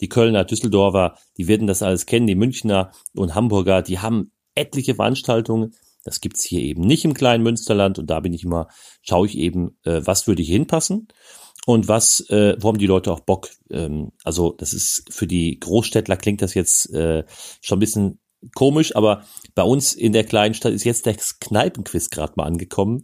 Die 0.02 0.10
Kölner, 0.10 0.46
Düsseldorfer, 0.46 1.16
die 1.38 1.48
werden 1.48 1.68
das 1.68 1.82
alles 1.82 2.06
kennen, 2.06 2.28
die 2.28 2.36
Münchner 2.36 2.92
und 3.16 3.34
Hamburger, 3.34 3.82
die 3.82 4.00
haben 4.00 4.32
etliche 4.56 4.96
Veranstaltungen 4.96 5.74
das 6.04 6.22
gibt's 6.22 6.44
hier 6.44 6.62
eben 6.62 6.82
nicht 6.82 7.06
im 7.06 7.14
kleinen 7.14 7.44
Münsterland 7.44 8.00
und 8.00 8.10
da 8.10 8.20
bin 8.20 8.34
ich 8.34 8.44
immer, 8.44 8.68
schaue 9.02 9.28
ich 9.28 9.38
eben, 9.38 9.78
äh, 9.84 10.02
was 10.06 10.28
würde 10.28 10.42
hier 10.42 10.54
hinpassen 10.54 11.08
und 11.66 11.88
was, 11.88 12.22
äh, 12.30 12.58
haben 12.64 12.78
die 12.78 12.88
Leute 12.88 13.12
auch 13.12 13.20
Bock. 13.20 13.50
Ähm, 13.70 14.12
also 14.24 14.54
das 14.58 14.74
ist 14.74 15.06
für 15.10 15.28
die 15.28 15.60
Großstädtler 15.60 16.18
klingt 16.18 16.42
das 16.42 16.54
jetzt 16.54 16.94
äh, 16.94 17.24
schon 17.62 17.78
ein 17.78 17.82
bisschen 17.82 18.20
komisch, 18.56 18.96
aber 18.96 19.24
bei 19.56 19.64
uns 19.64 19.94
in 19.94 20.14
der 20.14 20.24
kleinen 20.24 20.54
Stadt 20.54 20.74
ist 20.74 20.86
jetzt 20.86 21.06
das 21.06 21.40
Kneipenquiz 21.40 22.10
gerade 22.10 22.34
mal 22.38 22.46
angekommen. 22.46 23.04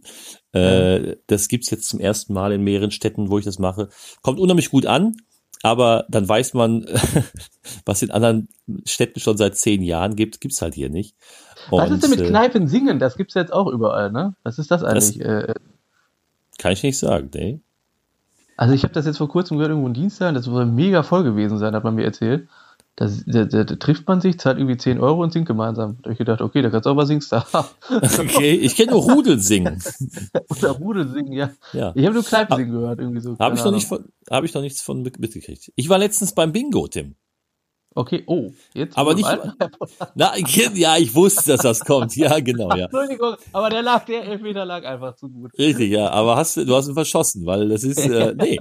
Äh, 0.52 1.16
das 1.26 1.48
gibt's 1.48 1.70
jetzt 1.70 1.88
zum 1.88 2.00
ersten 2.00 2.32
Mal 2.32 2.52
in 2.52 2.62
mehreren 2.62 2.90
Städten, 2.90 3.30
wo 3.30 3.38
ich 3.38 3.44
das 3.44 3.58
mache. 3.58 3.88
Kommt 4.22 4.40
unheimlich 4.40 4.70
gut 4.70 4.86
an, 4.86 5.16
aber 5.62 6.06
dann 6.08 6.28
weiß 6.28 6.54
man, 6.54 6.86
was 7.84 8.02
in 8.02 8.10
anderen 8.10 8.48
Städten 8.86 9.20
schon 9.20 9.36
seit 9.36 9.56
zehn 9.56 9.82
Jahren 9.82 10.16
gibt, 10.16 10.40
gibt's 10.40 10.62
halt 10.62 10.74
hier 10.74 10.88
nicht. 10.88 11.16
Und, 11.70 11.80
Was 11.80 11.90
ist 11.90 12.02
denn 12.02 12.10
mit 12.10 12.20
äh, 12.20 12.28
Kneipen 12.28 12.68
singen? 12.68 12.98
Das 12.98 13.16
gibt's 13.16 13.34
jetzt 13.34 13.52
auch 13.52 13.66
überall, 13.66 14.12
ne? 14.12 14.34
Was 14.42 14.58
ist 14.58 14.70
das 14.70 14.82
eigentlich? 14.82 15.18
Das 15.18 15.44
äh, 15.44 15.54
kann 16.58 16.72
ich 16.72 16.82
nicht 16.82 16.98
sagen, 16.98 17.30
ne? 17.34 17.60
Also 18.56 18.74
ich 18.74 18.82
habe 18.84 18.94
das 18.94 19.06
jetzt 19.06 19.18
vor 19.18 19.28
kurzem 19.28 19.56
gehört, 19.56 19.70
irgendwo 19.70 19.88
in 19.88 19.94
Dienstag, 19.94 20.34
das 20.34 20.44
soll 20.44 20.66
mega 20.66 21.02
voll 21.02 21.24
gewesen 21.24 21.58
sein, 21.58 21.74
hat 21.74 21.84
man 21.84 21.94
mir 21.94 22.04
erzählt. 22.04 22.48
Da, 22.98 23.10
da, 23.26 23.44
da, 23.44 23.64
da, 23.64 23.76
trifft 23.76 24.08
man 24.08 24.22
sich, 24.22 24.38
zahlt 24.38 24.56
irgendwie 24.56 24.78
10 24.78 25.00
Euro 25.00 25.22
und 25.22 25.30
singt 25.30 25.46
gemeinsam. 25.46 25.98
Da 25.98 26.04
habe 26.04 26.12
ich 26.12 26.18
gedacht, 26.18 26.40
okay, 26.40 26.62
da 26.62 26.70
kannst 26.70 26.86
du 26.86 26.90
auch 26.90 26.94
mal 26.94 27.04
singen. 27.04 27.22
okay, 27.90 28.52
ich 28.52 28.74
kenne 28.74 28.92
nur 28.92 29.02
Rudel 29.02 29.38
singen. 29.38 29.82
Oder 30.48 30.70
Rudel 30.70 31.06
singen, 31.10 31.32
ja. 31.32 31.50
ja. 31.74 31.92
Ich 31.94 32.06
habe 32.06 32.14
nur 32.14 32.24
Kneipen 32.24 32.56
singen 32.56 32.72
gehört, 32.72 32.98
irgendwie 32.98 33.20
so. 33.20 33.36
Habe 33.38 33.54
ich, 33.54 33.62
noch 33.62 33.72
nicht 33.72 33.86
von, 33.86 34.06
hab 34.30 34.44
ich 34.44 34.54
noch 34.54 34.62
nichts 34.62 34.80
von 34.80 35.02
mitgekriegt. 35.02 35.72
Ich 35.76 35.90
war 35.90 35.98
letztens 35.98 36.34
beim 36.34 36.52
Bingo, 36.52 36.88
Tim. 36.88 37.16
Okay, 37.98 38.24
oh, 38.26 38.52
jetzt. 38.74 38.98
Aber 38.98 39.14
nicht. 39.14 39.26
Na, 40.14 40.36
ja, 40.74 40.98
ich 40.98 41.14
wusste, 41.14 41.52
dass 41.52 41.62
das 41.62 41.80
kommt. 41.80 42.14
Ja, 42.14 42.38
genau, 42.40 42.68
ja. 42.76 42.84
Entschuldigung, 42.84 43.36
aber 43.54 43.70
der 43.70 43.80
lag, 43.80 44.04
der 44.04 44.22
Elfmeter 44.24 44.66
lag 44.66 44.84
einfach 44.84 45.16
zu 45.16 45.30
gut. 45.30 45.58
Richtig, 45.58 45.92
ja. 45.92 46.10
Aber 46.10 46.36
hast 46.36 46.58
du, 46.58 46.66
du 46.66 46.76
hast 46.76 46.88
ihn 46.88 46.94
verschossen, 46.94 47.46
weil 47.46 47.70
das 47.70 47.84
ist, 47.84 47.98
äh, 47.98 48.34
nee. 48.38 48.58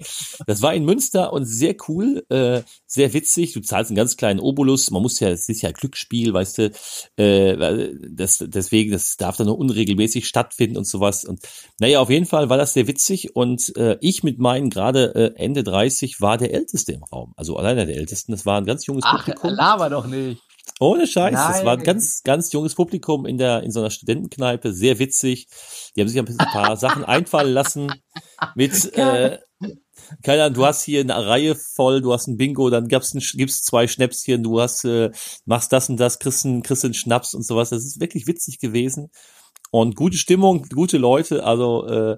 Das 0.48 0.62
war 0.62 0.74
in 0.74 0.86
Münster 0.86 1.34
und 1.34 1.44
sehr 1.44 1.76
cool, 1.90 2.24
äh, 2.30 2.62
sehr 2.88 3.14
witzig. 3.14 3.52
Du 3.52 3.60
zahlst 3.60 3.92
einen 3.92 3.98
ganz 3.98 4.16
kleinen 4.16 4.40
Obolus. 4.40 4.90
Man 4.90 5.02
muss 5.02 5.20
ja, 5.20 5.28
es 5.28 5.50
ist 5.50 5.62
ja 5.62 5.72
Glücksspiel, 5.72 6.34
weißt 6.34 6.58
du, 6.58 6.72
äh, 7.18 7.92
das, 8.10 8.42
deswegen, 8.48 8.94
das 8.94 9.18
darf 9.18 9.36
dann 9.36 9.48
nur 9.48 9.58
unregelmäßig 9.58 10.28
stattfinden 10.28 10.78
und 10.78 10.88
sowas. 10.88 11.26
Und 11.26 11.42
naja, 11.78 12.00
auf 12.00 12.10
jeden 12.10 12.26
Fall 12.26 12.48
war 12.48 12.58
das 12.58 12.72
sehr 12.72 12.88
witzig 12.88 13.36
und 13.36 13.76
äh, 13.76 13.98
ich 14.00 14.24
mit 14.24 14.40
meinen 14.40 14.70
gerade 14.70 15.14
äh, 15.14 15.44
Ende 15.44 15.66
30 15.66 16.22
war 16.22 16.38
der 16.38 16.54
Älteste 16.54 16.94
im 16.94 17.04
Raum. 17.04 17.34
Also 17.36 17.58
alleine 17.58 17.86
der 17.86 17.98
Ältesten. 17.98 18.32
Das 18.32 18.46
war 18.46 18.58
ein 18.58 18.66
ganz 18.66 18.86
junges 18.86 19.04
Ach, 19.06 19.25
Publikum. 19.26 19.52
Laber 19.52 19.90
doch 19.90 20.08
nicht. 20.08 20.42
Ohne 20.80 21.08
Scheiß. 21.08 21.34
Nein. 21.34 21.52
Das 21.54 21.66
war 21.66 21.78
ein 21.78 21.84
ganz, 21.84 22.22
ganz 22.24 22.52
junges 22.52 22.76
Publikum 22.76 23.26
in 23.26 23.38
der, 23.38 23.64
in 23.64 23.72
so 23.72 23.80
einer 23.80 23.90
Studentenkneipe. 23.90 24.74
Sehr 24.74 25.00
witzig. 25.00 25.48
Die 25.96 26.02
haben 26.02 26.08
sich 26.08 26.20
ein 26.20 26.26
paar 26.26 26.76
Sachen 26.76 27.04
einfallen 27.06 27.54
lassen 27.54 27.92
mit, 28.56 28.94
äh, 28.94 29.40
keine 30.22 30.44
Ahnung, 30.44 30.56
du 30.56 30.66
hast 30.66 30.84
hier 30.84 31.00
eine 31.00 31.16
Reihe 31.16 31.56
voll, 31.56 32.02
du 32.02 32.14
hast 32.14 32.28
ein 32.28 32.38
Bingo, 32.38 32.70
dann 32.70 32.90
gab's 32.90 33.14
ein, 33.14 33.24
gibt's 33.34 33.64
zwei 33.64 33.88
Schnäpschen, 33.88 34.44
du 34.44 34.60
hast, 34.60 34.84
äh, 34.84 35.12
machst 35.46 35.72
das 35.72 35.90
und 35.90 35.98
das, 35.98 36.20
kriegst 36.20 36.46
einen, 36.46 36.62
kriegst 36.62 36.84
einen 36.84 36.94
Schnaps 36.94 37.34
und 37.34 37.46
sowas. 37.46 37.70
Das 37.70 37.86
ist 37.86 38.02
wirklich 38.02 38.28
witzig 38.28 38.60
gewesen. 38.60 39.12
Und 39.72 39.96
gute 39.96 40.18
Stimmung, 40.18 40.64
gute 40.74 40.98
Leute, 40.98 41.44
also, 41.44 41.88
äh, 41.88 42.18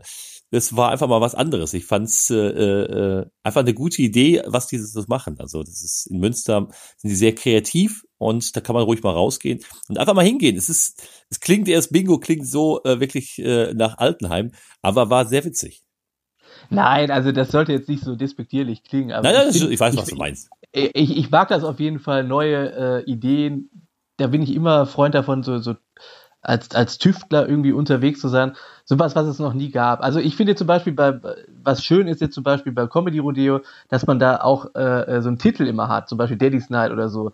es 0.52 0.76
war 0.76 0.92
einfach 0.92 1.08
mal 1.08 1.22
was 1.22 1.36
anderes. 1.36 1.74
Ich 1.74 1.86
fand's 1.86 2.30
äh, 2.30 2.36
äh, 2.36 3.26
einfach 3.44 3.62
eine 3.62 3.74
gute 3.74 4.02
Idee, 4.02 4.42
was 4.46 4.68
die 4.68 4.78
das 4.78 5.08
machen. 5.08 5.38
Also 5.40 5.62
das 5.62 5.84
ist 5.84 6.08
in 6.08 6.20
Münster 6.20 6.68
sind 6.98 7.10
die 7.10 7.16
sehr 7.16 7.36
kreativ 7.36 8.06
und 8.18 8.56
da 8.56 8.62
kann 8.62 8.74
man 8.74 8.84
ruhig 8.84 9.04
mal 9.04 9.12
rausgehen 9.12 9.60
und 9.90 9.98
einfach 9.98 10.14
mal 10.14 10.26
hingehen. 10.26 10.56
Es 10.56 10.70
ist, 10.70 11.04
es 11.30 11.40
klingt 11.40 11.68
erst 11.68 11.92
Bingo 11.92 12.20
klingt 12.20 12.48
so 12.48 12.82
äh, 12.84 13.00
wirklich 13.00 13.40
äh, 13.40 13.74
nach 13.74 13.98
Altenheim, 13.98 14.52
aber 14.82 15.10
war 15.10 15.26
sehr 15.26 15.44
witzig. 15.44 15.84
Nein, 16.70 17.12
also 17.12 17.32
das 17.32 17.52
sollte 17.52 17.74
jetzt 17.74 17.90
nicht 17.90 18.04
so 18.04 18.16
despektierlich 18.16 18.84
klingen. 18.84 19.12
Aber 19.12 19.24
nein, 19.24 19.48
nein, 19.48 19.56
ich, 19.56 19.64
ich 19.64 19.80
weiß, 19.80 19.96
was 19.98 20.06
du 20.06 20.16
meinst. 20.16 20.50
Ich, 20.72 20.96
ich, 20.96 21.18
ich 21.18 21.30
mag 21.30 21.50
das 21.50 21.64
auf 21.64 21.80
jeden 21.80 22.00
Fall, 22.00 22.24
neue 22.24 23.04
äh, 23.04 23.04
Ideen. 23.04 23.70
Da 24.18 24.28
bin 24.28 24.42
ich 24.42 24.54
immer 24.54 24.86
Freund 24.86 25.14
davon, 25.14 25.44
so, 25.44 25.60
so 25.60 25.76
als, 26.48 26.74
als 26.74 26.98
Tüftler 26.98 27.48
irgendwie 27.48 27.74
unterwegs 27.74 28.22
zu 28.22 28.30
sein. 28.30 28.54
Sowas, 28.86 29.16
was 29.16 29.28
es 29.28 29.38
noch 29.38 29.54
nie 29.54 29.70
gab. 29.70 30.02
Also 30.02 30.20
ich 30.20 30.38
finde 30.38 30.56
zum 30.56 30.66
Beispiel 30.66 30.94
bei, 30.94 31.20
was 31.62 31.84
schön 31.84 32.08
ist 32.08 32.22
jetzt 32.22 32.36
zum 32.36 32.44
Beispiel 32.44 32.72
bei 32.72 32.88
Comedy 32.88 33.20
Rodeo, 33.20 33.60
dass 33.90 34.08
man 34.08 34.18
da 34.18 34.38
auch 34.38 34.74
äh, 34.74 35.18
äh, 35.18 35.22
so 35.22 35.28
einen 35.28 35.40
Titel 35.40 35.68
immer 35.68 35.90
hat, 35.90 36.08
zum 36.08 36.18
Beispiel 36.18 36.38
Daddy's 36.38 36.70
Night 36.70 36.92
oder 36.92 37.10
so. 37.10 37.34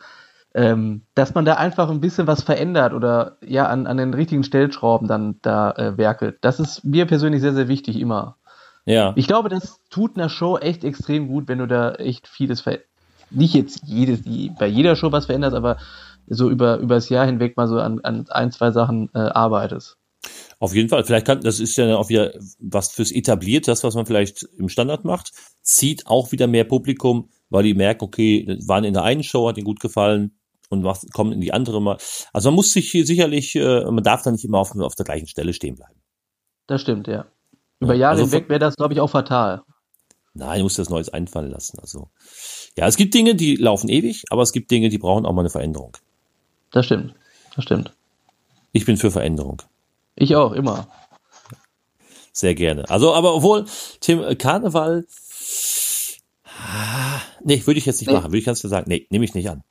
Ähm, 0.56 1.02
dass 1.16 1.34
man 1.34 1.46
da 1.46 1.56
einfach 1.56 1.90
ein 1.90 2.00
bisschen 2.00 2.28
was 2.28 2.44
verändert 2.44 2.94
oder 2.94 3.38
ja 3.44 3.68
an, 3.68 3.88
an 3.88 3.98
den 3.98 4.14
richtigen 4.14 4.44
Stellschrauben 4.44 5.08
dann 5.08 5.36
da 5.42 5.72
äh, 5.72 5.98
werkelt. 5.98 6.38
Das 6.42 6.60
ist 6.60 6.84
mir 6.84 7.06
persönlich 7.06 7.42
sehr, 7.42 7.54
sehr 7.54 7.68
wichtig 7.68 8.00
immer. 8.00 8.38
Ja. 8.86 9.14
Ich 9.16 9.28
glaube, 9.28 9.50
das 9.50 9.80
tut 9.90 10.16
einer 10.16 10.30
Show 10.30 10.58
echt 10.58 10.84
extrem 10.84 11.28
gut, 11.28 11.48
wenn 11.48 11.60
du 11.60 11.68
da 11.68 11.94
echt 11.94 12.28
vieles 12.28 12.62
veränderst. 12.62 12.90
Nicht 13.30 13.56
jetzt 13.56 13.82
jedes, 13.86 14.22
bei 14.60 14.68
jeder 14.68 14.96
Show 14.96 15.12
was 15.12 15.26
veränderst, 15.26 15.56
aber 15.56 15.78
so 16.28 16.50
über, 16.50 16.78
über 16.78 16.96
das 16.96 17.10
Jahr 17.10 17.26
hinweg 17.26 17.58
mal 17.58 17.68
so 17.68 17.78
an, 17.78 18.00
an 18.02 18.26
ein, 18.30 18.52
zwei 18.52 18.72
Sachen 18.72 19.10
äh, 19.14 19.20
arbeitest. 19.20 19.98
Auf 20.60 20.74
jeden 20.74 20.90
Fall. 20.90 21.04
Vielleicht 21.04 21.26
kann, 21.26 21.42
das 21.42 21.60
ist 21.60 21.76
ja 21.76 21.98
auch 21.98 22.10
wieder 22.10 22.34
was 22.60 22.92
fürs 22.92 23.12
etabliert, 23.12 23.68
das, 23.68 23.84
was 23.84 23.96
man 23.96 24.06
vielleicht 24.06 24.44
im 24.58 24.70
Standard 24.70 25.04
macht, 25.04 25.32
zieht 25.62 26.08
auch 26.08 26.32
wieder 26.32 26.48
mehr 26.48 26.64
Publikum, 26.64 27.30
weil 27.50 27.64
die 27.64 27.74
merken, 27.74 28.06
okay, 28.06 28.58
waren 28.66 28.86
in 28.86 28.94
der 28.94 29.04
einen 29.04 29.24
Show, 29.24 29.48
hat 29.48 29.58
ihnen 29.58 29.66
gut 29.66 29.82
gefallen 29.82 30.38
und 30.70 30.88
kommen 31.14 31.34
in 31.34 31.42
die 31.42 31.54
andere 31.54 31.82
mal. 31.82 31.98
Also 32.32 32.50
man 32.50 32.56
muss 32.56 32.72
sich 32.72 32.90
hier 32.90 33.06
sicherlich, 33.06 33.56
äh, 33.56 33.84
man 33.84 34.04
darf 34.04 34.22
da 34.22 34.32
nicht 34.32 34.46
immer 34.46 34.60
auf, 34.60 34.76
auf 34.76 34.96
der 34.96 35.06
gleichen 35.06 35.28
Stelle 35.28 35.54
stehen 35.54 35.76
bleiben. 35.76 36.00
Das 36.68 36.82
stimmt, 36.82 37.08
ja. 37.08 37.26
Über 37.80 37.94
Jahre 37.94 38.22
also 38.22 38.32
hinweg 38.32 38.50
wäre 38.50 38.60
das, 38.60 38.76
glaube 38.76 38.94
ich, 38.94 39.02
auch 39.02 39.10
fatal. 39.10 39.64
Nein, 40.34 40.60
du 40.60 40.64
musst 40.64 40.80
das 40.80 40.90
Neues 40.90 41.10
einfallen 41.10 41.52
lassen. 41.52 41.78
Also, 41.80 42.10
ja, 42.78 42.88
es 42.88 42.96
gibt 42.96 43.14
Dinge, 43.14 43.36
die 43.36 43.56
laufen 43.56 43.90
ewig, 43.90 44.24
aber 44.30 44.42
es 44.42 44.52
gibt 44.52 44.72
Dinge, 44.72 44.90
die 44.90 44.98
brauchen 44.98 45.26
auch 45.26 45.34
mal 45.34 45.42
eine 45.42 45.50
Veränderung. 45.50 45.96
Das 46.74 46.88
stimmt. 46.88 47.14
Das 47.56 47.64
stimmt. 47.64 47.94
Ich 48.74 48.86
bin 48.86 48.98
für 48.98 49.12
Veränderung. 49.12 49.62
Ich 50.16 50.36
auch, 50.36 50.52
immer. 50.52 50.88
Sehr 52.34 52.56
gerne. 52.56 52.90
Also, 52.90 53.14
aber 53.14 53.36
obwohl, 53.36 53.66
Tim, 54.02 54.24
äh, 54.24 54.36
Karneval, 54.36 55.06
nee, 57.44 57.62
würde 57.66 57.78
ich 57.78 57.86
jetzt 57.86 58.02
nicht 58.02 58.10
nee. 58.10 58.14
machen, 58.16 58.32
würde 58.32 58.40
ich 58.40 58.46
ganz 58.46 58.60
klar 58.60 58.72
sagen. 58.72 58.90
Nee, 58.90 59.08
nehme 59.12 59.24
ich 59.24 59.36
nicht 59.36 59.50
an. 59.50 59.64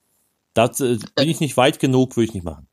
Das, 0.55 0.80
äh, 0.80 0.98
bin 1.16 1.28
ich 1.28 1.40
nicht 1.40 1.57
weit 1.57 1.80
genug, 1.80 2.16
würde 2.16 2.26
ich 2.26 2.34
nicht 2.34 2.44
machen. 2.44 2.68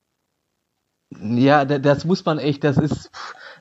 Ja, 1.19 1.65
das 1.65 2.05
muss 2.05 2.23
man 2.23 2.37
echt, 2.37 2.63
das 2.63 2.77
ist, 2.77 3.09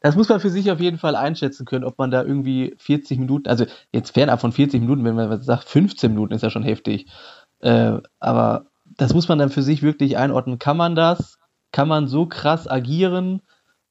das 0.03 0.17
muss 0.17 0.29
man 0.29 0.39
für 0.39 0.51
sich 0.51 0.71
auf 0.71 0.81
jeden 0.81 0.99
Fall 0.99 1.17
einschätzen 1.17 1.65
können, 1.65 1.85
ob 1.85 1.97
man 1.97 2.11
da 2.11 2.23
irgendwie 2.23 2.75
40 2.77 3.19
Minuten, 3.19 3.49
also 3.49 3.65
jetzt 3.91 4.11
fernab 4.11 4.43
von 4.43 4.53
40 4.53 4.83
Minuten, 4.83 5.03
wenn 5.05 5.15
man 5.15 5.41
sagt, 5.41 5.67
15 5.67 6.13
Minuten 6.13 6.35
ist 6.35 6.43
ja 6.43 6.51
schon 6.51 6.63
heftig. 6.63 7.07
Äh, 7.61 7.99
aber 8.21 8.67
das 8.99 9.15
muss 9.15 9.29
man 9.29 9.39
dann 9.39 9.49
für 9.49 9.63
sich 9.63 9.83
wirklich 9.83 10.19
einordnen. 10.19 10.59
Kann 10.59 10.77
man 10.77 10.95
das? 10.95 11.39
Kann 11.73 11.89
man 11.89 12.09
so 12.09 12.27
krass 12.27 12.69
agieren 12.69 13.41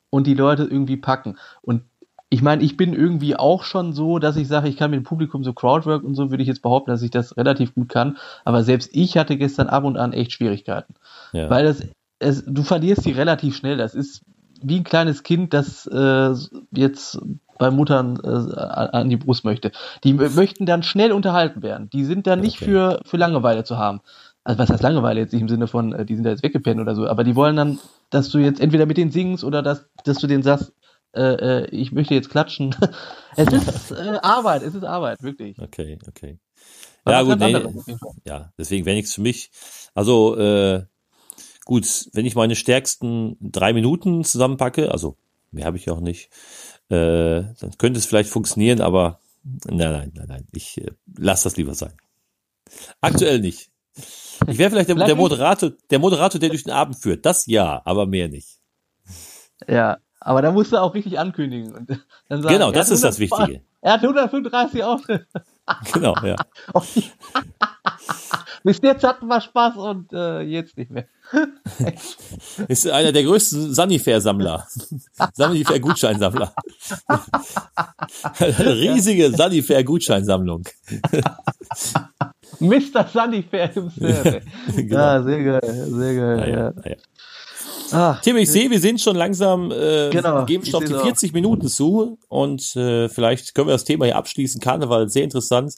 und 0.09 0.27
die 0.27 0.33
Leute 0.35 0.63
irgendwie 0.63 0.97
packen? 0.97 1.37
Und 1.61 1.83
ich 2.29 2.41
meine, 2.41 2.61
ich 2.61 2.75
bin 2.75 2.93
irgendwie 2.93 3.37
auch 3.37 3.63
schon 3.63 3.93
so, 3.93 4.19
dass 4.19 4.35
ich 4.35 4.49
sage, 4.49 4.67
ich 4.67 4.75
kann 4.75 4.91
mit 4.91 4.99
dem 4.99 5.05
Publikum 5.05 5.45
so 5.45 5.53
Crowdwork 5.53 6.03
und 6.03 6.13
so 6.15 6.29
würde 6.29 6.43
ich 6.43 6.49
jetzt 6.49 6.61
behaupten, 6.61 6.91
dass 6.91 7.01
ich 7.01 7.09
das 7.09 7.37
relativ 7.37 7.73
gut 7.73 7.87
kann. 7.87 8.17
Aber 8.43 8.63
selbst 8.63 8.89
ich 8.93 9.17
hatte 9.17 9.37
gestern 9.37 9.67
ab 9.67 9.85
und 9.85 9.97
an 9.97 10.11
echt 10.11 10.33
Schwierigkeiten. 10.33 10.95
Ja. 11.31 11.49
Weil 11.49 11.65
das, 11.65 11.83
es, 12.19 12.43
du 12.45 12.63
verlierst 12.63 13.03
sie 13.03 13.11
relativ 13.11 13.55
schnell. 13.55 13.77
Das 13.77 13.95
ist 13.95 14.23
wie 14.61 14.77
ein 14.77 14.83
kleines 14.83 15.23
Kind, 15.23 15.53
das 15.53 15.87
äh, 15.87 16.33
jetzt 16.71 17.19
bei 17.57 17.71
Muttern 17.71 18.19
äh, 18.21 18.59
an 18.59 19.09
die 19.09 19.17
Brust 19.17 19.45
möchte. 19.45 19.71
Die 20.03 20.13
möchten 20.13 20.65
dann 20.65 20.83
schnell 20.83 21.13
unterhalten 21.13 21.63
werden. 21.63 21.89
Die 21.91 22.03
sind 22.03 22.27
dann 22.27 22.41
nicht 22.41 22.57
okay. 22.57 22.65
für, 22.65 22.99
für 23.05 23.17
Langeweile 23.17 23.63
zu 23.63 23.77
haben 23.77 24.01
also 24.47 24.59
was 24.59 24.69
heißt 24.69 24.81
Langeweile 24.81 25.19
jetzt 25.19 25.33
nicht 25.33 25.41
im 25.41 25.49
Sinne 25.49 25.67
von, 25.67 25.91
äh, 25.91 26.05
die 26.05 26.15
sind 26.15 26.23
da 26.23 26.29
jetzt 26.29 26.41
weggepennt 26.41 26.79
oder 26.79 26.95
so, 26.95 27.05
aber 27.05 27.25
die 27.25 27.35
wollen 27.35 27.57
dann, 27.57 27.79
dass 28.09 28.29
du 28.29 28.37
jetzt 28.37 28.61
entweder 28.61 28.85
mit 28.85 28.95
denen 28.95 29.11
singst 29.11 29.43
oder 29.43 29.61
dass, 29.61 29.89
dass 30.05 30.19
du 30.19 30.27
denen 30.27 30.41
sagst, 30.41 30.71
äh, 31.13 31.65
äh, 31.65 31.69
ich 31.71 31.91
möchte 31.91 32.13
jetzt 32.13 32.29
klatschen. 32.29 32.73
es 33.35 33.51
ist 33.51 33.91
äh, 33.91 34.17
Arbeit, 34.21 34.63
es 34.63 34.73
ist 34.73 34.85
Arbeit, 34.85 35.21
wirklich. 35.21 35.59
Okay, 35.59 35.99
okay. 36.07 36.39
ja, 37.05 37.23
gut, 37.23 37.39
nee, 37.39 37.61
ja, 38.23 38.53
deswegen 38.57 38.85
wäre 38.85 38.95
nichts 38.95 39.13
für 39.13 39.21
mich. 39.21 39.51
Also, 39.93 40.37
äh, 40.37 40.85
gut, 41.65 42.09
wenn 42.13 42.25
ich 42.25 42.35
meine 42.35 42.55
stärksten 42.55 43.35
drei 43.41 43.73
Minuten 43.73 44.23
zusammenpacke, 44.23 44.93
also 44.93 45.17
mehr 45.51 45.65
habe 45.65 45.75
ich 45.75 45.89
auch 45.89 45.99
nicht, 45.99 46.29
äh, 46.87 47.43
dann 47.59 47.77
könnte 47.77 47.99
es 47.99 48.05
vielleicht 48.05 48.29
funktionieren, 48.29 48.79
aber 48.79 49.19
nein, 49.43 49.91
nein, 49.91 50.11
nein, 50.15 50.27
nein, 50.29 50.47
ich 50.53 50.77
äh, 50.77 50.91
lasse 51.17 51.43
das 51.43 51.57
lieber 51.57 51.75
sein. 51.75 51.91
Aktuell 53.01 53.41
nicht. 53.41 53.71
Ich 54.45 54.57
wäre 54.57 54.69
vielleicht 54.69 54.89
der, 54.89 54.95
der, 54.95 55.15
Moderator, 55.15 55.71
der 55.89 55.99
Moderator, 55.99 56.39
der 56.39 56.49
durch 56.49 56.63
den 56.63 56.73
Abend 56.73 56.97
führt. 57.01 57.25
Das 57.25 57.47
ja, 57.47 57.81
aber 57.85 58.05
mehr 58.05 58.27
nicht. 58.27 58.59
Ja, 59.67 59.97
aber 60.19 60.41
da 60.41 60.51
musst 60.51 60.71
du 60.73 60.77
auch 60.77 60.93
richtig 60.93 61.17
ankündigen. 61.17 61.73
Und 61.73 61.89
dann 62.29 62.41
sagen, 62.41 62.53
genau, 62.53 62.71
das 62.71 62.91
ist 62.91 63.03
das 63.03 63.19
Wichtige. 63.19 63.61
Er 63.81 63.93
hat 63.93 64.01
135 64.01 64.83
Auftritte. 64.83 65.27
Genau, 65.91 66.15
ja. 66.23 66.37
Bis 68.63 68.79
jetzt 68.81 69.03
hatten 69.03 69.27
wir 69.27 69.41
Spaß 69.41 69.75
und 69.75 70.13
äh, 70.13 70.39
jetzt 70.39 70.77
nicht 70.77 70.89
mehr. 70.91 71.07
ist 72.69 72.89
einer 72.89 73.11
der 73.11 73.23
größten 73.23 73.73
Sanifair-Sammler. 73.73 74.65
Sanifair-Gutscheinsammler. 75.33 76.53
Riesige 78.39 79.31
Sanifair-Gutscheinsammlung. 79.31 80.63
Mr. 82.59 83.07
Sunnyfair 83.11 83.75
im 83.75 83.89
Survey. 83.89 84.41
genau. 84.75 84.95
Ja, 84.95 85.23
sehr 85.23 85.43
geil, 85.43 85.87
sehr 85.89 86.15
geil. 86.15 86.39
Ja, 86.39 86.47
ja. 86.47 86.73
Ja. 86.85 86.95
Ah, 87.91 88.19
Tim, 88.21 88.35
ich 88.37 88.51
sehe, 88.51 88.69
wir 88.69 88.79
sind 88.79 88.99
schon 88.99 89.15
langsam, 89.15 89.71
äh, 89.71 90.09
genau, 90.09 90.45
geben 90.45 90.65
schon 90.65 90.83
die 90.83 90.93
40 90.93 91.29
auch. 91.29 91.33
Minuten 91.33 91.67
zu 91.69 92.19
und 92.27 92.75
äh, 92.75 93.07
vielleicht 93.07 93.55
können 93.55 93.67
wir 93.67 93.73
das 93.73 93.85
Thema 93.85 94.05
hier 94.05 94.17
abschließen. 94.17 94.59
Karneval, 94.59 95.09
sehr 95.09 95.23
interessant. 95.23 95.73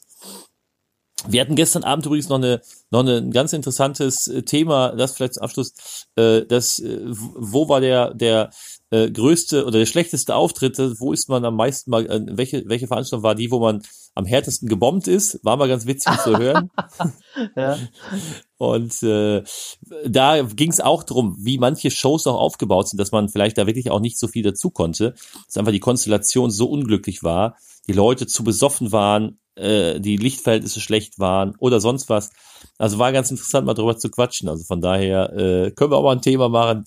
Wir 1.28 1.42
hatten 1.42 1.54
gestern 1.54 1.84
Abend 1.84 2.06
übrigens 2.06 2.28
noch 2.28 2.38
eine 2.38 2.62
noch 2.90 3.00
eine, 3.00 3.18
ein 3.18 3.30
ganz 3.30 3.52
interessantes 3.52 4.26
äh, 4.26 4.42
Thema, 4.42 4.92
das 4.96 5.14
vielleicht 5.14 5.34
zum 5.34 5.44
Abschluss, 5.44 6.06
äh, 6.16 6.42
das 6.46 6.78
äh, 6.78 6.98
wo 7.04 7.68
war 7.68 7.80
der 7.80 8.14
der 8.14 8.50
äh, 8.90 9.10
größte 9.10 9.64
oder 9.64 9.78
der 9.78 9.86
schlechteste 9.86 10.34
Auftritt, 10.34 10.78
wo 10.98 11.12
ist 11.12 11.28
man 11.28 11.44
am 11.44 11.56
meisten 11.56 11.90
mal, 11.90 12.06
äh, 12.06 12.20
welche, 12.30 12.64
welche 12.66 12.88
Veranstaltung 12.88 13.22
war 13.22 13.34
die, 13.34 13.50
wo 13.50 13.60
man 13.60 13.82
am 14.14 14.24
härtesten 14.24 14.68
gebombt 14.68 15.06
ist? 15.06 15.38
War 15.44 15.56
mal 15.56 15.68
ganz 15.68 15.86
witzig 15.86 16.16
zu 16.18 16.36
hören. 16.36 16.70
ja. 17.56 17.78
Und 18.58 19.02
äh, 19.02 19.42
da 20.06 20.42
ging 20.42 20.70
es 20.70 20.80
auch 20.80 21.04
drum, 21.04 21.36
wie 21.38 21.58
manche 21.58 21.90
Shows 21.90 22.26
auch 22.26 22.38
aufgebaut 22.38 22.88
sind, 22.88 22.98
dass 22.98 23.12
man 23.12 23.28
vielleicht 23.28 23.58
da 23.58 23.66
wirklich 23.66 23.90
auch 23.90 24.00
nicht 24.00 24.18
so 24.18 24.28
viel 24.28 24.42
dazu 24.42 24.70
konnte. 24.70 25.14
Dass 25.46 25.56
einfach 25.56 25.72
die 25.72 25.80
Konstellation 25.80 26.50
so 26.50 26.68
unglücklich 26.68 27.22
war, 27.22 27.56
die 27.86 27.92
Leute 27.92 28.26
zu 28.26 28.44
besoffen 28.44 28.92
waren, 28.92 29.38
äh, 29.54 30.00
die 30.00 30.16
Lichtverhältnisse 30.16 30.80
schlecht 30.80 31.18
waren 31.18 31.54
oder 31.58 31.80
sonst 31.80 32.08
was. 32.08 32.30
Also 32.78 32.98
war 32.98 33.12
ganz 33.12 33.30
interessant, 33.30 33.66
mal 33.66 33.74
drüber 33.74 33.96
zu 33.96 34.10
quatschen. 34.10 34.48
Also 34.48 34.64
von 34.64 34.80
daher 34.80 35.32
äh, 35.32 35.70
können 35.70 35.92
wir 35.92 35.96
auch 35.96 36.04
mal 36.04 36.16
ein 36.16 36.22
Thema 36.22 36.48
machen. 36.48 36.84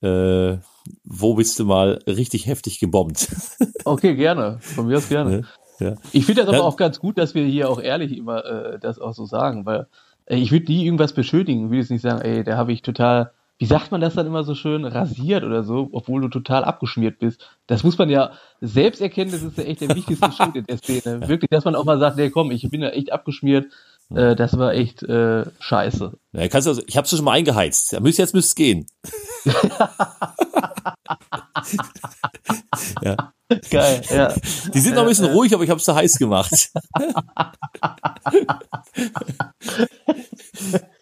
Äh, 0.00 0.58
wo 1.04 1.34
bist 1.34 1.58
du 1.58 1.64
mal 1.64 2.00
richtig 2.06 2.46
heftig 2.46 2.78
gebombt? 2.78 3.28
Okay, 3.84 4.14
gerne. 4.14 4.58
Von 4.60 4.86
mir 4.86 4.98
aus 4.98 5.08
gerne. 5.08 5.46
Ja. 5.78 5.94
Ich 6.12 6.26
finde 6.26 6.42
das 6.42 6.48
aber 6.48 6.58
ja. 6.58 6.64
auch 6.64 6.76
ganz 6.76 7.00
gut, 7.00 7.16
dass 7.16 7.34
wir 7.34 7.44
hier 7.44 7.70
auch 7.70 7.80
ehrlich 7.80 8.16
immer 8.16 8.44
äh, 8.44 8.78
das 8.78 8.98
auch 8.98 9.14
so 9.14 9.24
sagen, 9.24 9.64
weil 9.64 9.86
äh, 10.26 10.36
ich 10.36 10.52
würde 10.52 10.66
nie 10.66 10.84
irgendwas 10.84 11.14
beschuldigen. 11.14 11.64
Ich 11.64 11.70
würde 11.70 11.80
jetzt 11.80 11.90
nicht 11.90 12.02
sagen, 12.02 12.20
ey, 12.20 12.44
da 12.44 12.56
habe 12.56 12.72
ich 12.72 12.82
total, 12.82 13.32
wie 13.58 13.64
sagt 13.66 13.90
man 13.90 14.02
das 14.02 14.14
dann 14.14 14.26
immer 14.26 14.44
so 14.44 14.54
schön, 14.54 14.84
rasiert 14.84 15.44
oder 15.44 15.62
so, 15.62 15.88
obwohl 15.92 16.20
du 16.20 16.28
total 16.28 16.64
abgeschmiert 16.64 17.18
bist. 17.18 17.48
Das 17.66 17.82
muss 17.82 17.96
man 17.96 18.10
ja 18.10 18.32
selbst 18.60 19.00
erkennen, 19.00 19.32
das 19.32 19.42
ist 19.42 19.56
ja 19.56 19.64
echt 19.64 19.80
der 19.80 19.94
wichtigste 19.96 20.30
Schritt 20.36 20.56
in 20.56 20.66
der 20.66 20.78
Szene. 20.78 21.26
Wirklich, 21.26 21.50
dass 21.50 21.64
man 21.64 21.74
auch 21.74 21.84
mal 21.84 21.98
sagt, 21.98 22.16
nee, 22.16 22.30
komm, 22.30 22.50
ich 22.50 22.68
bin 22.68 22.82
ja 22.82 22.90
echt 22.90 23.12
abgeschmiert, 23.12 23.66
äh, 24.14 24.34
das 24.36 24.58
war 24.58 24.74
echt 24.74 25.02
äh, 25.02 25.44
scheiße. 25.58 26.12
Ja, 26.32 26.48
kannst 26.48 26.68
also, 26.68 26.82
ich 26.86 26.96
hab's 26.96 27.10
schon 27.10 27.24
mal 27.24 27.32
eingeheizt. 27.32 27.92
Ja, 27.92 28.00
müsst, 28.00 28.18
jetzt 28.18 28.34
müsste 28.34 28.50
es 28.50 28.54
gehen. 28.54 28.86
ja. 33.02 33.32
Geil, 33.68 34.00
ja. 34.10 34.32
Die 34.72 34.80
sind 34.80 34.94
noch 34.94 35.02
ein 35.02 35.08
bisschen 35.08 35.32
ruhig, 35.32 35.52
aber 35.52 35.64
ich 35.64 35.70
hab's 35.70 35.84
zu 35.84 35.94
heiß 35.94 36.18
gemacht. 36.18 36.70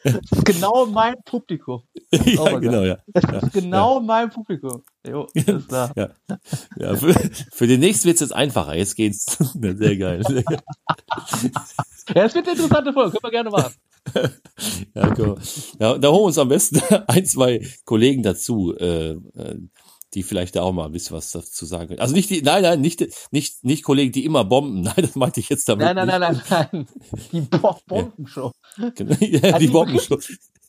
Das 0.04 0.14
ist 0.30 0.44
genau 0.44 0.86
mein 0.86 1.14
Publikum. 1.24 1.82
Ja, 2.24 2.58
genau, 2.58 2.82
ja. 2.82 2.98
Das 3.08 3.42
ist 3.42 3.52
genau 3.52 3.96
ja. 3.96 4.00
mein 4.00 4.30
Publikum. 4.30 4.82
Jo, 5.06 5.26
ist 5.34 5.68
klar. 5.68 5.92
Ja. 5.96 6.08
ja 6.78 6.96
für, 6.96 7.14
für 7.52 7.66
den 7.66 7.80
nächsten 7.80 8.06
wird's 8.06 8.20
jetzt 8.20 8.34
einfacher. 8.34 8.74
Jetzt 8.74 8.96
geht's. 8.96 9.24
Sehr 9.60 9.96
geil. 9.96 10.22
Sehr 10.26 10.42
geil. 10.42 10.60
Ja, 12.14 12.24
es 12.24 12.34
wird 12.34 12.48
eine 12.48 12.56
interessante 12.56 12.92
Folge. 12.92 13.10
Können 13.10 13.22
wir 13.22 13.30
gerne 13.30 13.50
machen. 13.50 13.74
ja, 14.94 15.14
cool. 15.18 15.36
ja, 15.78 15.98
da 15.98 16.08
holen 16.08 16.20
wir 16.20 16.26
uns 16.26 16.38
am 16.38 16.48
besten 16.48 16.80
ein, 17.06 17.24
zwei 17.26 17.66
Kollegen 17.84 18.22
dazu, 18.22 18.74
äh, 18.76 19.10
äh 19.10 19.58
die 20.14 20.22
vielleicht 20.22 20.56
da 20.56 20.62
auch 20.62 20.72
mal 20.72 20.86
ein 20.86 20.92
bisschen 20.92 21.16
was 21.16 21.30
dazu 21.32 21.66
sagen 21.66 21.88
können. 21.88 22.00
Also 22.00 22.14
nicht 22.14 22.30
die, 22.30 22.40
nein, 22.40 22.62
nein, 22.62 22.80
nicht, 22.80 23.06
nicht, 23.30 23.62
nicht 23.62 23.84
Kollegen, 23.84 24.10
die 24.10 24.24
immer 24.24 24.44
bomben. 24.44 24.80
Nein, 24.82 24.94
das 24.96 25.16
meinte 25.16 25.40
ich 25.40 25.50
jetzt 25.50 25.68
damit. 25.68 25.84
Nein, 25.84 25.96
nein, 25.96 26.06
nein, 26.06 26.40
nein, 26.48 26.68
nein. 26.72 26.88
Die 27.30 27.40
Bo 27.42 27.76
Bombenshow. 27.86 28.52
Ja, 28.78 28.90
ja, 29.20 29.58
die, 29.58 29.66
die 29.66 29.70
Bombenshow. 29.70 30.18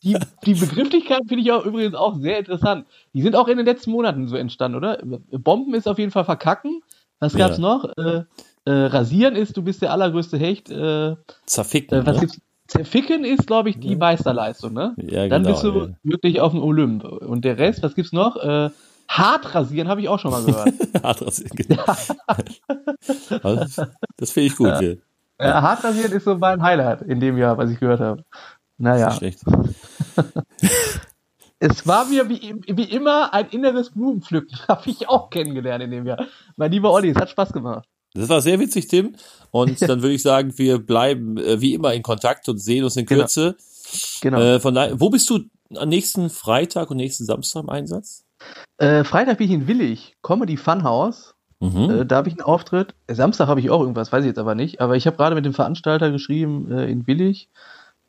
die, 0.02 0.18
die 0.44 0.54
Begrifflichkeit 0.54 1.22
finde 1.26 1.42
ich 1.42 1.52
auch 1.52 1.64
übrigens 1.64 1.94
auch 1.94 2.16
sehr 2.18 2.38
interessant. 2.38 2.86
Die 3.14 3.22
sind 3.22 3.34
auch 3.34 3.48
in 3.48 3.56
den 3.56 3.64
letzten 3.64 3.92
Monaten 3.92 4.28
so 4.28 4.36
entstanden, 4.36 4.76
oder? 4.76 4.98
Bomben 5.30 5.72
ist 5.74 5.88
auf 5.88 5.98
jeden 5.98 6.10
Fall 6.10 6.26
verkacken. 6.26 6.82
Was 7.18 7.34
gab's 7.34 7.56
ja. 7.56 7.62
noch? 7.62 7.84
Äh, 7.96 8.24
äh, 8.64 8.72
rasieren 8.72 9.36
ist, 9.36 9.56
du 9.56 9.62
bist 9.62 9.80
der 9.80 9.92
allergrößte 9.92 10.36
Hecht. 10.36 10.70
Äh, 10.70 11.16
Zerficken. 11.46 12.02
Äh, 12.02 12.06
was 12.06 12.16
ne? 12.16 12.20
gibt's? 12.20 12.40
Zerficken 12.70 13.24
ist, 13.24 13.48
glaube 13.48 13.68
ich, 13.68 13.80
die 13.80 13.96
Meisterleistung, 13.96 14.72
ne? 14.72 14.94
Ja, 14.96 15.26
Dann 15.26 15.42
genau, 15.42 15.54
bist 15.54 15.64
du 15.64 15.76
ja. 15.76 15.88
wirklich 16.04 16.40
auf 16.40 16.52
dem 16.52 16.62
Olymp. 16.62 17.02
Und 17.02 17.44
der 17.44 17.58
Rest, 17.58 17.82
was 17.82 17.96
gibt's 17.96 18.12
noch? 18.12 18.36
Äh, 18.36 18.70
hart 19.08 19.56
rasieren 19.56 19.88
habe 19.88 20.00
ich 20.00 20.08
auch 20.08 20.20
schon 20.20 20.30
mal 20.30 20.44
gehört. 20.44 20.72
hart 21.02 21.20
rasieren, 21.20 21.50
genau. 21.56 21.82
das, 23.42 23.80
das 24.16 24.30
finde 24.30 24.46
ich 24.46 24.56
gut. 24.56 24.68
Ja. 24.68 24.94
Ja. 25.40 25.62
hart 25.62 25.82
rasieren 25.82 26.12
ist 26.12 26.22
so 26.22 26.36
mein 26.36 26.62
Highlight 26.62 27.02
in 27.02 27.18
dem 27.18 27.36
Jahr, 27.38 27.58
was 27.58 27.70
ich 27.70 27.80
gehört 27.80 27.98
habe. 27.98 28.24
Naja. 28.78 29.10
Schlecht. 29.10 29.40
es 31.58 31.84
war 31.88 32.04
mir 32.04 32.28
wie, 32.28 32.54
wie 32.68 32.84
immer 32.84 33.34
ein 33.34 33.48
inneres 33.48 33.90
Blumenpflücken. 33.90 34.56
Habe 34.68 34.88
ich 34.88 35.08
auch 35.08 35.30
kennengelernt 35.30 35.82
in 35.82 35.90
dem 35.90 36.06
Jahr. 36.06 36.24
Mein 36.54 36.70
lieber 36.70 36.92
Olli, 36.92 37.10
es 37.10 37.16
hat 37.16 37.30
Spaß 37.30 37.52
gemacht. 37.52 37.88
Das 38.14 38.28
war 38.28 38.40
sehr 38.40 38.58
witzig, 38.58 38.88
Tim. 38.88 39.14
Und 39.50 39.80
dann 39.88 40.02
würde 40.02 40.14
ich 40.14 40.22
sagen, 40.22 40.56
wir 40.56 40.78
bleiben 40.78 41.36
äh, 41.38 41.60
wie 41.60 41.74
immer 41.74 41.94
in 41.94 42.02
Kontakt 42.02 42.48
und 42.48 42.58
sehen 42.58 42.84
uns 42.84 42.96
in 42.96 43.06
genau. 43.06 43.22
Kürze. 43.22 43.56
Genau. 44.20 44.38
genau. 44.38 44.56
Äh, 44.56 44.60
von 44.60 44.74
daher, 44.74 45.00
wo 45.00 45.10
bist 45.10 45.28
du 45.30 45.40
am 45.76 45.88
nächsten 45.88 46.30
Freitag 46.30 46.90
und 46.90 46.96
nächsten 46.96 47.24
Samstag 47.24 47.62
im 47.62 47.70
Einsatz? 47.70 48.24
Äh, 48.78 49.04
Freitag 49.04 49.38
bin 49.38 49.46
ich 49.46 49.52
in 49.52 49.66
Willig, 49.66 50.16
Comedy 50.22 50.56
Funhouse. 50.56 51.34
Mhm. 51.60 51.90
Äh, 51.90 52.06
da 52.06 52.16
habe 52.16 52.28
ich 52.28 52.34
einen 52.34 52.42
Auftritt. 52.42 52.94
Samstag 53.08 53.48
habe 53.48 53.60
ich 53.60 53.70
auch 53.70 53.80
irgendwas, 53.80 54.12
weiß 54.12 54.24
ich 54.24 54.28
jetzt 54.28 54.38
aber 54.38 54.54
nicht. 54.54 54.80
Aber 54.80 54.96
ich 54.96 55.06
habe 55.06 55.16
gerade 55.16 55.34
mit 55.34 55.44
dem 55.44 55.54
Veranstalter 55.54 56.10
geschrieben 56.10 56.70
äh, 56.72 56.90
in 56.90 57.06
Willig 57.06 57.48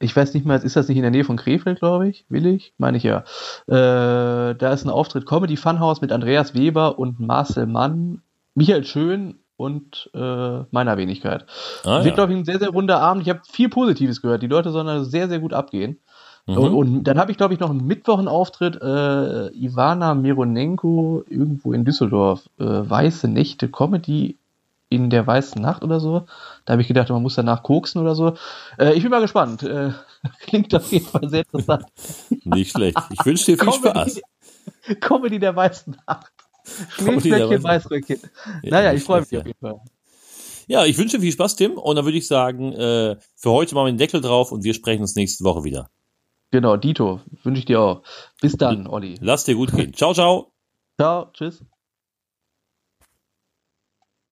ich 0.02 0.16
weiß 0.16 0.34
nicht 0.34 0.46
mehr, 0.46 0.62
ist 0.62 0.76
das 0.76 0.88
nicht 0.88 0.98
in 0.98 1.04
der 1.04 1.12
Nähe 1.12 1.24
von 1.24 1.38
Krefeld, 1.38 1.80
glaube 1.80 2.10
ich? 2.10 2.26
Willig? 2.28 2.74
Meine 2.78 2.98
ich 2.98 3.04
ja. 3.04 3.24
Äh, 3.68 4.56
da 4.56 4.74
ist 4.74 4.84
ein 4.84 4.90
Auftritt 4.90 5.26
Comedy 5.26 5.58
Funhouse 5.58 6.02
mit 6.02 6.12
Andreas 6.12 6.54
Weber 6.54 7.00
und 7.00 7.20
Marcel 7.20 7.68
Mann, 7.68 8.22
Michael 8.56 8.84
Schön 8.84 9.40
und 9.62 10.10
äh, 10.16 10.64
meiner 10.72 10.98
Wenigkeit. 10.98 11.46
Ah, 11.84 11.98
Wird, 11.98 12.08
ja. 12.08 12.14
glaube 12.16 12.34
ich, 12.34 12.40
ein 12.40 12.46
sehr, 12.46 12.60
sehr 12.60 12.70
runder 12.70 13.00
Abend. 13.00 13.24
Ich 13.24 13.30
habe 13.30 13.42
viel 13.48 13.70
Positives 13.70 14.22
gehört. 14.22 14.42
Die 14.42 14.48
Leute 14.48 14.72
sollen 14.72 14.88
also 14.88 15.10
sehr, 15.10 15.30
sehr 15.30 15.40
gut 15.40 15.54
abgehen. 15.54 16.00
Mhm. 16.48 16.58
Und, 16.58 16.74
und, 16.74 17.04
dann 17.04 17.20
habe 17.20 17.32
ich, 17.32 17.38
glaube 17.38 17.54
ich, 17.54 17.60
noch 17.60 17.70
einen 17.70 17.86
Mittwoch 17.86 18.18
einen 18.18 18.28
Auftritt. 18.28 18.82
Äh, 18.82 19.50
Ivana 19.50 20.16
Mironenko 20.16 21.24
irgendwo 21.30 21.74
in 21.74 21.86
Düsseldorf. 21.86 22.50
Äh, 22.60 22.64
Weiße 22.64 23.28
Nächte 23.28 23.70
Comedy 23.70 24.38
in 24.90 25.10
der 25.10 25.26
weißen 25.26 25.62
Nacht 25.62 25.84
oder 25.84 26.00
so. 26.00 26.26
Da 26.66 26.74
habe 26.74 26.82
ich 26.82 26.88
gedacht, 26.88 27.10
man 27.10 27.22
muss 27.22 27.36
danach 27.36 27.64
koksen 27.64 28.02
oder 28.02 28.16
so. 28.16 28.34
Äh, 28.80 28.94
ich 28.94 29.04
bin 29.04 29.12
mal 29.12 29.22
gespannt. 29.22 29.62
Äh, 29.62 29.92
klingt 30.42 30.74
auf 30.74 30.92
jeden 30.92 31.06
Fall 31.06 31.30
sehr 31.30 31.42
interessant. 31.42 31.86
Nicht 32.44 32.72
schlecht. 32.72 32.98
Ich 33.12 33.24
wünsche 33.26 33.46
dir 33.46 33.58
viel 33.58 33.72
Comedy, 33.72 33.90
Spaß. 33.90 34.22
Comedy 35.00 35.40
der 35.40 35.56
weißen 35.56 35.96
Nacht. 36.08 36.32
Schneeflöckchen, 36.98 37.64
Weißröckchen. 37.64 38.20
Ja, 38.64 38.72
naja, 38.72 38.94
ich 38.94 39.04
freue 39.04 39.22
mich 39.22 39.38
auf 39.38 39.46
jeden 39.46 39.60
Fall. 39.60 39.82
Ja, 40.68 40.86
ich 40.86 40.98
wünsche 40.98 41.20
viel 41.20 41.32
Spaß, 41.32 41.56
Tim. 41.56 41.78
Und 41.78 41.96
dann 41.96 42.06
würde 42.06 42.18
ich 42.18 42.28
sagen, 42.28 42.72
äh, 42.74 43.18
für 43.36 43.52
heute 43.52 43.76
machen 43.76 43.88
wir 43.88 43.92
den 43.94 43.98
Deckel 43.98 44.22
drauf 44.22 44.52
und 44.52 44.64
wir 44.64 44.74
sprechen 44.74 45.02
uns 45.02 45.16
nächste 45.16 45.44
Woche 45.44 45.64
wieder. 45.64 45.90
Genau, 46.52 46.78
Dito, 46.78 47.22
wünsche 47.44 47.60
ich 47.60 47.66
dir 47.66 47.80
auch. 47.80 48.04
Bis 48.42 48.58
dann, 48.58 48.88
Olli. 48.88 49.18
Lass 49.22 49.46
dir 49.46 49.56
gut 49.56 49.72
gehen. 49.72 49.94
Ciao, 49.94 50.14
ciao. 50.14 50.54
Ciao, 50.98 51.32
tschüss. 51.34 51.64